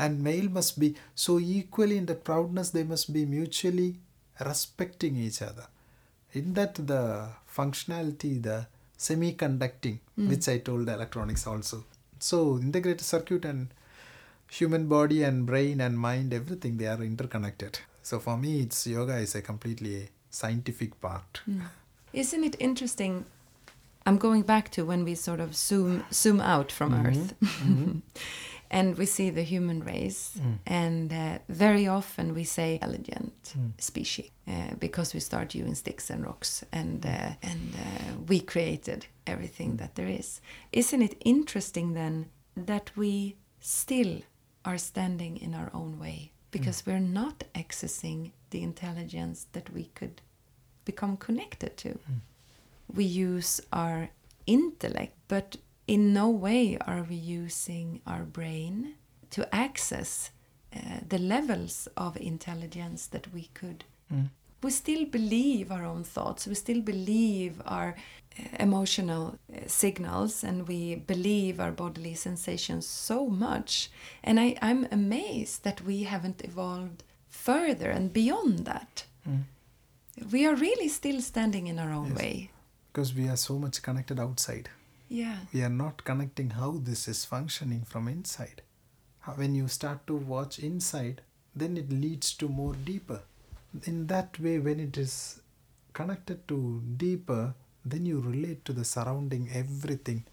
and 0.04 0.24
male 0.28 0.48
must 0.58 0.78
be 0.82 0.88
so 1.14 1.38
equally 1.38 1.96
in 2.02 2.06
the 2.06 2.14
proudness 2.28 2.70
they 2.70 2.84
must 2.92 3.12
be 3.12 3.24
mutually 3.26 3.90
respecting 4.50 5.16
each 5.16 5.42
other. 5.42 5.66
In 6.32 6.54
that 6.54 6.74
the 6.92 7.28
functionality 7.56 8.42
the 8.42 8.66
semiconducting 9.06 9.98
hmm. 10.16 10.28
which 10.30 10.48
i 10.48 10.58
told 10.58 10.86
the 10.86 10.94
electronics 10.94 11.46
also. 11.46 11.84
So 12.18 12.58
integrated 12.58 13.06
circuit 13.12 13.44
and 13.44 13.68
human 14.58 14.86
body 14.88 15.22
and 15.22 15.46
brain 15.46 15.80
and 15.80 15.98
mind 15.98 16.32
everything 16.34 16.76
they 16.76 16.86
are 16.86 17.02
interconnected. 17.02 17.80
So 18.02 18.18
for 18.18 18.36
me 18.36 18.62
it's 18.62 18.86
yoga 18.86 19.16
is 19.16 19.34
a 19.34 19.42
completely 19.42 20.08
scientific 20.30 20.98
part. 21.00 21.42
Hmm. 21.44 21.60
Isn't 22.12 22.44
it 22.44 22.56
interesting? 22.58 23.26
I'm 24.06 24.16
going 24.16 24.42
back 24.42 24.70
to 24.72 24.84
when 24.84 25.04
we 25.04 25.14
sort 25.14 25.40
of 25.40 25.54
zoom 25.54 26.04
zoom 26.12 26.40
out 26.40 26.72
from 26.72 26.92
mm-hmm. 26.92 27.06
Earth, 27.06 27.34
mm-hmm. 27.40 27.98
and 28.70 28.96
we 28.98 29.06
see 29.06 29.30
the 29.30 29.42
human 29.42 29.80
race, 29.84 30.38
and 30.66 31.12
uh, 31.12 31.38
very 31.48 31.88
often 31.88 32.34
we 32.34 32.44
say 32.44 32.74
intelligent 32.74 33.54
species 33.78 34.30
uh, 34.46 34.74
because 34.78 35.14
we 35.14 35.20
start 35.20 35.54
using 35.54 35.74
sticks 35.74 36.10
and 36.10 36.24
rocks, 36.24 36.64
and 36.72 37.04
uh, 37.04 37.32
and 37.42 37.74
uh, 37.74 38.14
we 38.28 38.40
created 38.40 39.06
everything 39.26 39.76
that 39.78 39.94
there 39.94 40.08
is. 40.08 40.40
Isn't 40.72 41.02
it 41.02 41.16
interesting 41.24 41.94
then 41.94 42.26
that 42.56 42.90
we 42.96 43.36
still 43.60 44.22
are 44.64 44.78
standing 44.78 45.36
in 45.36 45.54
our 45.54 45.70
own 45.74 45.98
way? 45.98 46.32
Because 46.50 46.84
we're 46.86 47.00
not 47.00 47.44
accessing 47.54 48.32
the 48.50 48.62
intelligence 48.62 49.46
that 49.52 49.70
we 49.70 49.84
could 49.94 50.20
become 50.84 51.16
connected 51.16 51.76
to. 51.76 51.98
We 52.94 53.04
use 53.04 53.60
our 53.72 54.10
intellect, 54.46 55.14
but 55.28 55.56
in 55.94 56.12
no 56.12 56.28
way 56.46 56.78
are 56.86 57.02
we 57.10 57.16
using 57.16 58.00
our 58.06 58.24
brain 58.38 58.94
to 59.30 59.42
access 59.54 60.30
uh, 60.76 60.78
the 61.08 61.18
levels 61.18 61.88
of 61.96 62.16
intelligence 62.16 63.06
that 63.08 63.26
we 63.34 63.44
could. 63.60 63.84
We 64.62 64.70
still 64.70 65.04
believe 65.06 65.72
our 65.72 65.84
own 65.92 66.04
thoughts, 66.04 66.46
we 66.46 66.54
still 66.54 66.82
believe 66.82 67.62
our 67.64 67.90
uh, 68.38 68.42
emotional 68.66 69.24
uh, 69.32 69.60
signals, 69.66 70.44
and 70.44 70.68
we 70.68 70.96
believe 70.96 71.58
our 71.60 71.72
bodily 71.72 72.14
sensations 72.14 72.86
so 72.86 73.26
much. 73.28 73.90
And 74.22 74.38
I, 74.38 74.56
I'm 74.68 74.86
amazed 74.92 75.64
that 75.64 75.80
we 75.80 76.02
haven't 76.04 76.44
evolved 76.44 77.04
further 77.28 77.90
and 77.90 78.12
beyond 78.12 78.54
that. 78.66 79.04
We 80.32 80.46
are 80.48 80.54
really 80.56 80.88
still 80.88 81.20
standing 81.22 81.66
in 81.66 81.78
our 81.78 81.92
own 81.92 82.08
Yes. 82.10 82.18
way. 82.18 82.50
because 82.92 83.14
we 83.14 83.28
are 83.28 83.36
so 83.36 83.58
much 83.58 83.80
connected 83.82 84.18
outside 84.20 84.68
Yeah. 85.10 85.40
we 85.52 85.62
are 85.62 85.68
not 85.68 86.04
connecting 86.04 86.50
how 86.50 86.70
this 86.78 87.06
is 87.08 87.24
functioning 87.26 87.84
from 87.84 88.08
inside. 88.08 88.62
When 89.36 89.54
you 89.54 89.68
start 89.68 90.06
to 90.06 90.16
watch 90.16 90.58
inside, 90.58 91.20
then 91.54 91.76
it 91.76 91.90
leads 91.90 92.32
to 92.34 92.48
more 92.48 92.74
deeper. 92.74 93.20
In 93.84 94.06
that 94.06 94.38
way, 94.40 94.58
when 94.58 94.80
it 94.80 94.96
is 94.96 95.42
connected 95.92 96.46
to 96.48 96.82
deeper, 96.96 97.54
then 97.84 98.06
you 98.06 98.20
relate 98.20 98.64
to 98.64 98.72
the 98.72 98.84
surrounding 98.84 99.50
everything. 99.52 100.24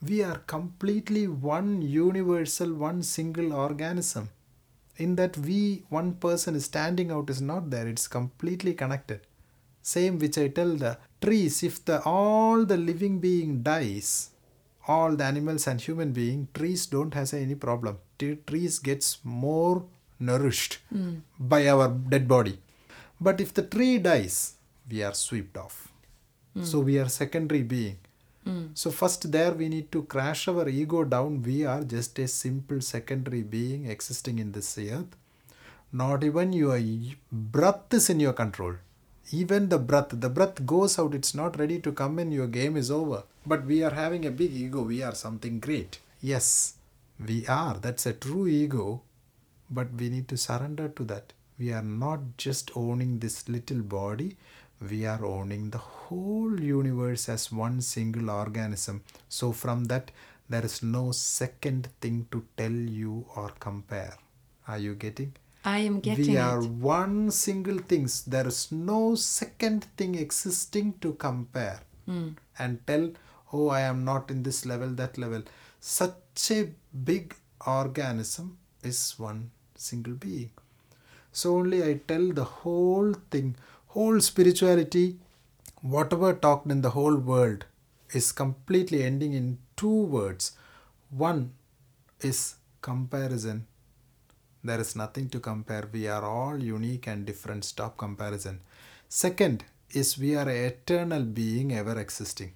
We 0.00 0.22
are 0.22 0.38
completely 0.38 1.26
one 1.26 1.82
universal, 1.82 2.72
one 2.72 3.02
single 3.02 3.52
organism. 3.52 4.30
In 4.96 5.16
that 5.16 5.36
we, 5.36 5.84
one 5.88 6.14
person 6.14 6.54
is 6.54 6.64
standing 6.66 7.10
out 7.10 7.30
is 7.30 7.42
not 7.42 7.70
there, 7.70 7.88
it's 7.88 8.08
completely 8.08 8.74
connected 8.74 9.20
same 9.82 10.18
which 10.18 10.38
i 10.38 10.48
tell 10.48 10.74
the 10.76 10.96
trees 11.20 11.62
if 11.62 11.84
the 11.84 12.02
all 12.02 12.64
the 12.64 12.76
living 12.76 13.18
being 13.18 13.62
dies 13.62 14.30
all 14.86 15.16
the 15.16 15.24
animals 15.24 15.66
and 15.66 15.80
human 15.80 16.12
being 16.12 16.48
trees 16.54 16.86
don't 16.86 17.14
have 17.14 17.32
any 17.34 17.54
problem. 17.54 17.98
T- 18.18 18.38
trees 18.46 18.78
gets 18.78 19.18
more 19.24 19.84
nourished 20.18 20.78
hmm. 20.90 21.16
by 21.38 21.68
our 21.68 21.88
dead 21.88 22.26
body. 22.28 22.58
But 23.20 23.40
if 23.40 23.54
the 23.54 23.62
tree 23.62 23.98
dies 23.98 24.54
we 24.90 25.02
are 25.02 25.14
swept 25.14 25.56
off. 25.56 25.88
Hmm. 26.54 26.64
So 26.64 26.80
we 26.80 26.98
are 26.98 27.08
secondary 27.08 27.62
being. 27.62 27.98
Hmm. 28.44 28.66
So 28.74 28.90
first 28.90 29.30
there 29.30 29.52
we 29.52 29.68
need 29.68 29.92
to 29.92 30.02
crash 30.02 30.48
our 30.48 30.68
ego 30.68 31.04
down. 31.04 31.42
We 31.42 31.64
are 31.64 31.82
just 31.82 32.18
a 32.18 32.26
simple 32.26 32.80
secondary 32.80 33.42
being 33.42 33.86
existing 33.86 34.38
in 34.38 34.52
this 34.52 34.78
earth. 34.78 35.16
Not 35.92 36.24
even 36.24 36.52
your 36.52 36.78
breath 37.30 37.92
is 37.92 38.10
in 38.10 38.20
your 38.20 38.32
control 38.32 38.74
even 39.32 39.68
the 39.68 39.78
breath 39.78 40.10
the 40.24 40.28
breath 40.28 40.64
goes 40.66 40.98
out 40.98 41.14
it's 41.14 41.34
not 41.34 41.58
ready 41.58 41.78
to 41.80 41.92
come 41.92 42.18
in 42.18 42.32
your 42.32 42.46
game 42.46 42.76
is 42.76 42.90
over. 42.90 43.22
But 43.46 43.64
we 43.64 43.82
are 43.82 43.94
having 44.02 44.26
a 44.26 44.30
big 44.30 44.52
ego 44.52 44.82
we 44.82 45.02
are 45.02 45.14
something 45.14 45.60
great. 45.60 45.98
Yes 46.20 46.74
we 47.18 47.46
are 47.46 47.76
that's 47.78 48.06
a 48.06 48.12
true 48.12 48.46
ego 48.46 49.02
but 49.70 49.92
we 49.92 50.08
need 50.08 50.28
to 50.28 50.36
surrender 50.36 50.88
to 50.88 51.04
that. 51.04 51.32
We 51.58 51.72
are 51.72 51.82
not 51.82 52.20
just 52.38 52.70
owning 52.74 53.18
this 53.18 53.48
little 53.48 53.82
body 53.82 54.36
we 54.80 55.04
are 55.04 55.24
owning 55.24 55.70
the 55.70 55.78
whole 55.78 56.58
universe 56.58 57.28
as 57.28 57.52
one 57.52 57.82
single 57.82 58.30
organism. 58.30 59.02
So 59.28 59.52
from 59.52 59.84
that 59.84 60.10
there 60.48 60.64
is 60.64 60.82
no 60.82 61.12
second 61.12 61.88
thing 62.00 62.26
to 62.32 62.44
tell 62.56 62.72
you 62.72 63.26
or 63.36 63.50
compare. 63.60 64.14
Are 64.66 64.78
you 64.78 64.94
getting 64.94 65.34
I 65.64 65.78
am 65.78 66.00
getting 66.00 66.32
we 66.32 66.36
are 66.38 66.62
it. 66.62 66.70
one 66.70 67.30
single 67.30 67.78
things. 67.78 68.24
There 68.24 68.46
is 68.46 68.72
no 68.72 69.14
second 69.14 69.84
thing 69.96 70.14
existing 70.14 70.94
to 71.02 71.12
compare 71.14 71.80
hmm. 72.06 72.28
and 72.58 72.86
tell 72.86 73.10
oh 73.52 73.68
i 73.68 73.80
am 73.80 74.04
not 74.04 74.30
in 74.30 74.42
this 74.42 74.64
level 74.64 74.88
that 75.00 75.18
level. 75.18 75.42
Such 75.80 76.50
a 76.50 76.70
big 77.04 77.34
organism 77.66 78.58
is 78.82 79.14
one 79.18 79.50
single 79.74 80.14
being. 80.14 80.50
So 81.32 81.56
only 81.56 81.82
i 81.84 81.94
tell 82.08 82.32
the 82.32 82.44
whole 82.44 83.12
thing 83.30 83.56
whole 83.88 84.20
spirituality 84.20 85.18
whatever 85.82 86.32
talked 86.32 86.70
in 86.70 86.80
the 86.80 86.90
whole 86.90 87.16
world 87.16 87.64
is 88.12 88.32
completely 88.32 89.02
ending 89.02 89.34
in 89.34 89.58
two 89.76 90.02
words. 90.04 90.52
One 91.10 91.52
is 92.20 92.54
comparison 92.80 93.66
there 94.62 94.80
is 94.80 94.94
nothing 94.96 95.28
to 95.30 95.40
compare. 95.40 95.88
We 95.90 96.06
are 96.08 96.24
all 96.24 96.58
unique 96.58 97.06
and 97.06 97.24
different. 97.24 97.64
Stop 97.64 97.96
comparison. 97.96 98.60
Second 99.08 99.64
is 99.92 100.18
we 100.18 100.36
are 100.36 100.48
an 100.48 100.64
eternal 100.64 101.22
being 101.22 101.72
ever 101.72 101.98
existing. 101.98 102.52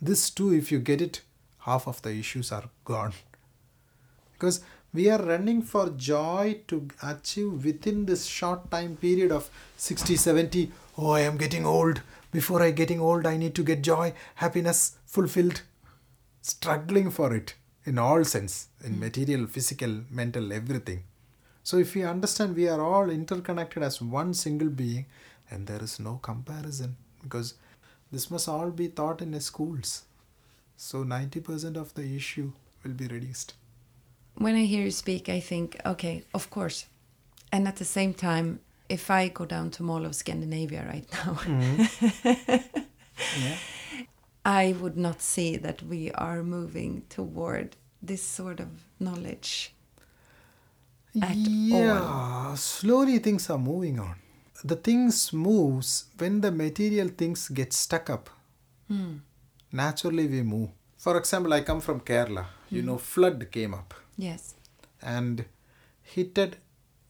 This 0.00 0.30
too, 0.30 0.52
if 0.54 0.70
you 0.70 0.78
get 0.78 1.00
it, 1.00 1.22
half 1.60 1.86
of 1.86 2.02
the 2.02 2.10
issues 2.10 2.52
are 2.52 2.70
gone. 2.84 3.12
Because 4.32 4.60
we 4.92 5.08
are 5.08 5.22
running 5.22 5.62
for 5.62 5.90
joy 5.90 6.60
to 6.68 6.88
achieve 7.02 7.64
within 7.64 8.06
this 8.06 8.26
short 8.26 8.70
time 8.70 8.96
period 8.96 9.32
of 9.32 9.50
60, 9.76 10.16
70. 10.16 10.72
Oh, 10.98 11.10
I 11.10 11.20
am 11.20 11.36
getting 11.36 11.66
old. 11.66 12.02
Before 12.32 12.62
I 12.62 12.70
getting 12.70 13.00
old, 13.00 13.26
I 13.26 13.36
need 13.36 13.54
to 13.56 13.62
get 13.62 13.82
joy, 13.82 14.12
happiness, 14.36 14.96
fulfilled. 15.06 15.62
Struggling 16.42 17.10
for 17.10 17.34
it 17.34 17.54
in 17.84 17.98
all 17.98 18.24
sense, 18.24 18.68
in 18.84 18.94
hmm. 18.94 19.00
material, 19.00 19.46
physical, 19.46 20.00
mental, 20.10 20.52
everything. 20.52 21.02
So 21.62 21.78
if 21.78 21.94
we 21.94 22.04
understand 22.04 22.56
we 22.56 22.68
are 22.68 22.80
all 22.80 23.10
interconnected 23.10 23.82
as 23.82 24.00
one 24.00 24.34
single 24.34 24.68
being, 24.68 25.06
and 25.50 25.66
there 25.66 25.82
is 25.82 26.00
no 26.00 26.18
comparison 26.22 26.96
because 27.22 27.54
this 28.12 28.30
must 28.30 28.48
all 28.48 28.70
be 28.70 28.88
taught 28.88 29.22
in 29.22 29.32
the 29.32 29.40
schools. 29.40 30.04
So 30.76 31.04
90% 31.04 31.76
of 31.76 31.92
the 31.94 32.16
issue 32.16 32.52
will 32.82 32.92
be 32.92 33.06
reduced. 33.06 33.54
When 34.36 34.54
I 34.54 34.64
hear 34.64 34.84
you 34.84 34.90
speak, 34.90 35.28
I 35.28 35.40
think, 35.40 35.78
okay, 35.84 36.24
of 36.32 36.48
course, 36.50 36.86
And 37.52 37.66
at 37.66 37.76
the 37.76 37.84
same 37.84 38.14
time, 38.14 38.60
if 38.88 39.10
I 39.10 39.28
go 39.28 39.44
down 39.44 39.70
to 39.72 39.82
Mall 39.82 40.04
of 40.06 40.14
Scandinavia 40.14 40.84
right 40.86 41.06
now, 41.12 41.34
mm-hmm. 41.34 42.80
Yeah. 43.42 43.56
I 44.44 44.74
would 44.80 44.96
not 44.96 45.20
see 45.20 45.56
that 45.58 45.82
we 45.82 46.10
are 46.12 46.42
moving 46.42 47.02
toward 47.08 47.76
this 48.02 48.22
sort 48.22 48.60
of 48.60 48.68
knowledge. 48.98 49.74
At 51.20 51.36
yeah, 51.36 52.54
slowly 52.54 53.18
things 53.18 53.50
are 53.50 53.58
moving 53.58 53.98
on. 53.98 54.14
The 54.62 54.76
things 54.76 55.32
moves 55.32 56.04
when 56.18 56.40
the 56.40 56.52
material 56.52 57.08
things 57.08 57.48
get 57.48 57.72
stuck 57.72 58.10
up. 58.10 58.30
Naturally, 59.72 60.26
we 60.26 60.42
move. 60.42 60.70
For 60.98 61.16
example, 61.16 61.52
I 61.52 61.60
come 61.62 61.80
from 61.80 62.00
Kerala. 62.00 62.46
You 62.70 62.82
know, 62.82 62.98
flood 62.98 63.50
came 63.50 63.74
up 63.74 63.94
Yes. 64.16 64.54
and 65.02 65.44
hitted 66.02 66.56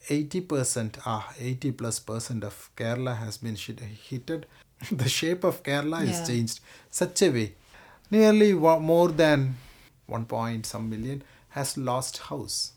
80%, 0.08 0.98
ah, 1.04 1.32
80 1.38 1.72
plus 1.72 1.98
percent 2.00 2.44
of 2.44 2.70
Kerala 2.76 3.16
has 3.16 3.36
been 3.38 3.56
hitted. 3.56 4.46
the 4.92 5.08
shape 5.08 5.44
of 5.44 5.62
Kerala 5.62 6.02
Yeah. 6.04 6.10
is 6.22 6.26
changed 6.26 6.60
such 6.90 7.22
a 7.22 7.30
way. 7.30 7.54
Nearly 8.10 8.52
more 8.54 9.08
than 9.08 9.56
1 10.06 10.24
point 10.26 10.64
some 10.66 10.88
million 10.88 11.22
has 11.50 11.76
lost 11.76 12.18
house. 12.18 12.72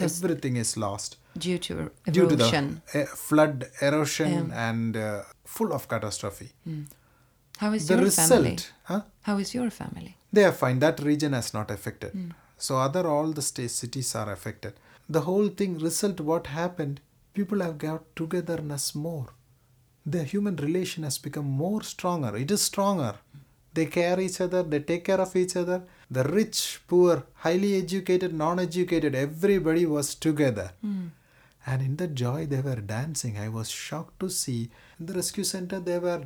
Everything 0.00 0.56
is 0.56 0.76
lost 0.76 1.16
Due 1.36 1.58
to 1.58 1.72
erosion. 1.74 2.12
due 2.12 2.28
to 2.28 2.36
the 2.36 2.80
uh, 2.94 3.04
flood, 3.06 3.66
erosion, 3.80 4.48
Yeah. 4.48 4.68
and 4.70 4.96
uh, 4.96 5.22
full 5.44 5.72
of 5.72 5.88
catastrophe. 5.88 6.50
How 7.58 7.72
is 7.72 7.86
the 7.88 7.94
your 7.94 8.04
result, 8.04 8.28
family? 8.28 8.56
huh? 8.84 9.02
How 9.22 9.38
is 9.38 9.54
your 9.54 9.70
family? 9.70 10.16
they 10.32 10.44
are 10.44 10.52
fine. 10.52 10.78
That 10.78 11.00
region 11.00 11.32
has 11.32 11.52
not 11.54 11.70
affected. 11.70 12.34
So 12.56 12.76
other 12.78 13.06
all 13.08 13.32
the 13.32 13.42
state 13.42 13.70
cities 13.70 14.14
are 14.14 14.30
affected. 14.32 14.74
The 15.08 15.22
whole 15.22 15.48
thing 15.48 15.78
result 15.78 16.20
what 16.20 16.48
happened? 16.48 17.00
People 17.34 17.60
have 17.62 17.78
got 17.78 18.04
togetherness 18.16 18.94
more. 18.94 19.28
The 20.04 20.24
human 20.24 20.56
relation 20.56 21.04
has 21.04 21.18
become 21.18 21.46
more 21.46 21.82
stronger. 21.82 22.36
It 22.36 22.50
is 22.50 22.62
stronger. 22.62 23.14
They 23.78 23.86
care 23.86 24.18
each 24.26 24.40
other. 24.40 24.62
They 24.72 24.80
take 24.80 25.04
care 25.04 25.20
of 25.20 25.34
each 25.36 25.54
other. 25.62 25.78
The 26.10 26.24
rich, 26.24 26.80
poor, 26.88 27.14
highly 27.44 27.76
educated, 27.76 28.32
non-educated, 28.34 29.14
everybody 29.14 29.84
was 29.86 30.14
together. 30.26 30.72
Hmm. 30.80 31.08
And 31.64 31.82
in 31.82 31.96
the 31.96 32.08
joy 32.08 32.46
they 32.46 32.62
were 32.68 32.80
dancing. 32.96 33.38
I 33.38 33.48
was 33.48 33.70
shocked 33.70 34.18
to 34.20 34.30
see 34.30 34.70
in 34.98 35.06
the 35.06 35.14
rescue 35.20 35.44
center 35.44 35.78
they 35.80 35.98
were 35.98 36.22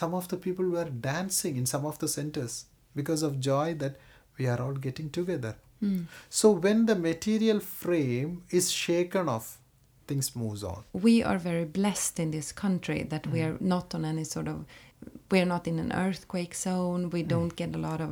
some 0.00 0.14
of 0.20 0.28
the 0.28 0.36
people 0.36 0.68
were 0.76 0.90
dancing 1.08 1.56
in 1.56 1.66
some 1.66 1.84
of 1.90 1.98
the 1.98 2.08
centers 2.08 2.66
because 2.94 3.22
of 3.22 3.40
joy 3.40 3.74
that 3.82 3.96
we 4.38 4.46
are 4.46 4.60
all 4.64 4.78
getting 4.86 5.10
together. 5.10 5.56
Hmm. 5.80 6.02
So 6.30 6.50
when 6.52 6.86
the 6.86 6.94
material 6.94 7.60
frame 7.60 8.42
is 8.50 8.70
shaken 8.70 9.28
off, 9.28 9.58
things 10.06 10.36
moves 10.36 10.62
on. 10.62 10.84
We 10.92 11.22
are 11.22 11.38
very 11.38 11.64
blessed 11.64 12.20
in 12.20 12.30
this 12.30 12.52
country 12.52 13.02
that 13.14 13.26
we 13.26 13.40
hmm. 13.40 13.48
are 13.48 13.56
not 13.74 13.94
on 13.96 14.04
any 14.04 14.24
sort 14.24 14.48
of, 14.48 14.64
we 15.32 15.40
are 15.40 15.46
not 15.54 15.66
in 15.66 15.78
an 15.78 15.92
earthquake 15.92 16.54
zone. 16.54 17.10
We 17.10 17.22
mm. 17.24 17.28
don't 17.28 17.56
get 17.56 17.74
a 17.74 17.78
lot 17.78 18.00
of 18.00 18.10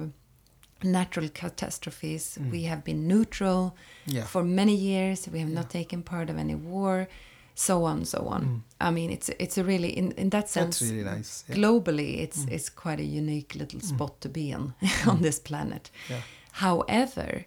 natural 0.83 1.29
catastrophes. 1.29 2.39
Mm. 2.41 2.51
We 2.51 2.63
have 2.65 2.83
been 2.83 3.07
neutral 3.07 3.77
Yeah. 4.07 4.25
for 4.27 4.43
many 4.43 4.75
years. 4.75 5.29
We 5.29 5.41
have 5.41 5.53
not 5.53 5.69
taken 5.71 6.03
part 6.03 6.31
of 6.31 6.39
any 6.39 6.55
war, 6.55 7.09
so 7.55 7.85
on, 7.85 8.05
so 8.05 8.19
on. 8.27 8.43
Mm. 8.43 8.61
I 8.89 8.91
mean, 8.91 9.11
it's 9.11 9.29
it's 9.39 9.59
a 9.59 9.65
really 9.65 9.91
in 10.01 10.13
in 10.13 10.31
that 10.31 10.49
sense. 10.49 10.79
That's 10.79 10.91
really 10.93 11.05
nice. 11.17 11.45
Yeah. 11.49 11.57
globally 11.57 12.11
it's 12.25 12.45
it's 12.49 12.71
quite 12.71 13.01
a 13.01 13.09
unique 13.21 13.55
little 13.55 13.81
spot 13.81 14.21
to 14.21 14.29
be 14.29 14.51
in 14.51 14.75
on 15.07 15.23
this 15.23 15.39
planet 15.41 15.91
Yeah. 16.09 16.23
however 16.53 17.45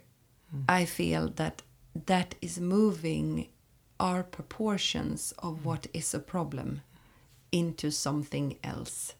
i 0.68 0.84
feel 0.86 1.28
that 1.34 1.62
that 2.06 2.34
is 2.40 2.58
moving 2.58 3.48
our 3.98 4.22
proportions 4.22 5.34
of 5.38 5.64
what 5.64 5.86
is 5.92 6.14
a 6.14 6.18
problem 6.18 6.80
into 7.50 7.90
something 7.90 8.56
else 8.62 9.14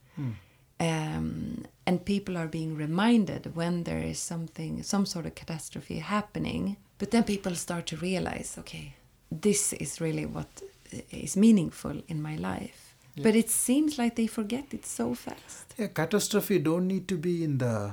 um, 0.81 1.65
and 1.87 2.05
people 2.05 2.37
are 2.37 2.49
being 2.49 2.77
reminded 2.77 3.55
when 3.55 3.85
there 3.85 4.01
is 4.03 4.19
something 4.19 4.83
some 4.83 5.07
sort 5.07 5.27
of 5.27 5.35
catastrophe 5.35 5.99
happening 5.99 6.77
but 6.99 7.11
then 7.11 7.25
people 7.25 7.55
start 7.55 7.87
to 7.87 7.97
realize 7.97 8.57
okay 8.59 8.95
this 9.31 9.73
is 9.75 10.01
really 10.01 10.27
what 10.27 10.63
is 11.11 11.37
meaningful 11.37 12.03
in 12.09 12.21
my 12.23 12.37
life 12.37 12.81
but 13.23 13.37
it 13.37 13.49
seems 13.51 13.97
like 13.99 14.17
they 14.17 14.27
forget 14.27 14.75
it 14.75 14.85
so 14.85 15.15
fast 15.15 15.75
Yeah, 15.79 15.87
catastrophe 15.89 16.59
don't 16.59 16.87
need 16.89 17.07
to 17.09 17.17
be 17.17 17.45
in 17.45 17.59
the 17.59 17.93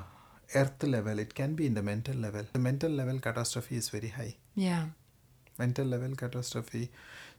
earth 0.56 0.84
level. 0.84 1.20
It 1.20 1.34
can 1.34 1.54
be 1.56 1.66
in 1.66 1.76
the 1.76 1.82
mental 1.84 2.16
level. 2.16 2.44
The 2.54 2.60
mental 2.60 2.92
level 2.92 3.20
catastrophe 3.20 3.76
is 3.78 3.90
very 3.90 4.10
high. 4.10 4.36
yeah 4.56 4.86
mental 5.60 5.86
level 5.94 6.16
catastrophe 6.22 6.90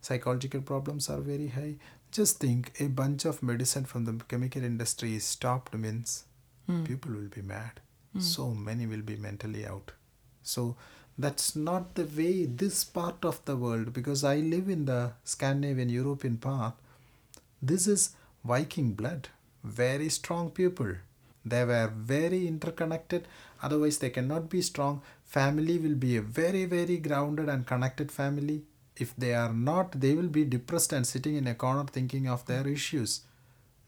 psychological 0.00 0.60
problems 0.70 1.08
are 1.14 1.20
very 1.20 1.48
high 1.48 1.74
just 2.12 2.38
think 2.38 2.72
a 2.78 2.86
bunch 2.86 3.24
of 3.24 3.42
medicine 3.42 3.86
from 3.86 4.04
the 4.04 4.12
chemical 4.28 4.62
industry 4.62 5.14
is 5.16 5.24
stopped 5.24 5.74
means 5.74 6.24
hmm. 6.66 6.84
people 6.84 7.12
will 7.12 7.30
be 7.34 7.42
mad. 7.42 7.80
Hmm. 8.12 8.20
So 8.20 8.50
many 8.50 8.86
will 8.86 9.00
be 9.00 9.16
mentally 9.16 9.66
out. 9.66 9.92
So 10.42 10.76
that's 11.18 11.56
not 11.56 11.94
the 11.94 12.04
way 12.04 12.44
this 12.44 12.84
part 12.84 13.24
of 13.24 13.44
the 13.44 13.54
world 13.54 13.92
because 13.92 14.24
i 14.24 14.36
live 14.36 14.68
in 14.70 14.86
the 14.86 15.12
scandinavian 15.24 15.88
european 15.88 16.36
part. 16.36 16.74
This 17.60 17.86
is 17.86 18.14
viking 18.44 18.92
blood. 18.92 19.28
Very 19.62 20.08
strong 20.08 20.50
people. 20.50 20.94
They 21.44 21.64
were 21.64 21.92
very 21.94 22.48
interconnected. 22.48 23.28
Otherwise 23.62 23.98
they 23.98 24.10
cannot 24.10 24.48
be 24.48 24.62
strong. 24.62 25.02
Family 25.24 25.78
will 25.78 25.94
be 25.94 26.16
a 26.16 26.22
very 26.22 26.64
very 26.64 26.98
grounded 26.98 27.48
and 27.48 27.66
connected 27.66 28.10
family 28.10 28.62
if 28.96 29.14
they 29.16 29.34
are 29.34 29.52
not 29.52 30.00
they 30.00 30.14
will 30.14 30.28
be 30.28 30.44
depressed 30.44 30.92
and 30.92 31.06
sitting 31.06 31.36
in 31.36 31.46
a 31.46 31.54
corner 31.54 31.84
thinking 31.84 32.28
of 32.28 32.46
their 32.46 32.66
issues. 32.66 33.22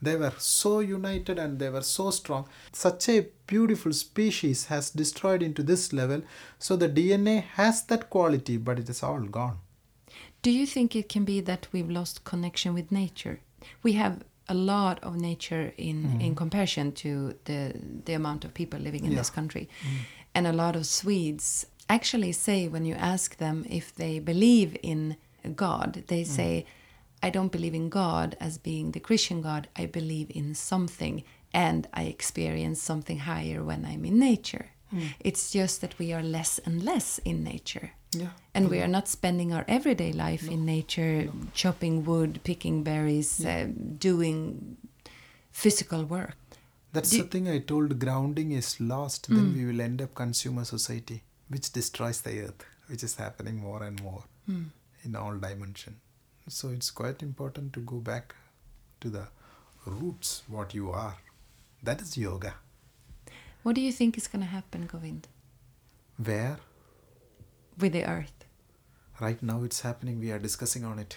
They 0.02 0.16
were 0.16 0.34
so 0.38 0.80
united 0.80 1.38
and 1.38 1.58
they 1.58 1.70
were 1.70 1.82
so 1.82 2.10
strong. 2.10 2.46
Such 2.72 3.08
a 3.08 3.28
beautiful 3.46 3.92
species 3.92 4.66
has 4.66 4.90
destroyed 4.90 5.42
into 5.42 5.62
this 5.62 5.92
level. 5.92 6.22
So 6.58 6.76
the 6.76 6.88
dna 6.88 7.42
has 7.42 7.82
that 7.84 8.10
quality 8.10 8.56
but 8.56 8.78
it 8.78 8.88
is 8.88 9.02
all 9.02 9.20
gone. 9.20 9.58
Do 10.42 10.50
you 10.50 10.66
think 10.66 10.94
it 10.94 11.08
can 11.08 11.24
be 11.24 11.40
that 11.40 11.68
we've 11.72 11.90
lost 11.90 12.24
connection 12.24 12.74
with 12.74 12.92
nature? 12.92 13.40
We 13.82 13.92
have 13.92 14.22
a 14.48 14.54
lot 14.54 15.02
of 15.02 15.16
nature 15.16 15.72
in 15.76 16.04
mm-hmm. 16.04 16.20
in 16.20 16.34
comparison 16.34 16.92
to 16.92 17.34
the 17.44 17.74
the 18.04 18.12
amount 18.12 18.44
of 18.44 18.52
people 18.52 18.78
living 18.78 19.04
in 19.04 19.12
Yeah. 19.12 19.18
this 19.18 19.30
country, 19.30 19.68
mm. 19.82 20.04
and 20.34 20.46
a 20.46 20.52
lot 20.52 20.76
of 20.76 20.84
Swedes 20.86 21.66
actually 21.88 22.32
say 22.32 22.68
when 22.68 22.84
you 22.84 22.94
ask 22.94 23.36
them 23.36 23.64
if 23.68 23.94
they 23.94 24.18
believe 24.18 24.76
in 24.82 25.16
God, 25.54 26.04
they 26.06 26.22
mm. 26.22 26.26
say, 26.26 26.66
"I 27.22 27.30
don't 27.30 27.52
believe 27.52 27.74
in 27.74 27.88
God 27.88 28.36
as 28.40 28.58
being 28.58 28.92
the 28.92 29.00
Christian 29.00 29.42
God. 29.42 29.68
I 29.76 29.86
believe 29.86 30.30
in 30.30 30.54
something, 30.54 31.24
and 31.52 31.86
I 31.92 32.04
experience 32.04 32.80
something 32.82 33.20
higher 33.20 33.62
when 33.62 33.84
I'm 33.84 34.04
in 34.04 34.18
nature." 34.18 34.66
Mm. 34.92 35.14
It's 35.20 35.50
just 35.50 35.80
that 35.80 35.98
we 35.98 36.12
are 36.12 36.22
less 36.22 36.60
and 36.66 36.82
less 36.82 37.18
in 37.24 37.42
nature. 37.42 37.90
yeah. 38.12 38.30
And 38.54 38.70
we 38.70 38.78
mm. 38.78 38.84
are 38.84 38.88
not 38.88 39.08
spending 39.08 39.52
our 39.52 39.64
everyday 39.66 40.12
life 40.12 40.48
in 40.48 40.64
nature, 40.64 41.28
chopping 41.52 42.04
wood, 42.04 42.40
picking 42.44 42.84
berries, 42.84 43.44
uh, 43.44 43.66
doing 43.98 44.76
physical 45.50 46.04
work. 46.04 46.36
That's 46.92 47.10
Do- 47.10 47.22
the 47.22 47.28
thing 47.28 47.48
I 47.48 47.58
told 47.58 47.98
grounding 47.98 48.52
is 48.52 48.80
lost, 48.80 49.28
then 49.28 49.52
we 49.56 49.64
will 49.64 49.80
end 49.80 50.00
up 50.00 50.14
consumer 50.14 50.64
society, 50.64 51.22
which 51.48 51.72
destroys 51.72 52.20
the 52.20 52.40
earth, 52.40 52.64
which 52.86 53.02
is 53.02 53.16
happening 53.16 53.56
more 53.58 53.82
and 53.82 54.02
more 54.02 54.24
hmm. 54.46 54.64
in 55.02 55.16
all 55.16 55.36
dimension. 55.36 55.96
So 56.48 56.68
it's 56.68 56.90
quite 56.90 57.22
important 57.22 57.72
to 57.74 57.80
go 57.80 57.96
back 57.96 58.34
to 59.00 59.08
the 59.08 59.28
roots, 59.86 60.42
what 60.48 60.74
you 60.74 60.90
are. 60.90 61.16
That 61.82 62.00
is 62.00 62.16
yoga. 62.16 62.54
What 63.62 63.74
do 63.74 63.80
you 63.80 63.92
think 63.92 64.18
is 64.18 64.26
going 64.26 64.42
to 64.42 64.48
happen, 64.48 64.86
Govind, 64.86 65.28
Where 66.18 66.58
with 67.78 67.92
the 67.92 68.04
earth? 68.04 68.44
right 69.20 69.42
now 69.42 69.62
it's 69.62 69.80
happening, 69.80 70.20
we 70.20 70.30
are 70.32 70.38
discussing 70.38 70.84
on 70.84 70.98
it. 70.98 71.16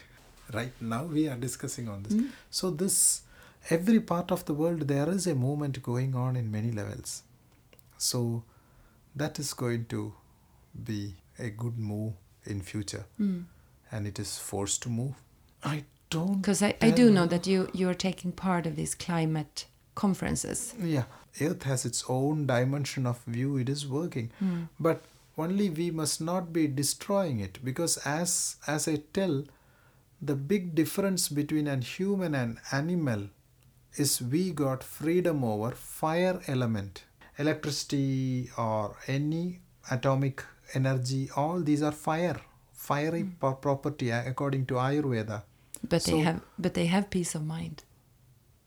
Right 0.53 0.73
now 0.80 1.03
we 1.03 1.28
are 1.28 1.36
discussing 1.36 1.89
on 1.89 2.03
this. 2.03 2.13
Hmm. 2.13 2.28
So 2.49 2.69
this 2.69 3.21
every 3.69 3.99
part 3.99 4.32
of 4.32 4.45
the 4.45 4.53
world 4.53 4.82
there 4.82 5.09
is 5.09 5.28
a 5.28 5.36
movement 5.36 5.82
going 5.84 6.15
on 6.15 6.36
in 6.36 6.51
many 6.51 6.71
levels. 6.71 7.23
So 7.97 8.43
that 9.18 9.39
is 9.39 9.53
going 9.53 9.86
to 9.86 10.13
be 10.84 11.15
a 11.39 11.49
good 11.49 11.78
move 11.78 12.13
in 12.45 12.61
future. 12.61 13.05
Hmm. 13.18 13.41
And 13.91 14.07
it 14.07 14.20
is 14.20 14.38
forced 14.38 14.84
to 14.84 14.89
move. 14.89 15.15
I 15.63 15.86
don't 16.09 16.41
Because 16.41 16.61
I, 16.61 16.76
I 16.82 16.91
do 16.91 17.09
know 17.11 17.26
that 17.26 17.47
you, 17.47 17.70
you 17.74 17.89
are 17.89 17.93
taking 17.93 18.32
part 18.32 18.65
of 18.65 18.76
these 18.76 18.95
climate 18.95 19.65
conferences. 19.95 20.74
Yeah, 20.80 21.05
Earth 21.41 21.63
has 21.63 21.86
its 21.86 22.03
own 22.07 22.45
dimension 22.45 23.05
of 23.05 23.24
view. 23.26 23.57
It 23.57 23.70
is 23.70 23.88
working, 23.88 24.32
hmm. 24.39 24.63
but 24.80 25.03
only 25.38 25.70
we 25.70 25.91
must 25.91 26.22
not 26.22 26.51
be 26.51 26.68
destroying 26.68 27.39
it 27.39 27.63
because, 27.63 27.97
as 27.97 28.55
as 28.68 28.88
I 28.88 29.01
tell, 29.13 29.43
the 30.22 30.36
big 30.36 30.74
difference 30.76 31.30
between 31.30 31.68
an 31.68 31.82
human 31.82 32.34
and 32.34 32.59
animal 32.72 33.30
is 33.95 34.22
we 34.22 34.51
got 34.51 34.84
freedom 34.84 35.43
over 35.43 35.72
fire 35.72 36.41
element, 36.47 37.03
electricity 37.38 38.49
or 38.57 38.95
any 39.07 39.59
atomic 39.91 40.43
energy. 40.73 41.29
All 41.35 41.59
these 41.59 41.81
are 41.81 41.91
fire, 41.91 42.39
fiery 42.73 43.21
hmm. 43.21 43.31
po- 43.39 43.53
property 43.53 44.11
according 44.11 44.65
to 44.67 44.75
Ayurveda. 44.75 45.43
But 45.88 46.03
they 46.03 46.19
have 46.19 46.41
but 46.57 46.73
they 46.73 46.88
have 46.88 47.09
peace 47.09 47.35
of 47.35 47.45
mind. 47.45 47.83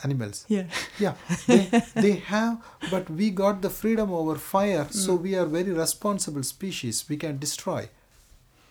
Animals. 0.03 0.45
Yeah. 0.47 0.65
Yeah, 0.97 1.13
they, 1.45 1.69
they 1.95 2.13
have, 2.13 2.57
but 2.89 3.07
we 3.07 3.29
got 3.29 3.61
the 3.61 3.69
freedom 3.69 4.11
over 4.11 4.35
fire, 4.35 4.85
hmm. 4.85 4.91
so 4.91 5.15
we 5.15 5.35
are 5.35 5.45
very 5.45 5.71
responsible 5.71 6.43
species. 6.43 7.05
We 7.07 7.17
can 7.17 7.37
destroy 7.37 7.89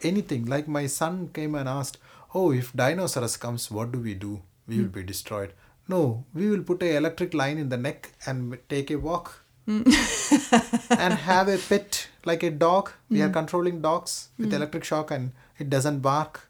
anything. 0.02 0.46
Like 0.46 0.66
my 0.66 0.86
son 0.86 1.28
came 1.32 1.54
and 1.54 1.68
asked, 1.68 1.98
"Oh, 2.34 2.50
if 2.52 2.72
dinosaurs 2.72 3.36
comes, 3.36 3.70
what 3.70 3.92
do 3.92 4.00
we 4.00 4.14
do? 4.14 4.42
We 4.66 4.76
hmm. 4.76 4.82
will 4.82 4.88
be 4.88 5.02
destroyed." 5.04 5.52
No, 5.88 6.24
we 6.34 6.48
will 6.48 6.62
put 6.62 6.82
a 6.84 6.96
electric 6.96 7.32
line 7.34 7.58
in 7.58 7.68
the 7.68 7.76
neck 7.76 8.12
and 8.24 8.58
take 8.68 8.90
a 8.90 8.96
walk 8.96 9.39
Mm. 9.70 10.98
and 10.98 11.14
have 11.14 11.48
a 11.48 11.58
pet 11.58 12.08
like 12.24 12.42
a 12.42 12.50
dog. 12.50 12.90
We 13.08 13.22
are 13.22 13.28
mm. 13.28 13.32
controlling 13.32 13.80
dogs 13.80 14.28
with 14.38 14.50
mm. 14.50 14.56
electric 14.56 14.84
shock 14.84 15.10
and 15.10 15.32
it 15.58 15.70
doesn't 15.70 16.00
bark. 16.00 16.48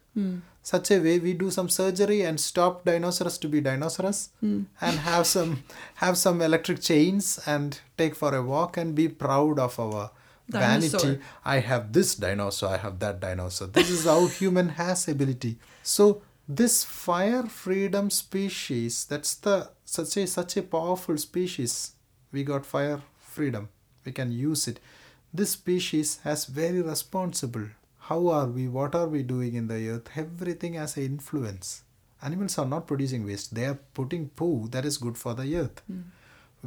Such 0.63 0.91
a 0.91 0.99
way 1.01 1.19
we 1.19 1.33
do 1.33 1.51
some 1.51 1.69
surgery 1.71 2.23
and 2.23 2.39
stop 2.39 2.85
dinosaurs 2.85 3.39
to 3.39 3.49
be 3.49 3.61
dinosaurs 3.61 4.29
and 4.43 4.99
have 4.99 5.27
some 5.27 5.65
have 5.95 6.19
some 6.19 6.43
electric 6.43 6.81
chains 6.83 7.41
and 7.47 7.81
take 7.97 8.15
for 8.15 8.35
a 8.35 8.43
walk 8.43 8.77
and 8.77 8.95
be 8.95 9.09
proud 9.09 9.59
of 9.59 9.79
our 9.81 10.11
Dinosaur. 10.51 11.01
vanity. 11.01 11.23
I 11.45 11.61
have 11.61 11.93
this 11.93 12.15
dinosaur, 12.15 12.71
I 12.71 12.79
have 12.79 12.99
that 12.99 13.21
dinosaur. 13.21 13.69
This 13.69 13.91
is 13.91 14.05
how 14.05 14.27
human 14.27 14.71
has 14.71 15.09
ability. 15.09 15.59
So 15.83 16.23
this 16.49 16.85
fire 16.85 17.45
freedom 17.45 18.11
species, 18.11 19.05
that's 19.05 19.35
the 19.35 19.71
such 19.85 20.17
a 20.17 20.27
such 20.27 20.57
a 20.57 20.63
powerful 20.63 21.17
species. 21.17 21.93
We 22.33 22.45
got 22.45 22.67
fire 22.67 23.01
freedom. 23.31 23.69
We 24.05 24.13
can 24.13 24.33
use 24.33 24.69
it. 24.69 24.81
This 25.33 25.51
species 25.53 26.19
has 26.25 26.47
very 26.47 26.83
responsible. 26.83 27.67
How 28.09 28.29
are 28.29 28.47
we? 28.47 28.69
What 28.79 28.95
are 29.01 29.07
we 29.07 29.23
doing 29.23 29.55
in 29.55 29.69
the 29.69 29.89
earth? 29.91 30.09
Everything 30.17 30.75
has 30.75 30.97
an 30.97 31.05
influence. 31.05 31.83
Animals 32.29 32.59
are 32.59 32.67
not 32.67 32.87
producing 32.87 33.25
waste. 33.25 33.55
They 33.55 33.67
are 33.67 33.79
putting 33.99 34.31
poo 34.41 34.69
that 34.73 34.85
is 34.85 34.99
good 35.05 35.17
for 35.17 35.35
the 35.35 35.57
earth. 35.57 35.83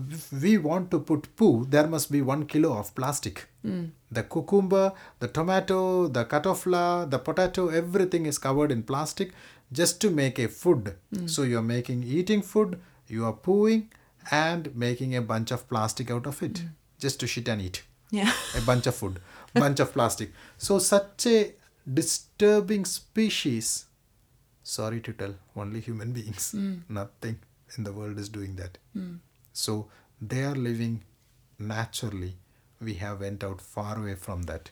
If 0.09 0.31
we 0.43 0.57
want 0.57 0.89
to 0.91 0.99
put 0.99 1.35
poo, 1.35 1.65
there 1.69 1.87
must 1.87 2.11
be 2.11 2.21
one 2.29 2.45
kilo 2.53 2.71
of 2.77 2.95
plastic. 2.95 3.47
The 4.19 4.23
cucumber, 4.23 4.93
the 5.19 5.27
tomato, 5.27 6.07
the 6.07 6.23
katofla, 6.25 7.09
the 7.09 7.19
potato, 7.19 7.67
everything 7.81 8.25
is 8.25 8.39
covered 8.39 8.71
in 8.71 8.83
plastic 8.83 9.33
just 9.71 10.01
to 10.01 10.09
make 10.21 10.39
a 10.39 10.47
food. 10.47 10.95
So 11.25 11.43
you're 11.43 11.61
making 11.75 12.03
eating 12.03 12.41
food, 12.41 12.79
you 13.07 13.25
are 13.25 13.33
pooing 13.33 13.83
and 14.31 14.75
making 14.75 15.15
a 15.15 15.21
bunch 15.21 15.51
of 15.51 15.67
plastic 15.69 16.11
out 16.11 16.25
of 16.27 16.41
it 16.43 16.61
just 16.99 17.19
to 17.19 17.27
shit 17.27 17.47
and 17.47 17.61
eat 17.61 17.83
Yeah. 18.11 18.31
a 18.57 18.61
bunch 18.61 18.87
of 18.87 18.95
food, 18.95 19.19
bunch 19.53 19.79
of 19.79 19.91
plastic. 19.93 20.31
So 20.57 20.79
such 20.79 21.25
a 21.27 21.53
disturbing 21.91 22.85
species. 22.85 23.85
Sorry 24.63 25.01
to 25.01 25.13
tell, 25.13 25.35
only 25.55 25.79
human 25.81 26.13
beings. 26.13 26.51
Hmm. 26.51 26.75
Nothing 26.87 27.39
in 27.77 27.83
the 27.83 27.91
world 27.91 28.17
is 28.19 28.29
doing 28.29 28.55
that. 28.55 28.77
Hmm. 28.93 29.15
So 29.51 29.89
they 30.21 30.43
are 30.43 30.55
living 30.55 31.03
naturally. 31.59 32.35
We 32.79 32.93
have 32.95 33.19
went 33.19 33.43
out 33.43 33.61
far 33.61 33.97
away 33.97 34.15
from 34.15 34.43
that. 34.43 34.71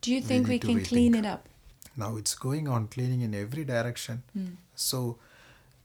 Do 0.00 0.12
you 0.12 0.20
think 0.20 0.46
we, 0.48 0.58
to 0.58 0.66
can 0.66 0.84
clean 0.84 1.14
it 1.14 1.26
up? 1.26 1.48
Now 1.96 2.16
it's 2.16 2.34
going 2.34 2.68
on 2.68 2.86
cleaning 2.88 3.22
in 3.22 3.34
every 3.34 3.64
direction. 3.64 4.22
Hmm. 4.32 4.46
So 4.74 5.18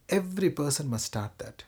every 0.09 0.49
person 0.51 0.89
must 0.89 1.05
start 1.05 1.37
that. 1.39 1.63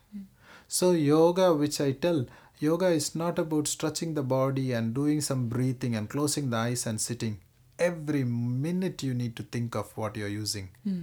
So 0.73 0.89
yoga, 0.89 1.53
which 1.53 1.79
I 1.79 1.91
tell, 1.91 2.25
yoga 2.57 2.87
is 2.87 3.13
not 3.13 3.37
about 3.37 3.67
stretching 3.67 4.15
the 4.15 4.23
body 4.23 4.71
and 4.71 4.91
doing 4.91 5.21
some 5.21 5.47
breathing 5.47 5.95
and 5.95 6.09
closing 6.09 6.49
the 6.49 6.57
eyes 6.57 6.87
and 6.87 6.99
sitting. 6.99 7.41
Every 7.77 8.23
minute 8.23 9.03
you 9.03 9.13
need 9.13 9.35
to 9.35 9.43
think 9.43 9.75
of 9.75 9.95
what 9.95 10.17
you're 10.17 10.27
using. 10.27 10.69
Hmm. 10.83 11.01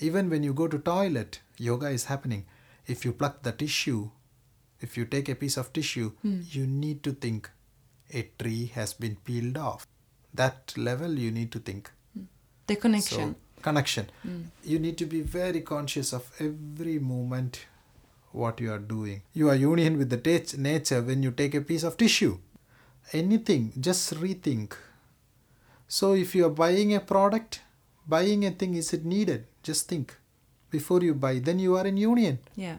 Even 0.00 0.28
when 0.28 0.42
you 0.42 0.52
go 0.52 0.66
to 0.66 0.76
toilet, 0.76 1.38
yoga 1.56 1.90
is 1.90 2.06
happening. 2.06 2.46
If 2.88 3.04
you 3.04 3.12
pluck 3.12 3.44
the 3.44 3.52
tissue, 3.52 4.10
if 4.80 4.96
you 4.96 5.04
take 5.04 5.28
a 5.28 5.36
piece 5.36 5.56
of 5.56 5.72
tissue, 5.72 6.10
hmm. 6.22 6.40
you 6.50 6.66
need 6.66 7.04
to 7.04 7.12
think 7.12 7.48
a 8.12 8.28
tree 8.40 8.72
has 8.74 8.92
been 8.92 9.14
peeled 9.24 9.56
off. 9.56 9.86
That 10.34 10.76
level 10.76 11.16
you 11.16 11.30
need 11.30 11.52
to 11.52 11.60
think. 11.60 11.92
Hmm. 12.12 12.24
The 12.66 12.74
connection. 12.74 13.36
So, 13.36 13.62
connection. 13.62 14.10
You 14.64 14.80
need 14.80 14.98
to 14.98 15.06
be 15.06 15.20
very 15.20 15.60
conscious 15.60 16.12
of 16.12 16.28
every 16.40 16.98
moment 16.98 17.66
what 18.32 18.60
you 18.60 18.72
are 18.72 18.78
doing. 18.78 19.22
You 19.32 19.48
are 19.50 19.54
union 19.54 19.98
with 19.98 20.10
the 20.10 20.16
ta- 20.18 20.56
nature 20.58 21.02
when 21.02 21.22
you 21.22 21.30
take 21.30 21.54
a 21.54 21.60
piece 21.60 21.82
of 21.82 21.96
tissue. 21.96 22.38
Anything, 23.12 23.72
just 23.78 24.14
rethink. 24.14 24.72
So 25.88 26.12
if 26.14 26.34
you 26.34 26.46
are 26.46 26.50
buying 26.50 26.94
a 26.94 27.00
product, 27.00 27.60
buying 28.06 28.44
a 28.46 28.50
thing, 28.50 28.74
is 28.74 28.92
it 28.92 29.04
needed? 29.04 29.46
Just 29.62 29.88
think 29.88 30.16
before 30.70 31.02
you 31.02 31.14
buy. 31.14 31.38
Then 31.38 31.58
you 31.58 31.76
are 31.76 31.86
in 31.86 31.96
union. 31.96 32.38
yeah. 32.56 32.78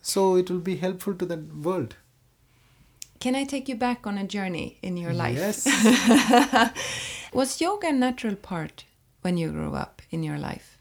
So 0.00 0.36
it 0.36 0.48
will 0.50 0.60
be 0.60 0.76
helpful 0.76 1.14
to 1.14 1.26
the 1.26 1.36
world. 1.36 1.96
Can 3.20 3.34
I 3.34 3.44
take 3.44 3.68
you 3.68 3.74
back 3.74 4.06
on 4.06 4.16
a 4.16 4.24
journey 4.24 4.78
in 4.80 4.96
your 4.96 5.12
life? 5.12 5.36
Yes. 5.36 5.66
Was 7.32 7.60
yoga 7.60 7.88
a 7.88 7.92
natural 7.92 8.36
part 8.36 8.84
when 9.22 9.36
you 9.36 9.50
grew 9.50 9.74
up 9.74 10.00
in 10.10 10.22
your 10.22 10.38
life? 10.38 10.77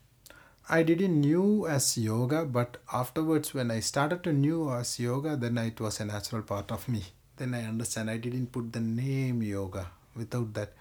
I 0.69 0.83
didn't 0.83 1.21
knew 1.21 1.65
as 1.65 1.97
yoga, 1.97 2.43
but 2.43 2.77
afterwards 2.91 3.53
when 3.53 3.71
I 3.71 3.79
started 3.79 4.23
to 4.25 4.33
knew 4.33 4.69
as 4.69 4.99
yoga, 4.99 5.37
then 5.37 5.57
it 5.57 5.79
was 5.79 6.01
a 6.01 6.05
natural 6.05 6.41
part 6.41 6.71
of 6.71 6.89
me. 6.89 7.03
Then 7.37 7.53
I 7.53 7.63
understand 7.63 8.09
I 8.09 8.17
didn't 8.17 8.51
put 8.51 8.73
the 8.73 8.81
name 8.81 9.41
yoga 9.41 9.87
without 10.13 10.53
that. 10.55 10.73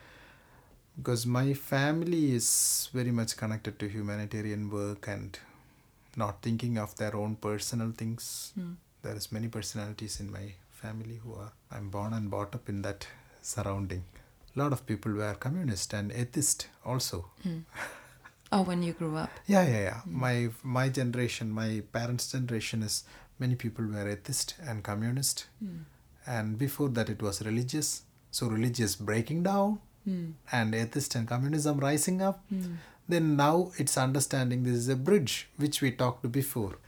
Because 0.97 1.25
my 1.25 1.55
family 1.55 2.33
is 2.33 2.89
very 2.93 3.13
much 3.13 3.37
connected 3.37 3.79
to 3.79 3.89
humanitarian 3.89 4.71
work 4.71 5.07
and 5.07 5.39
not 6.17 6.43
thinking 6.43 6.79
of 6.79 6.97
their 6.97 7.15
own 7.15 7.37
personal 7.37 7.93
things. 7.93 8.53
Hmm. 8.55 8.73
There 9.03 9.15
is 9.15 9.31
many 9.31 9.47
personalities 9.47 10.19
in 10.19 10.33
my 10.33 10.55
family 10.73 11.21
who 11.23 11.35
are 11.35 11.53
I'm 11.71 11.91
born 11.91 12.13
and 12.13 12.29
brought 12.29 12.57
up 12.57 12.69
in 12.69 12.83
that 12.83 13.07
surrounding. 13.41 14.03
A 14.57 14.59
lot 14.59 14.73
of 14.73 14.85
people 14.85 15.13
were 15.13 15.35
communist 15.35 15.93
and 15.93 16.11
atheist 16.11 16.67
also. 16.85 17.27
Hmm. 17.45 17.59
Oh, 18.57 18.63
when 18.63 18.83
you 18.83 18.93
grew 18.95 19.17
up. 19.17 19.31
Yeah, 19.47 19.65
yeah, 19.73 19.83
yeah. 19.89 20.01
Mm. 20.09 20.13
My 20.25 20.49
my 20.79 20.89
generation, 20.89 21.51
my 21.51 21.83
parents' 21.93 22.31
generation 22.33 22.83
is 22.83 23.05
many 23.39 23.55
people 23.55 23.85
were 23.95 24.09
atheist 24.09 24.55
and 24.67 24.83
communist, 24.83 25.47
mm. 25.63 25.81
and 26.27 26.57
before 26.65 26.89
that 27.01 27.11
it 27.15 27.21
was 27.27 27.43
religious. 27.51 28.03
So 28.31 28.49
religious 28.49 28.97
breaking 29.11 29.43
down, 29.43 29.79
mm. 30.09 30.33
and 30.53 30.75
atheist 30.75 31.15
and 31.15 31.29
communism 31.29 31.79
rising 31.81 32.23
up. 32.23 32.43
Then 33.09 33.37
now 33.37 33.73
it's 33.79 33.97
understanding 33.97 34.63
this 34.63 34.75
is 34.75 34.89
a 34.89 34.97
bridge 34.97 35.49
which 35.57 35.81
we 35.81 35.91
talked 35.93 36.31
before. 36.33 36.79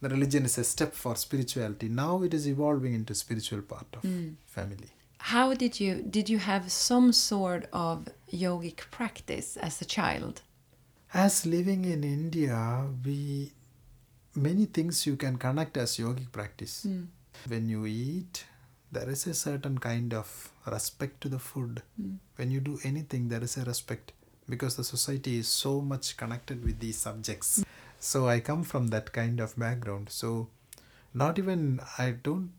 The 0.00 0.08
religion 0.08 0.44
is 0.44 0.56
a 0.58 0.64
step 0.64 0.94
for 0.94 1.16
spirituality. 1.16 1.88
Now 1.88 2.22
it 2.22 2.32
is 2.34 2.48
evolving 2.48 2.94
into 2.94 3.14
spiritual 3.14 3.62
part 3.62 3.86
of 3.96 4.08
family. 4.46 4.90
How 5.18 5.54
did 5.54 5.80
you 5.80 6.02
did 6.16 6.28
you 6.28 6.38
have 6.38 6.70
some 6.70 7.12
sort 7.12 7.68
of 7.72 8.08
yogic 8.32 8.90
practice 8.98 9.56
as 9.56 9.80
a 9.80 9.84
child? 9.84 10.42
As 11.14 11.46
living 11.46 11.84
in 11.84 12.04
India, 12.04 12.84
we 13.04 13.52
many 14.34 14.66
things 14.66 15.06
you 15.06 15.16
can 15.16 15.36
connect 15.36 15.76
as 15.76 15.96
yogic 15.96 16.32
practice. 16.32 16.82
Hmm. 16.82 17.04
When 17.46 17.68
you 17.68 17.86
eat, 17.86 18.44
there 18.92 19.08
is 19.08 19.26
a 19.26 19.34
certain 19.34 19.78
kind 19.78 20.12
of 20.12 20.50
respect 20.66 21.20
to 21.22 21.28
the 21.28 21.38
food. 21.38 21.82
Hmm. 21.96 22.14
When 22.36 22.50
you 22.50 22.60
do 22.60 22.78
anything, 22.84 23.28
there 23.28 23.42
is 23.42 23.56
a 23.56 23.64
respect 23.64 24.12
because 24.48 24.76
the 24.76 24.84
society 24.84 25.38
is 25.38 25.48
so 25.48 25.80
much 25.80 26.16
connected 26.16 26.64
with 26.64 26.80
these 26.80 26.98
subjects. 26.98 27.56
Hmm. 27.58 27.62
So 27.98 28.28
I 28.28 28.40
come 28.40 28.62
from 28.62 28.88
that 28.88 29.12
kind 29.12 29.40
of 29.40 29.56
background. 29.58 30.10
So 30.10 30.48
not 31.14 31.38
even 31.38 31.80
I 31.98 32.10
don't 32.10 32.50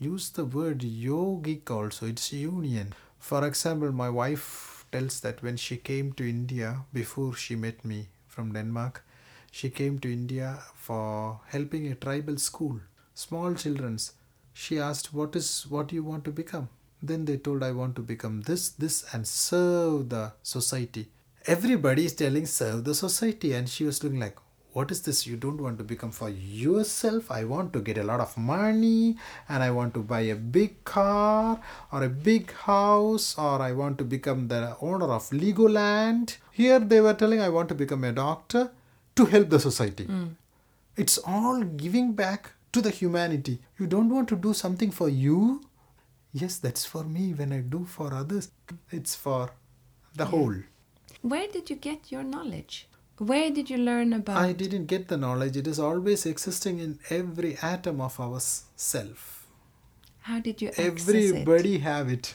use 0.00 0.30
the 0.30 0.46
word 0.46 0.80
yogic 0.80 1.70
also, 1.70 2.06
it's 2.06 2.32
union. 2.32 2.94
For 3.18 3.46
example, 3.46 3.92
my 3.92 4.08
wife 4.08 4.79
tells 4.92 5.20
that 5.20 5.42
when 5.42 5.56
she 5.56 5.76
came 5.76 6.12
to 6.14 6.28
India 6.28 6.84
before 6.92 7.34
she 7.34 7.56
met 7.56 7.84
me 7.84 8.08
from 8.26 8.52
Denmark, 8.52 9.04
she 9.50 9.70
came 9.70 9.98
to 10.00 10.12
India 10.12 10.62
for 10.74 11.40
helping 11.46 11.86
a 11.86 11.94
tribal 11.94 12.36
school, 12.38 12.80
small 13.14 13.54
children's. 13.54 14.12
She 14.52 14.78
asked, 14.78 15.12
"What 15.12 15.36
is 15.40 15.48
what 15.68 15.88
do 15.88 15.96
you 15.96 16.04
want 16.04 16.24
to 16.24 16.32
become?" 16.42 16.68
Then 17.10 17.24
they 17.24 17.36
told, 17.48 17.62
"I 17.62 17.72
want 17.80 17.96
to 17.96 18.02
become 18.12 18.42
this, 18.42 18.68
this, 18.84 18.98
and 19.12 19.26
serve 19.26 20.08
the 20.14 20.24
society." 20.42 21.04
Everybody 21.46 22.04
is 22.04 22.14
telling 22.22 22.46
serve 22.46 22.84
the 22.84 22.94
society, 22.94 23.52
and 23.58 23.68
she 23.74 23.84
was 23.84 24.02
looking 24.04 24.20
like, 24.20 24.38
what 24.72 24.90
is 24.92 25.02
this 25.02 25.26
you 25.26 25.36
don't 25.36 25.60
want 25.60 25.78
to 25.78 25.84
become 25.84 26.12
for 26.12 26.28
yourself? 26.28 27.30
I 27.30 27.44
want 27.44 27.72
to 27.72 27.80
get 27.80 27.98
a 27.98 28.04
lot 28.04 28.20
of 28.20 28.36
money 28.36 29.16
and 29.48 29.62
i 29.62 29.70
want 29.70 29.94
to 29.94 30.00
buy 30.00 30.20
a 30.20 30.34
big 30.34 30.84
car 30.84 31.60
or 31.92 32.04
a 32.04 32.08
big 32.08 32.52
house 32.52 33.36
or 33.36 33.60
i 33.62 33.72
want 33.72 33.98
to 33.98 34.04
become 34.04 34.46
the 34.48 34.76
owner 34.80 35.10
of 35.12 35.28
legoland. 35.30 36.36
Here 36.52 36.78
they 36.78 37.00
were 37.00 37.14
telling 37.14 37.40
i 37.40 37.48
want 37.48 37.68
to 37.70 37.74
become 37.74 38.04
a 38.04 38.12
doctor 38.12 38.70
to 39.16 39.24
help 39.24 39.50
the 39.50 39.60
society. 39.60 40.04
Hmm. 40.04 40.26
It's 40.96 41.18
all 41.18 41.62
giving 41.62 42.12
back 42.12 42.52
to 42.72 42.80
the 42.80 42.90
humanity. 42.90 43.58
You 43.78 43.86
don't 43.86 44.08
want 44.08 44.28
to 44.28 44.36
do 44.36 44.54
something 44.54 44.90
for 44.90 45.08
you? 45.08 45.62
Yes 46.32 46.58
that's 46.58 46.84
for 46.84 47.02
me 47.02 47.32
when 47.34 47.52
i 47.52 47.60
do 47.60 47.84
for 47.84 48.14
others. 48.14 48.50
It's 48.90 49.16
for 49.16 49.50
the 50.14 50.26
whole. 50.26 50.54
Where 51.22 51.48
did 51.48 51.70
you 51.70 51.76
get 51.76 52.12
your 52.12 52.22
knowledge? 52.22 52.86
Where 53.20 53.50
did 53.50 53.68
you 53.68 53.76
learn 53.76 54.14
about? 54.14 54.38
I 54.38 54.52
didn't 54.52 54.86
get 54.86 55.08
the 55.08 55.18
knowledge. 55.18 55.54
It 55.54 55.66
is 55.66 55.78
always 55.78 56.24
existing 56.24 56.78
in 56.78 56.98
every 57.10 57.58
atom 57.60 58.00
of 58.00 58.18
our 58.18 58.40
self. 58.40 59.46
How 60.22 60.40
did 60.40 60.62
you 60.62 60.68
access 60.68 61.08
Everybody 61.08 61.78
have 61.80 62.08
it. 62.08 62.34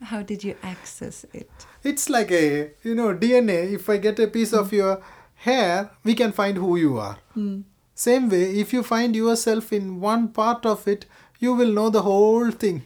it? 0.00 0.06
How 0.06 0.22
did 0.22 0.44
you 0.44 0.54
access 0.62 1.26
it? 1.32 1.50
It's 1.82 2.08
like 2.08 2.30
a, 2.30 2.70
you 2.84 2.94
know, 2.94 3.12
DNA. 3.12 3.72
If 3.72 3.90
I 3.90 3.96
get 3.96 4.20
a 4.20 4.28
piece 4.28 4.52
of 4.52 4.70
hmm. 4.70 4.76
your 4.76 5.02
hair, 5.34 5.90
we 6.04 6.14
can 6.14 6.30
find 6.30 6.56
who 6.56 6.76
you 6.76 6.96
are. 6.98 7.18
Hmm. 7.34 7.62
Same 7.92 8.28
way, 8.28 8.60
if 8.60 8.72
you 8.72 8.84
find 8.84 9.16
yourself 9.16 9.72
in 9.72 9.98
one 9.98 10.28
part 10.28 10.64
of 10.64 10.86
it, 10.86 11.06
you 11.40 11.54
will 11.54 11.72
know 11.72 11.90
the 11.90 12.02
whole 12.02 12.52
thing. 12.52 12.84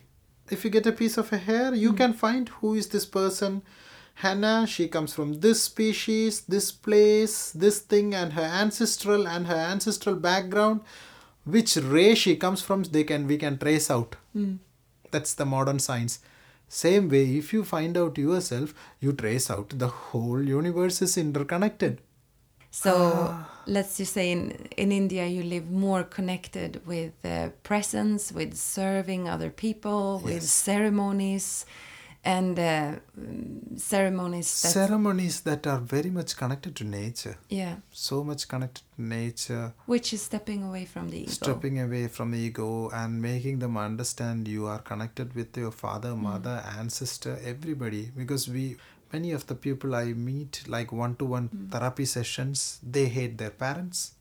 If 0.50 0.64
you 0.64 0.70
get 0.70 0.86
a 0.86 0.92
piece 0.92 1.18
of 1.18 1.30
a 1.30 1.36
hair, 1.36 1.74
you 1.74 1.90
hmm. 1.90 1.96
can 1.96 2.12
find 2.14 2.48
who 2.48 2.72
is 2.72 2.88
this 2.88 3.04
person. 3.04 3.60
Hannah, 4.14 4.66
she 4.66 4.88
comes 4.88 5.12
from 5.12 5.40
this 5.40 5.62
species, 5.64 6.42
this 6.42 6.70
place, 6.72 7.50
this 7.50 7.80
thing, 7.80 8.14
and 8.14 8.32
her 8.34 8.42
ancestral 8.42 9.26
and 9.28 9.46
her 9.46 9.54
ancestral 9.54 10.16
background, 10.16 10.80
which 11.44 11.76
race 11.76 12.18
she 12.18 12.36
comes 12.36 12.62
from, 12.62 12.84
they 12.84 13.04
can 13.04 13.26
we 13.26 13.36
can 13.36 13.58
trace 13.58 13.90
out. 13.90 14.16
That's 15.10 15.34
the 15.34 15.44
modern 15.44 15.78
science. 15.78 16.20
Same 16.68 17.08
way, 17.08 17.36
if 17.36 17.52
you 17.52 17.64
find 17.64 17.96
out 17.96 18.16
yourself, 18.18 18.74
you 19.00 19.12
trace 19.12 19.50
out 19.50 19.78
the 19.78 19.88
whole 19.88 20.42
universe 20.42 21.02
is 21.02 21.16
interconnected. 21.16 22.00
So 22.70 23.36
let's 23.66 23.96
just 23.98 24.12
say 24.12 24.32
in 24.32 24.50
in 24.76 24.90
India 24.90 25.26
you 25.26 25.42
live 25.44 25.70
more 25.70 26.02
connected 26.02 26.84
with 26.86 27.12
uh, 27.24 27.50
presence, 27.62 28.32
with 28.32 28.56
serving 28.56 29.28
other 29.28 29.50
people, 29.50 30.20
with 30.24 30.42
ceremonies, 30.42 31.66
and 32.24 32.58
uh, 32.58 32.92
mm, 33.18 33.78
ceremonies. 33.78 34.62
That, 34.62 34.68
Ceremonies 34.70 35.40
that 35.42 35.66
are 35.66 35.78
very 35.78 36.10
much 36.10 36.36
connected 36.36 36.74
to 36.76 36.84
nature, 36.84 37.36
yeah, 37.48 37.76
so 37.90 38.24
much 38.24 38.48
connected 38.48 38.82
to 38.96 39.02
nature, 39.02 39.74
which 39.86 40.12
is 40.12 40.22
stepping 40.22 40.62
away 40.64 40.84
from 40.86 41.10
the 41.10 41.18
ego. 41.18 41.30
stripping 41.30 41.80
away 41.80 42.08
from 42.08 42.30
the 42.30 42.38
ego 42.38 42.88
and 42.90 43.20
making 43.20 43.58
them 43.58 43.76
understand 43.76 44.48
you 44.48 44.66
are 44.66 44.78
connected 44.80 45.34
with 45.34 45.56
your 45.56 45.70
father, 45.70 46.14
mother, 46.16 46.62
ancestor, 46.78 47.38
everybody. 47.44 48.10
Because 48.16 48.48
we, 48.48 48.76
many 49.12 49.32
of 49.32 49.46
the 49.46 49.54
people 49.54 49.94
I 49.94 50.06
meet, 50.14 50.64
like 50.66 50.92
one 50.92 51.16
to 51.16 51.24
one 51.26 51.68
therapy 51.70 52.06
sessions, 52.06 52.78
they 52.82 53.06
hate 53.08 53.38
their 53.38 53.50
parents 53.50 54.12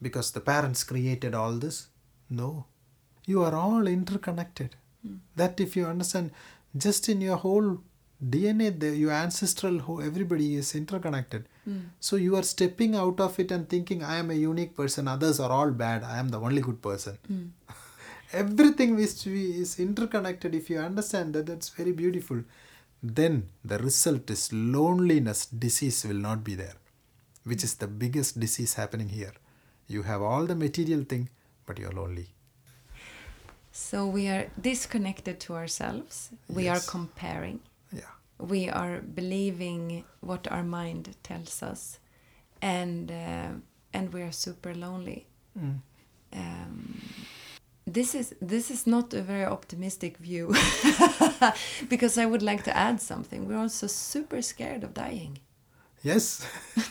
because 0.00 0.32
the 0.32 0.40
parents 0.40 0.82
created 0.84 1.34
all 1.34 1.52
this. 1.52 1.88
No, 2.28 2.66
you 3.26 3.42
are 3.42 3.54
all 3.54 3.86
interconnected. 3.86 4.76
That 5.36 5.58
if 5.60 5.74
you 5.76 5.86
understand, 5.86 6.30
just 6.76 7.08
in 7.08 7.20
your 7.20 7.36
whole 7.36 7.78
DNA, 8.24 8.78
the, 8.78 8.96
your 8.96 9.10
ancestral, 9.10 9.78
who 9.78 10.00
everybody 10.00 10.54
is 10.54 10.74
interconnected. 10.74 11.48
Hmm. 11.64 11.78
So 11.98 12.16
you 12.16 12.36
are 12.36 12.42
stepping 12.42 12.94
out 12.94 13.18
of 13.20 13.38
it 13.38 13.50
and 13.50 13.68
thinking, 13.68 14.02
I 14.02 14.16
am 14.16 14.30
a 14.30 14.34
unique 14.34 14.76
person, 14.76 15.08
others 15.08 15.40
are 15.40 15.50
all 15.50 15.70
bad, 15.70 16.04
I 16.04 16.18
am 16.18 16.28
the 16.28 16.40
only 16.40 16.62
good 16.62 16.80
person. 16.80 17.18
Hmm. 17.26 17.46
Everything 18.32 18.96
which 18.96 19.26
we 19.26 19.60
is 19.60 19.78
interconnected, 19.78 20.54
if 20.54 20.70
you 20.70 20.78
understand 20.78 21.34
that, 21.34 21.46
that's 21.46 21.68
very 21.70 21.92
beautiful. 21.92 22.42
Then 23.02 23.48
the 23.64 23.78
result 23.78 24.30
is 24.30 24.52
loneliness, 24.52 25.46
disease 25.46 26.04
will 26.06 26.16
not 26.16 26.44
be 26.44 26.54
there, 26.54 26.76
which 27.44 27.64
is 27.64 27.74
the 27.74 27.88
biggest 27.88 28.38
disease 28.38 28.74
happening 28.74 29.08
here. 29.08 29.32
You 29.88 30.02
have 30.02 30.22
all 30.22 30.46
the 30.46 30.54
material 30.54 31.02
thing, 31.02 31.28
but 31.66 31.78
you're 31.78 31.90
lonely. 31.90 32.28
So 33.72 34.06
we 34.06 34.28
are 34.28 34.48
disconnected 34.60 35.40
to 35.40 35.54
ourselves. 35.54 36.30
We 36.48 36.68
are 36.68 36.80
comparing. 36.80 37.60
Yeah. 37.90 38.02
We 38.38 38.68
are 38.68 39.00
believing 39.00 40.04
what 40.20 40.46
our 40.52 40.62
mind 40.62 41.16
tells 41.22 41.62
us, 41.62 41.98
and 42.60 43.10
uh, 43.10 43.48
and 43.94 44.12
we 44.12 44.20
are 44.20 44.32
super 44.32 44.74
lonely. 44.74 45.26
Mm. 45.58 45.78
Um, 46.34 47.02
this 47.86 48.14
is 48.14 48.34
this 48.42 48.70
is 48.70 48.86
not 48.86 49.14
a 49.14 49.22
very 49.22 49.46
optimistic 49.46 50.18
view, 50.18 50.54
because 51.88 52.18
I 52.18 52.26
would 52.26 52.42
like 52.42 52.64
to 52.64 52.76
add 52.76 53.00
something. 53.00 53.48
We're 53.48 53.62
also 53.62 53.86
super 53.86 54.42
scared 54.42 54.84
of 54.84 54.92
dying. 54.92 55.38
Yes. 56.02 56.44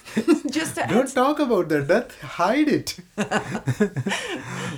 Just 0.49 0.75
to 0.75 0.87
Don't 0.89 1.13
talk 1.13 1.39
about 1.39 1.67
the 1.67 1.81
death, 1.81 2.19
hide 2.21 2.69
it. 2.69 2.97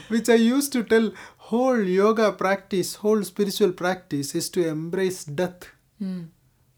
Which 0.07 0.27
I 0.27 0.35
used 0.35 0.73
to 0.73 0.83
tell 0.83 1.11
whole 1.49 1.81
yoga 1.81 2.31
practice, 2.31 2.95
whole 2.95 3.23
spiritual 3.23 3.73
practice 3.73 4.35
is 4.35 4.49
to 4.49 4.67
embrace 4.67 5.23
death. 5.25 5.69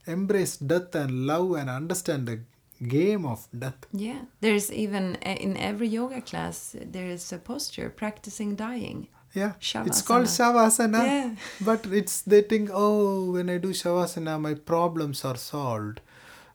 Embrace 0.06 0.56
death 0.56 0.94
and 0.94 1.26
love 1.26 1.52
and 1.52 1.68
understand 1.68 2.26
the 2.28 2.40
game 2.86 3.24
of 3.26 3.48
death. 3.56 3.86
Yeah, 3.92 4.22
there's 4.40 4.70
even 4.70 5.16
uh, 5.24 5.30
in 5.30 5.56
every 5.56 5.88
yoga 5.88 6.20
class 6.20 6.76
there 6.80 7.06
is 7.06 7.32
a 7.32 7.38
posture 7.38 7.90
practicing 7.90 8.54
dying. 8.54 9.08
Yeah, 9.34 9.52
it's 9.58 10.02
called 10.02 10.24
Shavasana. 10.24 10.92
Shavasana. 10.92 11.04
Yeah. 11.04 11.30
But 11.60 11.86
it's 11.86 12.22
they 12.22 12.42
think, 12.42 12.70
oh, 12.72 13.32
when 13.32 13.50
I 13.50 13.58
do 13.58 13.70
Shavasana, 13.70 14.40
my 14.40 14.54
problems 14.54 15.24
are 15.24 15.36
solved. 15.36 16.00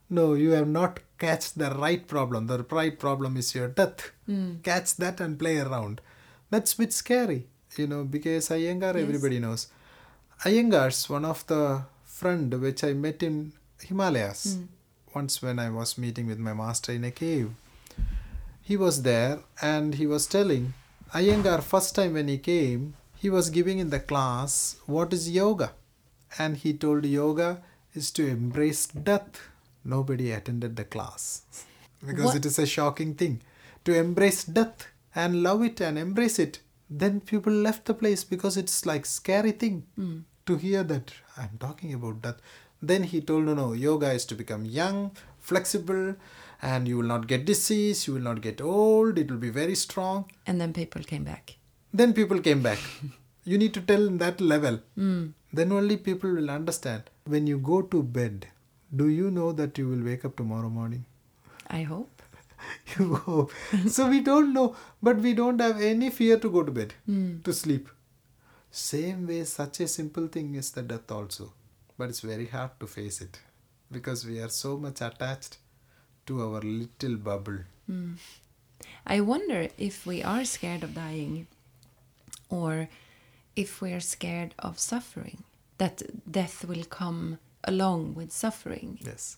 No, 0.10 0.34
you 0.34 0.52
have 0.52 0.68
not 0.68 1.00
catched 1.18 1.58
the 1.58 1.72
right 1.72 2.08
problem. 2.08 2.48
The 2.48 2.66
right 2.72 2.98
problem 2.98 3.38
is 3.38 3.54
your 3.54 3.68
death. 3.68 4.12
Catch 4.64 4.96
that 4.98 5.20
and 5.22 5.38
play 5.38 5.58
around. 5.60 6.02
That's 6.50 6.74
a 6.74 6.78
bit 6.78 6.94
scary, 6.94 7.48
you 7.78 7.88
know, 7.88 8.04
because 8.04 8.50
Iyengar, 8.50 8.94
Yes. 8.96 9.04
everybody 9.04 9.40
knows. 9.40 9.68
Iyengar's 10.44 11.10
one 11.10 11.26
of 11.26 11.46
the 11.48 11.84
friend 12.04 12.54
which 12.62 12.84
I 12.84 12.94
met 12.94 13.24
in 13.24 13.54
Himalayas 13.82 14.56
hmm. 14.56 14.66
once 15.16 15.42
when 15.42 15.60
I 15.60 15.70
was 15.70 15.98
meeting 15.98 16.28
with 16.28 16.40
my 16.40 16.54
master 16.54 16.92
in 16.92 17.04
a 17.04 17.12
cave. 17.12 17.52
He 18.62 18.78
was 18.78 19.02
there 19.04 19.40
and 19.62 19.96
he 19.96 20.08
was 20.08 20.28
telling 20.28 20.74
Iyengar 21.14 21.62
first 21.62 21.94
time 21.96 22.14
when 22.14 22.28
he 22.30 22.38
came, 22.38 22.94
he 23.18 23.30
was 23.30 23.50
giving 23.50 23.80
in 23.80 23.90
the 23.90 24.00
class 24.00 24.78
what 24.86 25.12
is 25.14 25.30
yoga. 25.30 25.74
And 26.40 26.56
he 26.58 26.74
told 26.74 27.06
yoga 27.06 27.62
is 27.94 28.12
to 28.12 28.26
embrace 28.26 28.88
death. 28.88 29.42
Nobody 29.84 30.32
attended 30.32 30.76
the 30.78 30.86
class 30.86 31.42
because 32.06 32.26
What? 32.26 32.36
it 32.38 32.46
is 32.46 32.58
a 32.60 32.66
shocking 32.66 33.14
thing 33.16 33.42
to 33.86 33.94
embrace 33.94 34.44
death 34.44 34.88
and 35.14 35.44
love 35.44 35.64
it 35.64 35.82
and 35.82 35.98
embrace 35.98 36.40
it. 36.40 36.60
Then 36.92 37.22
people 37.22 37.54
left 37.54 37.86
the 37.86 37.94
place 37.94 38.24
because 38.26 38.58
it's 38.58 38.86
like 38.86 39.06
scary 39.06 39.54
thing 39.54 39.84
hmm. 39.96 40.20
to 40.46 40.58
hear 40.58 40.84
that 40.84 41.14
I'm 41.38 41.58
talking 41.58 41.94
about 41.94 42.22
that 42.24 42.40
Then 42.82 43.04
he 43.04 43.22
told 43.22 43.46
no 43.46 43.54
no 43.54 43.74
yoga 43.74 44.12
is 44.12 44.26
to 44.26 44.36
become 44.36 44.66
young, 44.66 45.12
flexible, 45.40 46.16
and 46.62 46.88
you 46.88 46.98
will 46.98 47.12
not 47.14 47.28
get 47.28 47.46
disease, 47.46 48.08
you 48.08 48.16
will 48.16 48.22
not 48.22 48.42
get 48.42 48.60
old, 48.62 49.20
it 49.20 49.30
will 49.30 49.38
be 49.38 49.52
very 49.52 49.76
strong. 49.76 50.26
And 50.48 50.60
then 50.60 50.74
people 50.74 51.04
came 51.04 51.24
back. 51.24 51.58
Then 51.94 52.14
people 52.14 52.40
came 52.40 52.64
back. 52.64 52.80
you 53.44 53.58
need 53.58 53.74
to 53.76 53.82
tell 53.82 54.10
that 54.24 54.42
level. 54.42 54.80
Hmm. 54.96 55.28
Then 55.54 55.72
only 55.72 55.98
people 55.98 56.32
will 56.32 56.50
understand. 56.50 57.04
When 57.26 57.46
you 57.46 57.60
go 57.60 57.82
to 57.84 58.02
bed, 58.02 58.48
do 58.96 59.10
you 59.10 59.30
know 59.30 59.52
that 59.52 59.78
you 59.78 59.88
will 59.88 60.04
wake 60.04 60.26
up 60.26 60.36
tomorrow 60.36 60.70
morning? 60.70 61.06
I 61.68 61.84
hope. 61.84 62.21
you 62.98 63.16
hope. 63.16 63.52
so 63.88 64.10
we 64.10 64.22
don't 64.22 64.54
know, 64.54 64.76
but 65.02 65.18
we 65.18 65.34
don't 65.34 65.60
have 65.60 65.82
any 65.82 66.10
fear 66.10 66.38
to 66.40 66.50
go 66.50 66.64
to 66.64 66.72
bed, 66.72 66.94
hmm. 67.06 67.42
to 67.42 67.54
sleep. 67.54 67.90
Same 68.70 69.28
way, 69.28 69.44
such 69.44 69.82
a 69.82 69.88
simple 69.88 70.28
thing 70.28 70.56
is 70.56 70.72
the 70.72 70.82
death 70.82 71.12
also. 71.12 71.54
But 71.98 72.10
it's 72.10 72.22
very 72.22 72.48
hard 72.48 72.80
to 72.80 72.88
face 72.88 73.22
it 73.22 73.40
because 73.92 74.26
we 74.26 74.40
are 74.40 74.50
so 74.50 74.78
much 74.78 75.02
attached 75.02 75.58
to 76.28 76.42
our 76.42 76.62
little 76.62 77.18
bubble. 77.18 77.60
Hmm. 77.86 78.14
I 79.06 79.20
wonder 79.22 79.68
if 79.78 80.06
we 80.06 80.24
are 80.24 80.46
scared 80.46 80.84
of 80.84 80.96
dying 80.96 81.48
or 82.50 82.88
if 83.56 83.82
we 83.82 83.92
are 83.92 84.00
scared 84.00 84.56
of 84.60 84.80
suffering, 84.80 85.44
that 85.78 86.02
death 86.32 86.66
will 86.66 86.84
come 86.86 87.40
along 87.64 88.16
with 88.16 88.32
suffering. 88.32 89.00
Yes. 89.02 89.38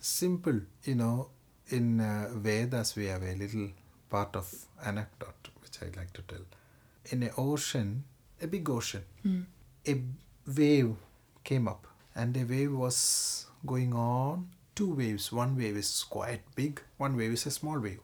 Simple, 0.00 0.60
you 0.84 0.94
know, 0.94 1.28
in 1.68 2.00
uh, 2.00 2.30
Vedas 2.32 2.96
we 2.96 3.06
have 3.06 3.22
a 3.22 3.34
little 3.34 3.70
part 4.08 4.36
of 4.36 4.52
anecdote 4.84 5.48
which 5.62 5.78
I 5.82 5.86
like 5.98 6.12
to 6.14 6.22
tell. 6.22 6.44
In 7.06 7.22
an 7.22 7.30
ocean, 7.36 8.04
a 8.40 8.46
big 8.46 8.68
ocean, 8.68 9.04
a 9.86 10.02
wave 10.46 10.94
came 11.44 11.68
up 11.68 11.86
and 12.14 12.34
the 12.34 12.44
wave 12.44 12.72
was 12.72 13.46
going 13.64 13.92
on. 13.92 14.48
Two 14.74 14.94
waves. 14.94 15.32
One 15.32 15.56
wave 15.56 15.76
is 15.76 16.04
quite 16.08 16.42
big, 16.54 16.82
one 16.98 17.16
wave 17.16 17.32
is 17.32 17.46
a 17.46 17.50
small 17.50 17.78
wave. 17.78 18.00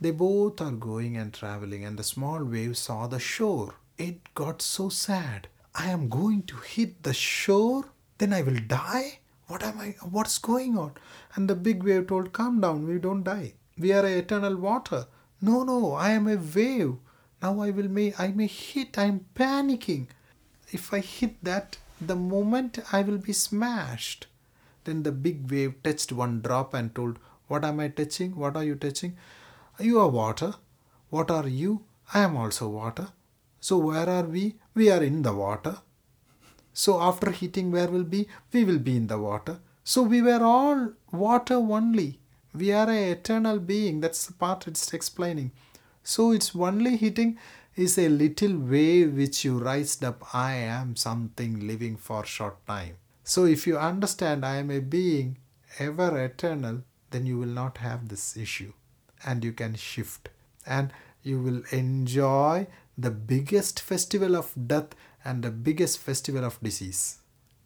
They 0.00 0.10
both 0.10 0.60
are 0.60 0.72
going 0.72 1.16
and 1.16 1.32
traveling, 1.32 1.84
and 1.84 1.96
the 1.96 2.02
small 2.02 2.42
wave 2.42 2.76
saw 2.76 3.06
the 3.06 3.20
shore. 3.20 3.76
It 3.98 4.34
got 4.34 4.60
so 4.60 4.88
sad. 4.88 5.46
I 5.76 5.90
am 5.90 6.08
going 6.08 6.42
to 6.44 6.56
hit 6.56 7.04
the 7.04 7.14
shore, 7.14 7.84
then 8.18 8.32
I 8.32 8.42
will 8.42 8.58
die. 8.66 9.20
What 9.52 9.64
am 9.64 9.80
I? 9.80 9.88
What's 10.16 10.38
going 10.38 10.78
on? 10.78 10.92
And 11.34 11.46
the 11.46 11.54
big 11.54 11.82
wave 11.82 12.06
told, 12.06 12.32
Calm 12.32 12.62
down, 12.62 12.86
we 12.86 12.98
don't 12.98 13.22
die. 13.22 13.52
We 13.78 13.92
are 13.92 14.06
eternal 14.06 14.56
water. 14.56 15.04
No, 15.42 15.62
no, 15.62 15.92
I 15.92 16.12
am 16.12 16.26
a 16.26 16.36
wave. 16.36 16.94
Now 17.42 17.60
I 17.60 17.68
will 17.68 17.90
may 17.90 18.14
I 18.18 18.28
may 18.28 18.46
hit. 18.46 18.96
I 18.96 19.04
am 19.10 19.26
panicking. 19.34 20.06
If 20.78 20.94
I 20.94 21.00
hit 21.00 21.44
that, 21.44 21.76
the 22.00 22.16
moment 22.16 22.78
I 22.92 23.02
will 23.02 23.18
be 23.18 23.34
smashed. 23.34 24.26
Then 24.84 25.02
the 25.02 25.12
big 25.12 25.50
wave 25.50 25.74
touched 25.82 26.12
one 26.12 26.40
drop 26.40 26.72
and 26.72 26.94
told, 26.94 27.18
What 27.48 27.62
am 27.62 27.80
I 27.80 27.88
touching? 27.88 28.34
What 28.34 28.56
are 28.56 28.64
you 28.64 28.74
touching? 28.74 29.18
You 29.78 30.00
are 30.00 30.08
water. 30.08 30.54
What 31.10 31.30
are 31.30 31.46
you? 31.46 31.84
I 32.14 32.20
am 32.20 32.38
also 32.38 32.70
water. 32.70 33.08
So 33.60 33.76
where 33.76 34.08
are 34.08 34.24
we? 34.24 34.54
We 34.74 34.90
are 34.90 35.02
in 35.02 35.20
the 35.20 35.34
water. 35.34 35.76
So 36.72 37.00
after 37.00 37.30
heating, 37.30 37.70
where 37.70 37.88
will 37.88 38.04
be? 38.04 38.28
We 38.52 38.64
will 38.64 38.78
be 38.78 38.96
in 38.96 39.06
the 39.06 39.18
water. 39.18 39.58
So 39.84 40.02
we 40.02 40.22
were 40.22 40.42
all 40.42 40.92
water 41.10 41.54
only. 41.54 42.18
We 42.54 42.72
are 42.72 42.88
a 42.88 43.10
eternal 43.12 43.58
being. 43.58 44.00
That's 44.00 44.26
the 44.26 44.32
part 44.32 44.66
it's 44.66 44.92
explaining. 44.92 45.52
So 46.04 46.32
it's 46.32 46.54
only 46.54 46.96
heating 46.96 47.38
is 47.74 47.98
a 47.98 48.08
little 48.08 48.56
wave 48.58 49.14
which 49.14 49.44
you 49.44 49.58
raised 49.58 50.04
up. 50.04 50.34
I 50.34 50.54
am 50.54 50.96
something 50.96 51.66
living 51.66 51.96
for 51.96 52.24
short 52.24 52.66
time. 52.66 52.96
So 53.24 53.44
if 53.44 53.66
you 53.66 53.78
understand 53.78 54.44
I 54.44 54.56
am 54.56 54.70
a 54.70 54.80
being 54.80 55.38
ever 55.78 56.24
eternal, 56.24 56.82
then 57.10 57.26
you 57.26 57.38
will 57.38 57.46
not 57.46 57.78
have 57.78 58.08
this 58.08 58.36
issue 58.36 58.72
and 59.24 59.44
you 59.44 59.52
can 59.52 59.74
shift 59.74 60.28
and 60.66 60.92
you 61.22 61.40
will 61.40 61.62
enjoy 61.70 62.66
the 62.98 63.10
biggest 63.10 63.80
festival 63.80 64.36
of 64.36 64.52
death 64.66 64.94
and 65.24 65.42
the 65.42 65.50
biggest 65.50 65.98
festival 65.98 66.44
of 66.44 66.60
disease. 66.60 67.18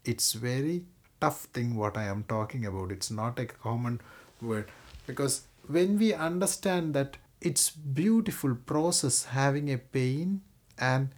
It's 0.05 0.33
very 0.33 0.85
tough 1.21 1.45
thing 1.45 1.77
what 1.77 1.97
I 1.97 2.05
am 2.05 2.25
talking 2.25 2.65
about. 2.67 2.93
It's 2.93 3.11
not 3.11 3.39
a 3.39 3.47
common 3.47 4.01
word. 4.41 4.71
Because 5.07 5.43
when 5.67 5.99
we 5.99 6.13
understand 6.15 6.95
that 6.95 7.17
it's 7.41 7.71
beautiful 7.71 8.55
process 8.55 9.25
having 9.25 9.73
a 9.73 9.79
pain 9.79 10.43
and 10.79 11.11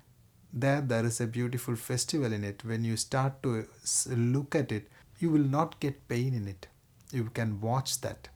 there 0.52 0.80
there 0.80 1.04
is 1.04 1.20
a 1.20 1.26
beautiful 1.26 1.76
festival 1.76 2.32
in 2.32 2.42
it 2.42 2.64
when 2.64 2.84
you 2.84 2.96
start 2.96 3.42
to 3.42 3.66
look 4.08 4.54
at 4.54 4.72
it 4.72 4.88
you 5.18 5.30
will 5.30 5.44
not 5.44 5.78
get 5.80 6.08
pain 6.08 6.34
in 6.34 6.46
it. 6.46 6.68
You 7.12 7.24
can 7.34 7.60
watch 7.60 8.00
that. 8.02 8.28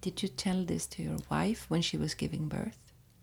Did 0.00 0.22
you 0.22 0.28
tell 0.28 0.64
this 0.64 0.86
to 0.88 1.02
your 1.02 1.18
wife 1.30 1.66
when 1.68 1.82
she 1.82 1.96
was 1.96 2.14
giving 2.14 2.48
birth? 2.48 2.78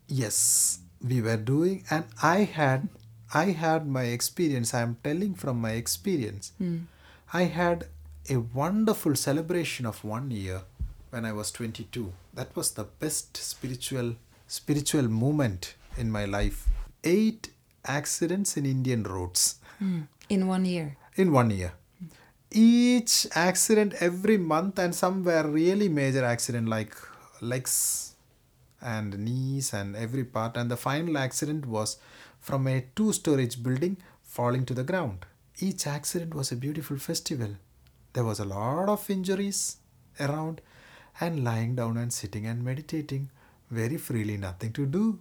Yes. 0.08 0.80
We 1.04 1.22
were 1.22 1.38
doing 1.38 1.84
and 1.90 2.06
i 2.22 2.44
had 2.44 2.88
i 3.34 3.46
had 3.64 3.88
my 3.88 4.04
experience 4.04 4.74
i 4.74 4.82
am 4.82 4.98
telling 5.04 5.34
from 5.34 5.60
my 5.62 5.72
experience. 5.72 6.54
Mm. 6.62 6.86
i 7.34 7.44
had 7.44 7.86
a 8.30 8.38
wonderful 8.38 9.16
celebration 9.16 9.86
of 9.86 10.04
one 10.04 10.32
year 10.32 10.62
when 11.10 11.26
i 11.26 11.32
was 11.32 11.52
22 11.52 12.12
that 12.34 12.56
was 12.56 12.72
the 12.72 12.84
best 12.84 13.38
spiritual 13.38 14.16
spiritual 14.48 15.08
moment 15.08 15.76
in 15.98 16.12
my 16.12 16.26
life. 16.26 16.68
Eight 17.04 17.52
accidents 17.86 18.58
in 18.58 18.66
indian 18.66 19.04
roads. 19.04 19.56
Mm. 19.82 20.08
in 20.30 20.48
one 20.48 20.66
year. 20.66 20.98
In 21.16 21.32
one 21.32 21.50
year. 21.50 21.74
Each 22.52 23.28
accident 23.34 23.94
every 24.00 24.38
month 24.38 24.78
and 24.78 24.94
some 24.94 25.24
were 25.24 25.48
really 25.48 25.88
major 25.88 26.24
accident 26.26 26.68
like 26.68 26.94
legs 27.40 28.14
and 28.82 29.18
knees 29.18 29.74
and 29.74 29.96
every 29.96 30.26
part. 30.26 30.58
And 30.58 30.70
the 30.70 30.78
final 30.78 31.18
accident 31.18 31.66
was 31.66 31.98
from 32.42 32.68
a 32.68 32.86
two 32.96 33.14
storage 33.14 33.62
building 33.62 33.98
falling 34.24 34.66
to 34.66 34.74
the 34.74 34.84
ground. 34.84 35.26
Each 35.60 35.86
accident 35.86 36.34
was 36.34 36.52
a 36.52 36.56
beautiful 36.56 36.98
festival. 36.98 37.56
There 38.14 38.24
was 38.24 38.40
a 38.40 38.46
lot 38.46 38.90
of 38.90 39.10
injuries 39.10 39.78
around 40.20 40.60
and 41.20 41.44
lying 41.44 41.76
down 41.76 41.98
and 41.98 42.12
sitting 42.12 42.48
and 42.48 42.66
meditating 42.66 43.30
very 43.70 43.98
freely 43.98 44.38
nothing 44.38 44.74
to 44.74 44.86
do. 44.86 45.20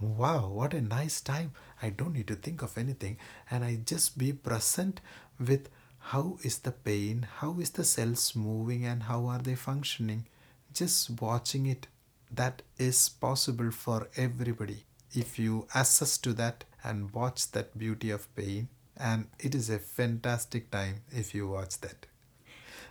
Wow 0.00 0.48
what 0.48 0.74
a 0.74 0.80
nice 0.80 1.20
time. 1.20 1.52
I 1.80 1.90
don't 1.90 2.14
need 2.14 2.26
to 2.28 2.34
think 2.34 2.62
of 2.62 2.76
anything 2.76 3.16
and 3.50 3.64
i 3.64 3.76
just 3.76 4.18
be 4.18 4.32
present 4.32 5.00
with 5.38 5.68
how 5.98 6.38
is 6.42 6.58
the 6.58 6.72
pain 6.72 7.26
how 7.36 7.58
is 7.60 7.70
the 7.70 7.84
cells 7.84 8.34
moving 8.34 8.84
and 8.84 9.04
how 9.04 9.26
are 9.26 9.38
they 9.38 9.54
functioning. 9.54 10.26
Just 10.74 11.20
watching 11.20 11.66
it 11.66 11.86
that 12.30 12.62
is 12.78 13.08
possible 13.08 13.70
for 13.70 14.08
everybody 14.16 14.84
if 15.12 15.38
you 15.38 15.66
access 15.74 16.18
to 16.18 16.32
that 16.32 16.64
and 16.84 17.12
watch 17.12 17.50
that 17.52 17.76
beauty 17.78 18.10
of 18.10 18.34
pain 18.36 18.68
and 18.96 19.26
it 19.38 19.54
is 19.54 19.70
a 19.70 19.78
fantastic 19.78 20.70
time 20.70 21.02
if 21.10 21.34
you 21.34 21.48
watch 21.48 21.80
that 21.80 22.06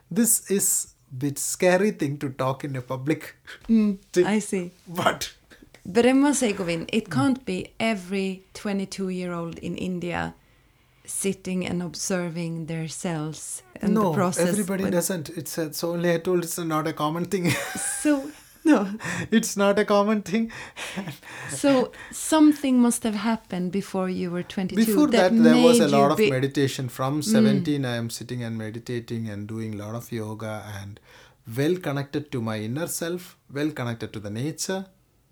this 0.09 0.49
is 0.49 0.93
bit 1.17 1.39
scary 1.39 1.91
thing 1.91 2.17
to 2.17 2.30
talk 2.30 2.63
in 2.63 2.76
a 2.76 2.82
public 2.82 3.36
mm, 3.67 3.97
i 4.26 4.39
see 4.39 4.72
but 4.88 5.34
but 5.86 6.05
i 6.05 6.13
must 6.13 6.39
say 6.39 6.53
Govind 6.53 6.89
it 6.93 7.09
can't 7.09 7.45
be 7.45 7.74
every 7.80 8.43
22 8.53 9.09
year 9.09 9.34
old 9.34 9.57
in 9.59 9.76
india 9.76 10.36
sitting 11.09 11.65
and 11.65 11.82
observing 11.82 12.67
their 12.67 12.88
cells 12.88 13.63
and 13.82 13.93
no, 13.93 14.09
the 14.09 14.13
process. 14.13 14.47
everybody 14.49 14.89
doesn't. 14.89 15.30
It's, 15.30 15.57
a, 15.57 15.63
it's 15.63 15.84
only 15.84 16.13
I 16.13 16.20
told 16.20 16.43
it's 16.43 16.57
not 16.59 16.88
a 16.88 16.93
common 16.93 17.26
thing. 17.26 17.49
so 17.49 18.30
no, 18.64 18.91
it's 19.32 19.55
not 19.57 19.80
a 19.80 19.86
common 19.86 20.22
thing. 20.22 20.51
so 21.49 21.91
something 22.12 22.80
must 22.80 23.03
have 23.03 23.16
happened 23.16 23.72
before 23.72 24.10
you 24.10 24.32
were 24.32 24.43
22. 24.43 24.86
Before 24.86 25.07
that, 25.07 25.36
that 25.36 25.43
there 25.43 25.64
was 25.64 25.80
a 25.80 25.88
lot 25.88 26.12
of 26.12 26.20
meditation. 26.20 26.89
From 26.89 27.22
mm. 27.22 27.24
17, 27.24 27.82
mm. 27.82 27.86
I 27.86 27.95
am 27.95 28.10
sitting 28.10 28.43
and 28.43 28.57
meditating 28.57 29.30
and 29.30 29.47
doing 29.47 29.74
a 29.80 29.86
lot 29.86 29.95
of 29.95 30.12
yoga 30.12 30.64
and 30.82 30.99
well 31.57 31.76
connected 31.78 32.32
to 32.32 32.41
my 32.41 32.60
inner 32.60 32.88
self, 32.88 33.38
well 33.51 33.72
connected 33.72 34.14
to 34.14 34.20
the 34.20 34.30
nature 34.30 34.86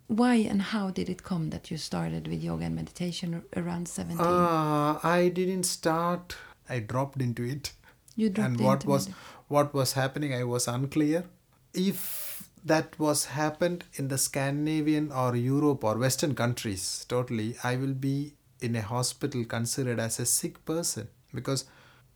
why 0.08 0.36
and 0.36 0.62
how 0.62 0.90
did 0.90 1.10
it 1.10 1.24
come 1.24 1.50
that 1.50 1.70
you 1.70 1.78
started 1.78 2.28
with 2.28 2.42
yoga 2.42 2.64
and 2.66 2.76
meditation 2.76 3.44
around 3.58 3.88
17 3.88 4.26
uh, 4.26 5.00
i 5.04 5.30
didn't 5.34 5.64
start 5.64 6.38
i 6.70 6.80
dropped 6.80 7.22
into 7.22 7.44
it 7.44 7.74
you 8.16 8.30
dropped 8.30 8.52
and 8.52 8.62
what 8.62 8.86
was 8.86 9.10
what 9.50 9.74
was 9.74 9.94
happening 9.94 10.34
i 10.34 10.44
was 10.44 10.68
unclear 10.68 11.26
if 11.74 12.27
that 12.66 12.98
was 13.00 13.26
happened 13.26 13.84
in 13.94 14.08
the 14.08 14.18
scandinavian 14.18 15.12
or 15.12 15.36
europe 15.36 15.84
or 15.84 15.98
western 15.98 16.36
countries 16.36 17.06
totally 17.08 17.56
i 17.64 17.76
will 17.76 17.94
be 17.94 18.34
in 18.62 18.76
a 18.76 18.82
hospital 18.82 19.46
considered 19.46 20.00
as 20.00 20.20
a 20.20 20.26
sick 20.26 20.64
person 20.66 21.08
because 21.34 21.66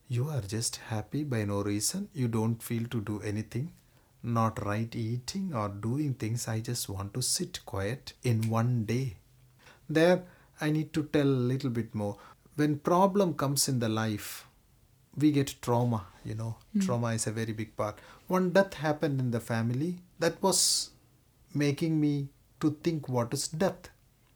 you 0.08 0.28
are 0.28 0.42
just 0.42 0.78
happy 0.88 1.24
by 1.24 1.44
no 1.46 1.62
reason 1.62 2.10
you 2.14 2.28
don't 2.28 2.64
feel 2.64 2.86
to 2.88 3.02
do 3.02 3.22
anything 3.22 3.72
not 4.24 4.64
right 4.64 4.96
eating 4.96 5.52
or 5.54 5.70
doing 5.70 6.14
things. 6.14 6.48
I 6.48 6.60
just 6.60 6.90
want 6.90 7.14
to 7.14 7.22
sit 7.22 7.66
quiet 7.66 8.14
in 8.24 8.50
one 8.50 8.86
day. 8.86 9.18
There, 9.90 10.24
I 10.60 10.70
need 10.70 10.94
to 10.94 11.04
tell 11.04 11.28
a 11.28 11.48
little 11.52 11.70
bit 11.70 11.96
more. 11.96 12.18
When 12.56 12.80
problem 12.80 13.34
comes 13.34 13.68
in 13.68 13.80
the 13.80 13.90
life, 13.90 14.48
we 15.18 15.32
get 15.32 15.56
trauma, 15.62 16.06
you 16.24 16.36
know. 16.36 16.58
Mm. 16.76 16.86
Trauma 16.86 17.08
is 17.08 17.28
a 17.28 17.32
very 17.32 17.54
big 17.54 17.76
part. 17.76 18.00
One 18.28 18.52
death 18.52 18.76
happened 18.76 19.20
in 19.20 19.32
the 19.32 19.40
family 19.40 20.00
that 20.22 20.42
was 20.42 20.92
making 21.54 22.00
me 22.00 22.30
to 22.60 22.72
think 22.84 23.10
what 23.10 23.34
is 23.34 23.48
death. 23.48 23.90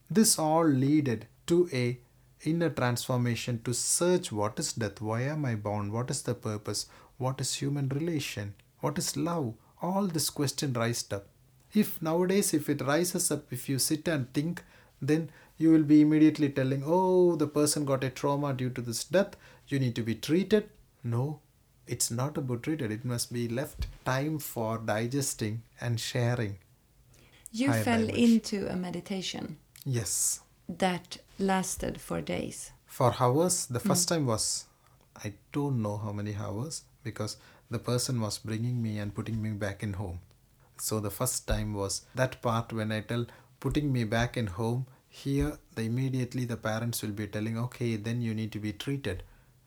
This 0.10 0.38
all 0.40 0.66
leaded 0.66 1.28
to 1.48 1.70
a 1.72 2.00
inner 2.44 2.70
transformation 2.70 3.62
to 3.64 3.74
search 3.74 4.32
what 4.32 4.60
is 4.60 4.74
death, 4.74 5.00
why 5.02 5.22
am 5.22 5.46
I 5.46 5.56
born, 5.56 5.92
what 5.92 6.10
is 6.10 6.22
the 6.24 6.34
purpose, 6.34 6.88
what 7.18 7.40
is 7.40 7.56
human 7.56 7.90
relation, 7.90 8.54
what 8.80 8.98
is 8.98 9.16
love, 9.16 9.54
all 9.82 10.08
this 10.08 10.30
question 10.30 10.74
raised 10.74 11.14
up. 11.14 11.28
If 11.74 12.02
nowadays, 12.02 12.54
if 12.54 12.70
it 12.70 12.82
rises 12.82 13.32
up, 13.32 13.52
if 13.52 13.70
you 13.70 13.80
sit 13.80 14.08
and 14.08 14.32
think, 14.34 14.64
then 15.02 15.30
you 15.58 15.72
will 15.72 15.84
be 15.84 16.02
immediately 16.02 16.50
telling, 16.50 16.84
oh, 16.86 17.36
the 17.36 17.48
person 17.48 17.86
got 17.86 18.04
a 18.04 18.10
trauma 18.10 18.54
due 18.54 18.70
to 18.72 18.82
this 18.82 19.04
death, 19.04 19.36
you 19.68 19.80
need 19.80 19.96
to 19.96 20.04
be 20.04 20.16
treated. 20.16 20.70
No, 21.04 21.40
it's 21.88 22.12
not 22.12 22.38
about 22.38 22.64
treated, 22.64 22.92
it 22.92 23.06
must 23.06 23.32
be 23.32 23.48
left 23.48 23.88
time 24.06 24.40
for 24.40 24.78
digesting 24.78 25.62
and 25.80 26.00
sharing. 26.00 26.58
You 27.52 27.72
fell 27.72 28.10
into 28.10 28.68
a 28.68 28.76
meditation. 28.76 29.58
Yes. 29.86 30.42
That 30.68 31.18
lasted 31.40 32.02
for 32.02 32.22
days. 32.22 32.72
For 32.86 33.16
hours. 33.20 33.68
The 33.68 33.80
first 33.80 34.08
mm. 34.08 34.10
time 34.10 34.26
was, 34.26 34.66
I 35.24 35.34
don't 35.54 35.82
know 35.82 35.98
how 35.98 36.12
many 36.12 36.36
hours 36.36 36.84
because 37.04 37.38
the 37.70 37.80
person 37.80 38.20
was 38.20 38.40
bringing 38.40 38.82
me 38.82 38.98
and 38.98 39.16
putting 39.16 39.42
me 39.42 39.52
back 39.52 39.84
in 39.84 39.94
home. 39.94 40.20
So 40.78 41.00
the 41.00 41.12
first 41.12 41.48
time 41.48 41.74
was 41.74 42.02
that 42.16 42.42
part 42.42 42.74
when 42.74 42.92
I 42.92 43.02
tell 43.02 43.26
putting 43.60 43.94
me 43.94 44.04
back 44.04 44.38
in 44.38 44.48
home. 44.48 44.88
Here, 45.08 45.58
the 45.76 45.84
immediately 45.84 46.44
the 46.44 46.58
parents 46.58 47.02
will 47.02 47.12
be 47.12 47.28
telling, 47.28 47.58
okay, 47.58 47.96
then 47.96 48.22
you 48.22 48.34
need 48.34 48.52
to 48.52 48.60
be 48.60 48.74
treated. 48.74 49.24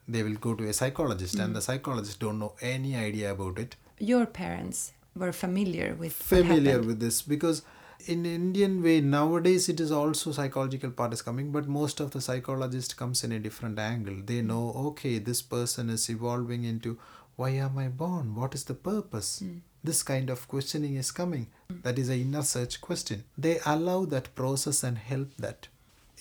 They 0.08 0.22
will 0.22 0.34
go 0.34 0.54
to 0.54 0.68
a 0.68 0.72
psychologist, 0.72 1.36
mm. 1.36 1.44
and 1.44 1.56
the 1.56 1.62
psychologist 1.62 2.20
don't 2.20 2.38
know 2.38 2.54
any 2.60 2.96
idea 2.96 3.32
about 3.32 3.58
it. 3.58 3.76
Your 3.98 4.26
parents 4.26 4.92
were 5.14 5.32
familiar 5.32 5.94
with 5.98 6.12
familiar 6.12 6.80
with 6.80 7.00
this 7.00 7.22
because 7.22 7.62
in 8.06 8.24
indian 8.24 8.80
way 8.80 9.00
nowadays 9.00 9.68
it 9.68 9.80
is 9.80 9.90
also 9.90 10.30
psychological 10.30 10.92
part 10.98 11.12
is 11.12 11.22
coming 11.22 11.50
but 11.50 11.66
most 11.66 11.98
of 11.98 12.12
the 12.12 12.20
psychologist 12.20 12.96
comes 12.96 13.24
in 13.24 13.32
a 13.32 13.40
different 13.40 13.80
angle 13.80 14.14
they 14.26 14.40
know 14.40 14.72
okay 14.76 15.18
this 15.18 15.42
person 15.42 15.90
is 15.90 16.08
evolving 16.08 16.62
into 16.62 16.96
why 17.38 17.50
am 17.50 17.78
I 17.78 17.86
born? 17.86 18.34
What 18.34 18.52
is 18.56 18.64
the 18.64 18.74
purpose? 18.74 19.40
Mm. 19.44 19.60
This 19.84 20.02
kind 20.02 20.28
of 20.28 20.48
questioning 20.48 20.96
is 20.96 21.12
coming. 21.12 21.46
Mm. 21.72 21.82
That 21.84 21.96
is 21.96 22.10
a 22.10 22.16
inner 22.16 22.42
search 22.42 22.80
question. 22.80 23.22
They 23.38 23.60
allow 23.64 24.06
that 24.06 24.34
process 24.34 24.82
and 24.82 24.98
help 24.98 25.28
that. 25.38 25.68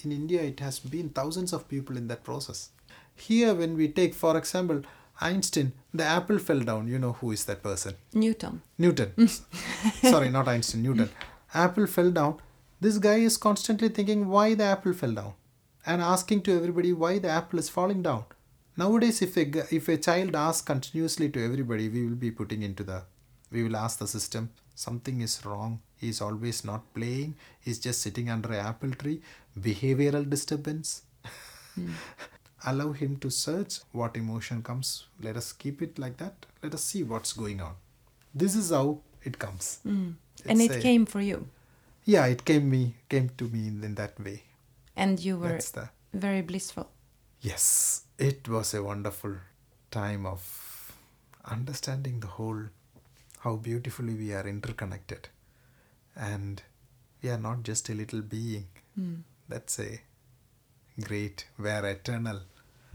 In 0.04 0.12
India, 0.12 0.44
it 0.44 0.60
has 0.60 0.78
been 0.78 1.10
thousands 1.10 1.54
of 1.54 1.68
people 1.68 1.98
in 1.98 2.08
that 2.10 2.24
process. 2.24 2.70
Here, 3.18 3.54
when 3.54 3.76
we 3.76 3.88
take, 3.90 4.14
for 4.14 4.38
example, 4.38 4.82
Einstein, 5.20 5.74
the 5.94 6.04
apple 6.04 6.40
fell 6.40 6.60
down. 6.60 6.88
You 6.88 7.00
know 7.00 7.14
who 7.14 7.32
is 7.32 7.46
that 7.46 7.64
person? 7.64 7.96
Newton. 8.14 8.62
Newton. 8.78 9.14
Mm. 9.18 10.12
Sorry, 10.12 10.30
not 10.30 10.48
Einstein, 10.48 10.84
Newton. 10.84 11.08
Mm. 11.08 11.12
Apple 11.54 11.88
fell 11.88 12.12
down. 12.12 12.40
This 12.80 13.00
guy 13.00 13.16
is 13.16 13.38
constantly 13.38 13.90
thinking 13.90 14.28
why 14.28 14.54
the 14.54 14.66
apple 14.66 14.94
fell 14.94 15.12
down 15.12 15.34
and 15.86 16.02
asking 16.02 16.42
to 16.44 16.56
everybody 16.56 16.94
why 16.94 17.18
the 17.18 17.30
apple 17.30 17.58
is 17.58 17.70
falling 17.70 18.04
down. 18.04 18.26
Nowadays, 18.76 19.24
if 19.24 19.36
a, 19.38 19.74
if 19.74 19.88
a 19.88 19.98
child 19.98 20.36
asks 20.36 20.62
continuously 20.62 21.30
to 21.30 21.44
everybody, 21.44 21.90
we 21.90 22.06
will 22.06 22.16
be 22.16 22.30
putting 22.30 22.62
into 22.62 22.84
the, 22.84 23.02
we 23.52 23.64
will 23.64 23.76
ask 23.76 23.98
the 23.98 24.06
system, 24.08 24.52
something 24.76 25.22
is 25.22 25.44
wrong. 25.44 25.82
He's 25.96 26.22
always 26.22 26.64
not 26.64 26.94
playing. 26.94 27.36
He's 27.60 27.80
just 27.80 28.02
sitting 28.02 28.30
under 28.30 28.54
a 28.54 28.60
apple 28.60 28.92
tree. 28.92 29.22
Behavioral 29.60 30.30
disturbance. 30.30 31.02
Hmm. 31.74 31.94
Allow 32.66 32.92
him 32.94 33.18
to 33.18 33.30
search 33.30 33.80
what 33.92 34.18
emotion 34.18 34.64
comes. 34.64 35.06
Let 35.22 35.38
us 35.38 35.54
keep 35.54 35.82
it 35.82 36.00
like 36.00 36.18
that. 36.18 36.46
Let 36.64 36.74
us 36.74 36.84
see 36.84 37.04
what's 37.04 37.34
going 37.34 37.62
on. 37.62 37.76
This 38.34 38.56
is 38.56 38.72
how 38.72 39.00
it 39.24 39.38
comes. 39.40 39.80
Mm. 39.86 40.16
and 40.46 40.62
it 40.62 40.72
a- 40.72 40.80
came 40.82 41.06
for 41.06 41.22
you. 41.22 41.48
Yeah, 42.06 42.26
it 42.26 42.46
came 42.46 42.70
me 42.70 42.96
came 43.10 43.30
to 43.38 43.46
me 43.50 43.68
in, 43.68 43.84
in 43.84 43.96
that 43.96 44.20
way. 44.20 44.44
And 44.96 45.20
you 45.20 45.38
were 45.38 45.60
the 45.60 45.90
very 46.14 46.42
blissful. 46.42 46.90
yes. 47.42 48.04
It 48.18 48.48
was 48.50 48.74
a 48.74 48.82
wonderful 48.82 49.36
time 49.92 50.26
of 50.26 50.42
understanding 51.46 52.20
the 52.20 52.28
whole 52.28 52.64
how 53.42 53.56
beautifully 53.58 54.16
we 54.16 54.34
are 54.34 54.48
interconnected, 54.48 55.28
and 56.16 56.64
we 57.22 57.30
are 57.30 57.38
not 57.38 57.62
just 57.64 57.90
a 57.90 57.94
little 57.94 58.22
being. 58.22 58.66
Mm. 59.00 59.22
That's 59.48 59.80
a 59.80 60.02
great, 61.02 61.46
where 61.58 61.86
eternal 61.86 62.42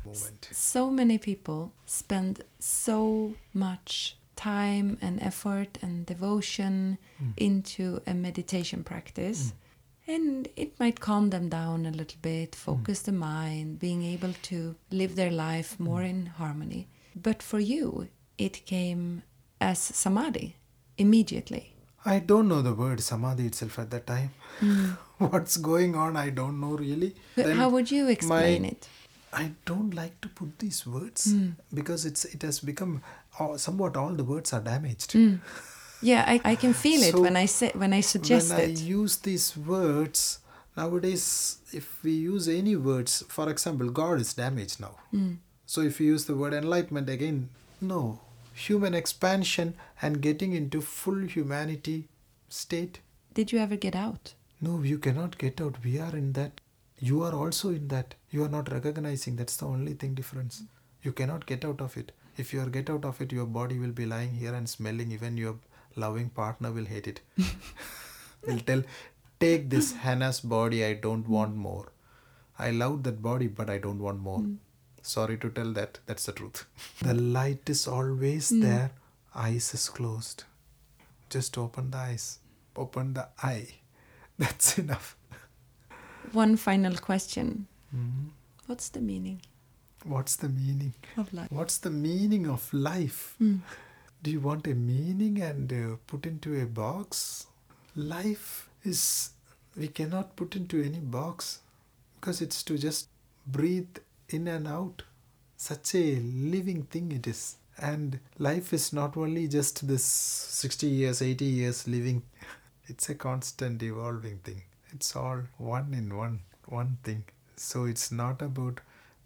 moment. 0.05 0.48
So 0.53 0.90
many 0.90 1.18
people 1.18 1.72
spend 1.86 2.44
so 2.59 3.34
much 3.55 4.16
time 4.36 4.98
and 5.00 5.22
effort 5.22 5.78
and 5.82 6.07
devotion 6.07 6.98
hmm. 7.18 7.30
into 7.36 8.00
a 8.07 8.14
meditation 8.14 8.82
practice. 8.84 9.50
Hmm. 9.50 10.12
And 10.14 10.48
it 10.57 10.80
might 10.80 10.98
calm 11.00 11.30
them 11.30 11.48
down 11.48 11.86
a 11.86 11.90
little 11.90 12.18
bit, 12.22 12.55
hmm. 12.55 12.59
focus 12.59 13.03
the 13.03 13.12
mind, 13.12 13.78
being 13.78 14.03
able 14.03 14.34
to 14.50 14.74
live 14.90 15.16
their 15.16 15.30
life 15.30 15.78
more 15.78 16.03
in 16.03 16.26
harmony. 16.26 16.88
But 17.14 17.42
for 17.42 17.61
you, 17.61 18.09
it 18.38 18.64
came 18.66 19.22
as 19.61 19.78
samadhi 19.78 20.57
immediately. 20.98 21.74
I 22.05 22.18
don't 22.18 22.48
know 22.48 22.62
the 22.62 22.74
word 22.74 23.00
samadhi 23.00 23.46
itself 23.46 23.78
at 23.78 23.90
that 23.90 24.07
time. 24.07 24.30
What's 25.31 25.57
going 25.57 25.95
on? 25.95 26.16
I 26.16 26.31
don't 26.31 26.61
know 26.61 26.73
really. 26.77 27.14
But 27.37 27.47
Then 27.47 27.57
How 27.57 27.68
would 27.68 27.91
you 27.91 28.09
explain 28.09 28.62
my- 28.62 28.68
it? 28.68 28.89
I 29.33 29.53
don't 29.64 29.95
like 29.95 30.20
to 30.20 30.29
put 30.29 30.59
these 30.59 30.87
words 30.87 31.33
hmm. 31.33 31.51
because 31.73 32.05
it's 32.05 32.27
it 32.27 32.43
has 32.43 32.61
become 32.61 33.03
uh, 33.41 33.57
somewhat 33.57 33.97
all 33.97 34.12
the 34.12 34.25
words 34.25 34.53
are 34.53 34.61
damaged. 34.61 35.12
Hmm. 35.12 35.37
Yeah, 36.03 36.25
I, 36.27 36.41
I 36.45 36.55
can 36.57 36.75
feel 36.75 37.03
it 37.03 37.12
So, 37.12 37.23
when 37.23 37.37
I 37.37 37.47
say 37.47 37.70
when 37.75 37.95
I 37.95 38.01
suggest 38.01 38.51
when 38.51 38.61
I 38.61 38.64
use 38.64 39.16
these 39.16 39.57
words 39.57 40.41
nowadays, 40.77 41.59
if 41.73 42.03
we 42.03 42.12
use 42.12 42.49
any 42.49 42.77
words, 42.77 43.25
for 43.29 43.49
example, 43.49 43.89
God 43.89 44.20
is 44.20 44.35
damaged 44.35 44.81
now. 44.81 44.97
Hmm. 45.11 45.35
So 45.64 45.81
if 45.81 46.01
you 46.01 46.09
use 46.09 46.27
the 46.27 46.35
word 46.35 46.53
enlightenment 46.53 47.09
again, 47.09 47.49
no, 47.81 48.20
human 48.53 48.93
expansion 48.95 49.75
and 50.03 50.20
getting 50.20 50.53
into 50.53 50.81
full 50.81 51.27
humanity 51.27 52.09
state. 52.49 53.01
Did 53.33 53.53
you 53.53 53.59
ever 53.59 53.77
get 53.77 53.97
out? 53.97 54.35
No, 54.64 54.80
you 54.80 54.98
cannot 54.98 55.38
get 55.38 55.60
out. 55.60 55.76
We 55.84 55.98
are 55.98 56.14
in 56.16 56.32
that. 56.34 56.60
You 57.00 57.22
are 57.24 57.34
also 57.34 57.70
in 57.70 57.88
that. 57.88 58.14
You 58.30 58.44
are 58.44 58.48
not 58.48 58.70
recognizing. 58.70 59.34
That's 59.34 59.56
the 59.56 59.66
only 59.66 59.94
thing 59.94 60.14
difference. 60.14 60.62
You 61.02 61.12
cannot 61.12 61.46
get 61.46 61.64
out 61.64 61.80
of 61.80 61.96
it. 61.96 62.12
If 62.36 62.52
you 62.54 62.60
are 62.60 62.70
get 62.76 62.88
out 62.88 63.04
of 63.04 63.20
it, 63.20 63.32
your 63.32 63.46
body 63.46 63.80
will 63.80 63.90
be 63.90 64.06
lying 64.06 64.34
here 64.34 64.54
and 64.54 64.68
smelling. 64.68 65.10
Even 65.10 65.36
your 65.36 65.56
loving 65.96 66.30
partner 66.30 66.70
will 66.70 66.84
hate 66.84 67.08
it. 67.08 67.20
will 68.46 68.60
tell, 68.60 68.84
take 69.40 69.68
this 69.68 69.92
Hannah's 69.94 70.40
body. 70.40 70.84
I 70.84 70.94
don't 70.94 71.28
want 71.28 71.56
more. 71.56 71.88
I 72.56 72.70
love 72.70 73.02
that 73.02 73.20
body, 73.20 73.48
but 73.48 73.68
I 73.68 73.78
don't 73.78 73.98
want 73.98 74.20
more. 74.20 74.38
Hmm. 74.38 74.54
Sorry 75.02 75.38
to 75.38 75.50
tell 75.50 75.72
that. 75.72 75.98
That's 76.06 76.26
the 76.26 76.32
truth. 76.32 76.66
The 77.02 77.14
light 77.14 77.68
is 77.68 77.88
always 77.88 78.50
hmm. 78.50 78.60
there. 78.60 78.92
Eyes 79.34 79.74
is 79.74 79.88
closed. 79.88 80.44
Just 81.30 81.58
open 81.58 81.90
the 81.90 81.98
eyes. 81.98 82.38
Open 82.76 83.14
the 83.14 83.28
eye. 83.42 83.66
That's 84.43 84.78
enough. 84.78 85.16
One 86.32 86.57
final 86.57 86.97
question. 86.97 87.66
Mm-hmm. 87.95 88.28
What's 88.66 88.88
the 88.88 89.01
meaning 89.01 89.40
What's 90.05 90.34
the 90.36 90.49
meaning? 90.49 90.95
of 91.16 91.32
life? 91.32 91.49
What's 91.53 91.78
the 91.78 91.90
meaning 91.90 92.49
of 92.49 92.72
life? 92.74 93.36
Do 93.38 94.30
you 94.30 94.40
want 94.40 94.66
a 94.66 94.74
meaning 94.74 95.40
and 95.40 95.72
uh, 95.72 95.97
put 96.09 96.26
into 96.26 96.61
a 96.61 96.66
box? 96.66 97.47
Life 97.95 98.68
is, 98.82 99.30
we 99.76 99.86
cannot 99.88 100.34
put 100.34 100.57
into 100.57 100.82
any 100.82 100.99
box 100.99 101.61
because 102.16 102.40
it's 102.40 102.62
to 102.64 102.76
just 102.78 103.09
breathe 103.47 103.97
in 104.30 104.49
and 104.49 104.66
out. 104.66 105.03
Such 105.57 105.95
a 105.95 106.16
living 106.16 106.82
thing 106.84 107.12
it 107.12 107.26
is. 107.28 107.57
And 107.78 108.18
life 108.38 108.72
is 108.72 108.93
not 108.93 109.16
only 109.16 109.47
just 109.47 109.86
this 109.86 110.05
60 110.05 110.86
years, 110.88 111.22
80 111.22 111.45
years 111.45 111.86
living, 111.86 112.22
it's 112.87 113.09
a 113.09 113.14
constant 113.14 113.83
evolving 113.83 114.39
thing. 114.39 114.62
It's 114.93 115.14
all 115.16 115.43
one 115.59 115.95
in 115.95 116.16
one, 116.16 116.41
one 116.66 116.99
thing. 117.03 117.24
So 117.57 117.85
it's 117.85 118.11
not 118.12 118.43
about 118.43 118.80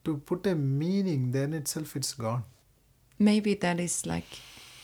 to 0.04 0.18
put 0.18 0.46
a 0.46 0.54
meaning, 0.54 1.32
then 1.32 1.52
itself 1.52 1.96
it's 1.96 2.14
gone. 2.14 2.44
Maybe 3.18 3.54
that 3.54 3.80
is 3.80 4.06
like 4.06 4.40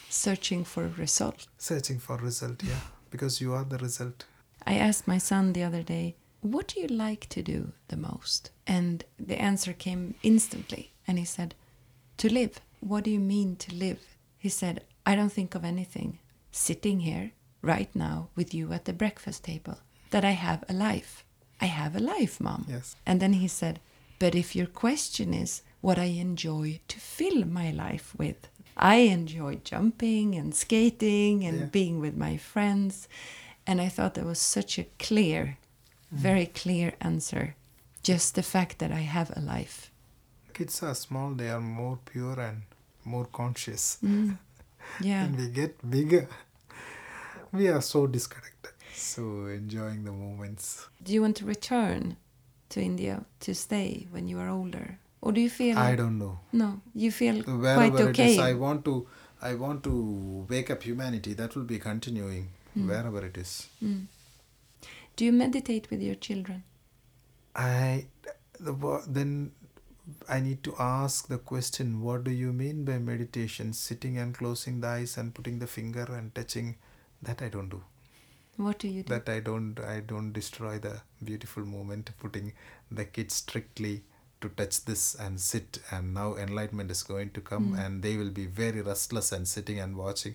searching 0.09 0.65
for 0.65 0.85
a 0.85 0.89
result. 0.89 1.47
Searching 1.59 1.99
for 1.99 2.17
result, 2.17 2.63
yeah. 2.63 2.81
Because 3.11 3.43
you 3.43 3.53
are 3.53 3.65
the 3.65 3.77
result. 3.77 4.25
I 4.67 4.75
asked 4.75 5.07
my 5.07 5.19
son 5.19 5.53
the 5.53 5.63
other 5.63 5.83
day, 5.83 6.17
What 6.41 6.69
do 6.69 6.81
you 6.81 6.87
like 6.87 7.29
to 7.29 7.43
do 7.43 7.73
the 7.89 7.97
most? 7.97 8.51
And 8.67 9.05
the 9.19 9.39
answer 9.41 9.75
came 9.75 10.15
instantly. 10.23 10.93
And 11.07 11.19
he 11.19 11.27
said, 11.27 11.55
To 12.17 12.33
live. 12.33 12.61
What 12.81 13.05
do 13.05 13.11
you 13.11 13.21
mean 13.21 13.57
to 13.57 13.75
live? 13.75 14.01
He 14.39 14.49
said, 14.49 14.83
I 15.05 15.15
don't 15.15 15.33
think 15.33 15.55
of 15.55 15.65
anything. 15.65 16.19
Sitting 16.51 17.01
here 17.01 17.33
right 17.63 17.89
now 17.95 18.29
with 18.37 18.53
you 18.53 18.73
at 18.73 18.85
the 18.85 18.93
breakfast 18.93 19.45
table, 19.45 19.79
that 20.11 20.25
I 20.25 20.33
have 20.33 20.65
a 20.69 20.73
life. 20.73 21.25
I 21.61 21.67
have 21.67 21.95
a 21.97 22.01
life, 22.01 22.41
mom. 22.41 22.67
Yes. 22.69 22.97
And 23.07 23.21
then 23.21 23.35
he 23.35 23.49
said, 23.49 23.81
But 24.19 24.35
if 24.35 24.55
your 24.55 24.67
question 24.67 25.33
is 25.33 25.63
what 25.81 25.99
I 25.99 26.05
enjoy 26.21 26.81
to 26.89 26.99
fill 27.01 27.45
my 27.45 27.71
life 27.71 28.15
with, 28.19 28.49
I 28.77 28.97
enjoy 28.97 29.57
jumping 29.65 30.35
and 30.35 30.55
skating 30.55 31.45
and 31.45 31.59
Yeah. 31.59 31.67
being 31.67 32.01
with 32.01 32.17
my 32.17 32.37
friends. 32.37 33.09
And 33.67 33.81
I 33.81 33.89
thought 33.89 34.15
that 34.15 34.25
was 34.25 34.41
such 34.41 34.79
a 34.79 34.87
clear, 34.99 35.57
mm. 36.13 36.19
very 36.19 36.47
clear 36.47 36.95
answer. 37.01 37.55
Just 38.03 38.35
the 38.35 38.43
fact 38.43 38.79
that 38.79 38.91
I 38.91 39.03
have 39.03 39.31
a 39.37 39.41
life. 39.41 39.91
Kids 40.53 40.83
are 40.83 40.95
small, 40.95 41.31
they 41.35 41.49
are 41.51 41.61
more 41.61 41.99
pure 42.05 42.41
and 42.41 42.63
more 43.05 43.27
conscious. 43.27 43.99
Mm. 44.03 44.39
Yeah. 45.01 45.25
and 45.25 45.37
we 45.39 45.49
get 45.49 45.79
bigger, 45.89 46.29
we 47.53 47.69
are 47.69 47.81
so 47.83 48.07
disconnected. 48.07 48.73
So 48.95 49.47
enjoying 49.47 50.05
the 50.05 50.13
moments. 50.13 50.89
Do 51.03 51.13
you 51.13 51.23
want 51.23 51.37
to 51.37 51.45
return 51.45 52.17
to 52.71 52.81
India 52.81 53.25
to 53.41 53.55
stay 53.55 54.07
when 54.11 54.29
you 54.29 54.39
are 54.39 54.49
older? 54.49 54.99
Or 55.21 55.33
do 55.33 55.41
you 55.41 55.51
feel 55.51 55.79
I 55.79 55.95
don't 55.95 56.19
know. 56.19 56.41
No, 56.53 56.81
you 56.95 57.13
feel 57.13 57.43
Wherever 57.43 57.75
quite 57.75 58.01
it 58.01 58.09
okay. 58.09 58.33
is, 58.33 58.39
I 58.39 58.55
want 58.55 58.85
to 58.87 59.07
I 59.41 59.55
want 59.55 59.83
to 59.85 60.47
wake 60.49 60.71
up 60.71 60.83
humanity. 60.83 61.35
That 61.35 61.55
will 61.55 61.65
be 61.65 61.79
continuing 61.79 62.49
hmm. 62.75 62.89
wherever 62.89 63.25
it 63.25 63.37
is. 63.37 63.69
Hmm. 63.81 64.01
Do 65.17 65.25
you 65.25 65.33
meditate 65.33 65.91
with 65.91 66.01
your 66.01 66.17
children? 66.17 66.65
I 67.55 68.07
the 68.59 69.03
then 69.07 69.53
I 70.29 70.41
need 70.41 70.65
to 70.65 70.75
ask 70.79 71.29
the 71.29 71.39
question 71.39 72.01
what 72.03 72.25
do 72.25 72.31
you 72.31 72.53
mean 72.53 72.85
by 72.85 72.99
meditation 72.99 73.73
sitting 73.73 74.19
and 74.19 74.35
closing 74.35 74.81
the 74.81 74.89
eyes 74.89 75.17
and 75.17 75.35
putting 75.35 75.59
the 75.59 75.67
finger 75.67 76.07
and 76.11 76.35
touching 76.35 76.77
that 77.23 77.43
I 77.43 77.49
don't 77.49 77.69
do. 77.69 77.83
What 78.57 78.79
do 78.79 78.89
you 78.89 79.03
do? 79.03 79.09
that 79.15 79.29
I 79.29 79.41
don't 79.41 79.81
I 79.81 80.01
don't 80.01 80.33
destroy 80.33 80.79
the 80.79 81.01
beautiful 81.25 81.65
moment 81.65 82.11
putting 82.19 82.53
the 82.91 83.05
kids 83.05 83.35
strictly 83.35 84.03
to 84.43 84.49
touch 84.51 84.85
this 84.85 85.15
and 85.15 85.41
sit 85.41 85.79
and 85.91 86.13
now 86.15 86.35
enlightenment 86.35 86.91
is 86.91 87.03
going 87.03 87.31
to 87.31 87.41
come 87.41 87.75
and 87.79 88.03
they 88.03 88.17
will 88.17 88.31
be 88.31 88.47
very 88.47 88.83
restless 88.83 89.33
and 89.33 89.49
sitting 89.49 89.79
and 89.81 89.97
watching. 89.97 90.35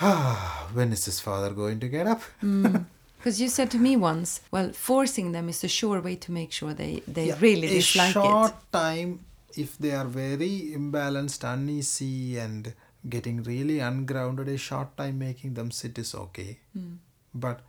Ah 0.00 0.68
when 0.72 0.92
is 0.92 1.04
his 1.04 1.20
father 1.20 1.50
going 1.50 1.78
to 1.80 1.88
get 1.88 2.06
up? 2.06 2.22
Because 3.22 3.40
you 3.40 3.48
said 3.48 3.70
to 3.70 3.78
me 3.78 3.96
once, 3.96 4.40
well, 4.50 4.72
forcing 4.72 5.30
them 5.30 5.48
is 5.48 5.62
a 5.62 5.68
sure 5.68 6.00
way 6.00 6.16
to 6.16 6.32
make 6.32 6.50
sure 6.50 6.74
they, 6.74 7.02
they 7.06 7.26
Yeah, 7.28 7.36
really 7.40 7.68
a 7.68 7.74
dislike 7.74 8.12
short 8.12 8.50
it. 8.50 8.72
time 8.72 9.20
if 9.56 9.78
they 9.78 9.92
are 9.92 10.06
very 10.06 10.72
imbalanced 10.76 11.44
uneasy 11.44 12.36
and 12.38 12.74
getting 13.08 13.42
really 13.42 13.80
ungrounded 13.80 14.48
a 14.48 14.56
short 14.56 14.96
time 14.96 15.18
making 15.18 15.54
them 15.54 15.70
sit 15.70 15.98
is 15.98 16.14
okay. 16.14 16.58
Hmm. 16.72 16.94
but 17.34 17.60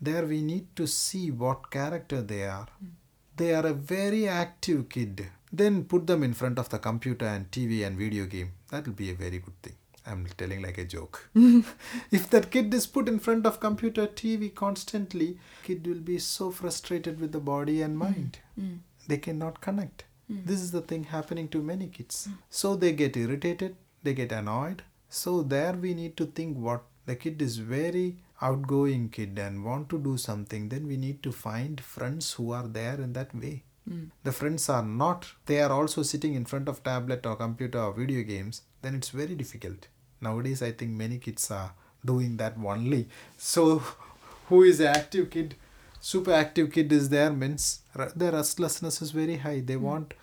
there 0.00 0.26
we 0.26 0.42
need 0.42 0.66
to 0.76 0.86
see 0.86 1.30
what 1.30 1.70
character 1.70 2.20
they 2.22 2.44
are. 2.44 2.68
Hmm. 2.78 2.92
they 3.36 3.54
are 3.54 3.66
a 3.66 3.72
very 3.72 4.28
active 4.28 4.88
kid. 4.88 5.26
Then 5.52 5.84
put 5.84 6.06
them 6.08 6.24
in 6.24 6.34
front 6.34 6.58
of 6.58 6.68
the 6.68 6.78
computer 6.78 7.26
and 7.26 7.50
tv 7.50 7.86
and 7.86 7.96
video 7.96 8.26
game. 8.26 8.52
That 8.70 8.86
will 8.86 8.94
be 8.94 9.10
a 9.10 9.14
very 9.14 9.38
good 9.38 9.60
thing. 9.62 9.76
I'm 10.06 10.26
telling 10.36 10.62
like 10.62 10.78
a 10.78 10.84
joke. 10.84 11.30
If 12.10 12.28
that 12.30 12.50
kid 12.50 12.74
is 12.74 12.86
put 12.86 13.08
in 13.08 13.18
front 13.18 13.46
of 13.46 13.60
computer 13.60 14.06
tv 14.06 14.54
constantly 14.54 15.38
kid 15.62 15.86
will 15.86 16.00
be 16.00 16.18
so 16.18 16.50
frustrated 16.50 17.20
with 17.20 17.32
the 17.32 17.40
body 17.52 17.80
and 17.82 17.98
mind. 17.98 18.38
Mm. 18.60 18.78
they 19.06 19.18
cannot 19.18 19.60
connect. 19.60 20.04
Mm. 20.32 20.44
this 20.46 20.60
is 20.60 20.70
the 20.72 20.80
thing 20.80 21.04
happening 21.04 21.48
to 21.48 21.62
many 21.62 21.86
kids. 21.86 22.28
So 22.50 22.76
they 22.76 22.92
get 22.92 23.16
irritated 23.16 23.76
they 24.04 24.14
get 24.14 24.32
annoyed. 24.32 24.82
So 25.08 25.42
there 25.42 25.72
we 25.72 25.94
need 25.94 26.16
to 26.18 26.26
think 26.26 26.56
what 26.56 26.82
the 27.06 27.16
kid 27.16 27.42
is 27.42 27.58
very 27.58 28.16
outgoing 28.40 29.08
kid 29.08 29.38
and 29.38 29.64
want 29.64 29.88
to 29.88 29.98
do 29.98 30.16
something 30.16 30.68
then 30.68 30.86
we 30.86 30.96
need 30.96 31.22
to 31.22 31.30
find 31.32 31.80
friends 31.80 32.32
who 32.32 32.50
are 32.52 32.66
there 32.66 33.00
in 33.00 33.12
that 33.14 33.34
way. 33.34 33.62
Mm. 33.88 34.10
the 34.26 34.32
friends 34.32 34.70
are 34.70 34.82
not 34.82 35.26
they 35.44 35.60
are 35.60 35.70
also 35.70 36.02
sitting 36.02 36.34
in 36.34 36.46
front 36.46 36.70
of 36.70 36.82
tablet 36.82 37.26
or 37.26 37.36
computer 37.36 37.78
or 37.78 37.92
video 37.92 38.22
games 38.22 38.62
then 38.80 38.94
it's 38.94 39.10
very 39.10 39.34
difficult. 39.34 39.88
Nowadays 40.22 40.62
i 40.62 40.72
think 40.72 40.92
many 40.92 41.18
kids 41.18 41.50
are 41.50 41.72
doing 42.04 42.36
that 42.38 42.54
only. 42.64 43.08
So 43.38 43.78
who 44.48 44.62
is 44.62 44.80
an 44.80 44.86
active 44.86 45.30
kid? 45.30 45.54
Super 46.00 46.32
active 46.32 46.72
kid 46.72 46.92
is 46.92 47.08
there 47.08 47.30
means 47.30 47.80
r- 47.96 48.12
their 48.16 48.32
restlessness 48.32 49.00
is 49.02 49.10
very 49.10 49.36
high. 49.36 49.60
They 49.60 49.76
want 49.76 50.14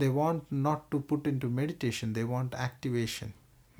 they 0.00 0.08
want 0.20 0.50
not 0.68 0.82
to 0.92 0.98
put 1.12 1.26
into 1.32 1.48
meditation 1.60 2.12
they 2.18 2.24
want 2.34 2.54
activation 2.68 3.32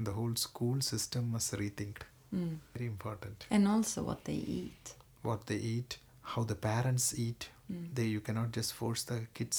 the 0.06 0.12
whole 0.18 0.34
school 0.46 0.80
system 0.92 1.30
must 1.36 1.52
rethink 1.62 1.98
Mm. 2.38 2.56
very 2.74 2.86
important 2.94 3.46
And 3.56 3.66
also 3.74 4.02
what 4.08 4.24
they 4.28 4.38
eat. 4.56 4.94
what 5.28 5.46
they 5.50 5.56
eat 5.74 5.96
how 6.32 6.42
the 6.50 6.56
parents 6.66 7.06
eat 7.26 7.48
Mm. 7.72 7.86
they 7.98 8.06
you 8.14 8.20
cannot 8.26 8.50
just 8.58 8.72
force 8.80 9.02
the 9.12 9.18
kids 9.38 9.58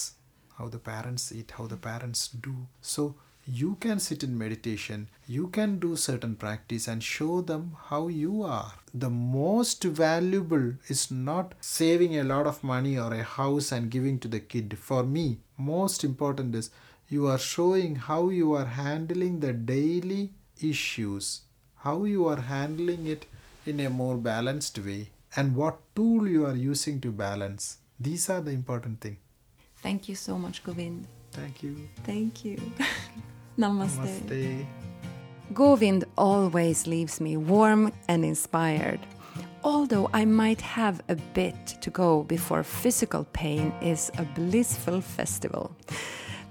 how 0.58 0.68
the 0.76 0.82
parents 0.92 1.26
eat 1.40 1.50
how 1.58 1.66
the 1.74 1.80
parents 1.90 2.22
do 2.48 2.54
so 2.96 3.04
you 3.52 3.76
can 3.80 4.00
sit 4.00 4.24
in 4.24 4.38
meditation 4.38 5.08
you 5.28 5.48
can 5.48 5.80
do 5.80 5.96
certain 5.96 6.36
practice 6.36 6.88
and 6.88 7.04
show 7.04 7.42
them 7.42 7.76
how 7.90 8.08
you 8.08 8.42
are. 8.42 8.74
The 8.94 9.10
most 9.10 9.84
valuable 9.84 10.74
is 10.88 11.12
not 11.12 11.54
saving 11.62 12.18
a 12.18 12.24
lot 12.24 12.48
of 12.48 12.64
money 12.64 12.98
or 12.98 13.14
a 13.14 13.24
house 13.24 13.72
and 13.72 13.92
giving 13.92 14.18
to 14.20 14.28
the 14.28 14.40
kid. 14.40 14.78
For 14.80 15.04
me 15.04 15.40
most 15.58 16.04
important 16.04 16.56
is 16.56 16.72
you 17.10 17.28
are 17.28 17.38
showing 17.38 17.96
how 17.96 18.30
you 18.30 18.54
are 18.54 18.66
handling 18.66 19.40
the 19.40 19.54
daily 19.54 20.32
issues 20.60 21.42
how 21.84 22.04
you 22.04 22.28
are 22.28 22.42
handling 22.42 23.08
it 23.08 23.26
in 23.66 23.80
a 23.80 23.90
more 23.90 24.18
balanced 24.18 24.80
way 24.80 25.10
and 25.36 25.56
what 25.56 25.80
tool 25.96 26.28
you 26.28 26.46
are 26.46 26.56
using 26.56 27.00
to 27.02 27.12
balance. 27.12 27.78
These 28.00 28.30
are 28.30 28.42
the 28.42 28.52
important 28.52 29.00
thing. 29.02 29.18
Thank 29.78 30.10
you 30.10 30.16
so 30.16 30.38
much, 30.38 30.64
Govind. 30.64 31.08
thank 31.32 31.64
you. 31.64 31.88
Thank 32.04 32.44
you. 32.44 32.60
Namaste. 33.60 34.00
namaste 34.00 34.66
Govind 35.54 36.06
always 36.18 36.88
leaves 36.88 37.20
me 37.20 37.36
warm 37.36 37.92
and 38.08 38.24
inspired. 38.24 39.02
Although 39.64 40.10
I 40.14 40.24
might 40.24 40.62
have 40.62 41.02
a 41.10 41.16
bit 41.34 41.78
to 41.82 41.90
go 41.90 42.24
before 42.24 42.64
physical 42.64 43.26
pain 43.34 43.74
is 43.82 44.12
a 44.18 44.24
blissful 44.24 45.02
festival. 45.02 45.76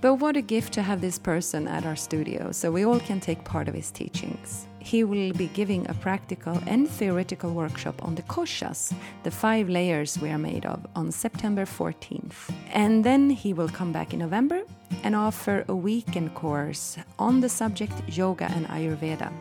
But 0.03 0.17
what 0.17 0.37
a 0.37 0.43
gift 0.43 0.75
to 0.75 0.83
have 0.83 1.01
this 1.01 1.19
person 1.19 1.67
at 1.67 1.87
our 1.87 1.97
studio 1.97 2.53
so 2.53 2.71
we 2.71 2.85
all 2.85 3.01
can 3.01 3.21
take 3.21 3.43
part 3.43 3.69
of 3.69 3.75
his 3.75 3.91
teachings. 3.91 4.67
He 4.79 5.03
will 5.03 5.33
be 5.33 5.49
giving 5.55 5.89
a 5.89 5.95
practical 5.95 6.61
and 6.67 6.89
theoretical 6.89 7.53
workshop 7.53 8.05
on 8.05 8.15
the 8.17 8.23
koshas, 8.23 8.93
the 9.23 9.31
five 9.31 9.69
layers 9.71 10.19
we 10.19 10.29
are 10.29 10.39
made 10.39 10.67
of, 10.67 10.87
on 10.95 11.11
September 11.11 11.65
14th. 11.65 12.53
And 12.73 13.03
then 13.03 13.31
he 13.31 13.55
will 13.55 13.69
come 13.69 13.93
back 13.93 14.13
in 14.13 14.19
November 14.19 14.63
and 15.03 15.15
offer 15.15 15.65
a 15.69 15.75
weekend 15.75 16.35
course 16.35 16.99
on 17.19 17.41
the 17.41 17.49
subject 17.49 17.93
yoga 18.09 18.45
and 18.45 18.67
Ayurveda. 18.69 19.33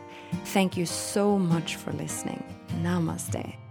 Thank 0.46 0.76
you 0.76 0.86
so 0.86 1.38
much 1.38 1.76
for 1.76 1.92
listening. 1.92 2.42
Namaste. 2.82 3.67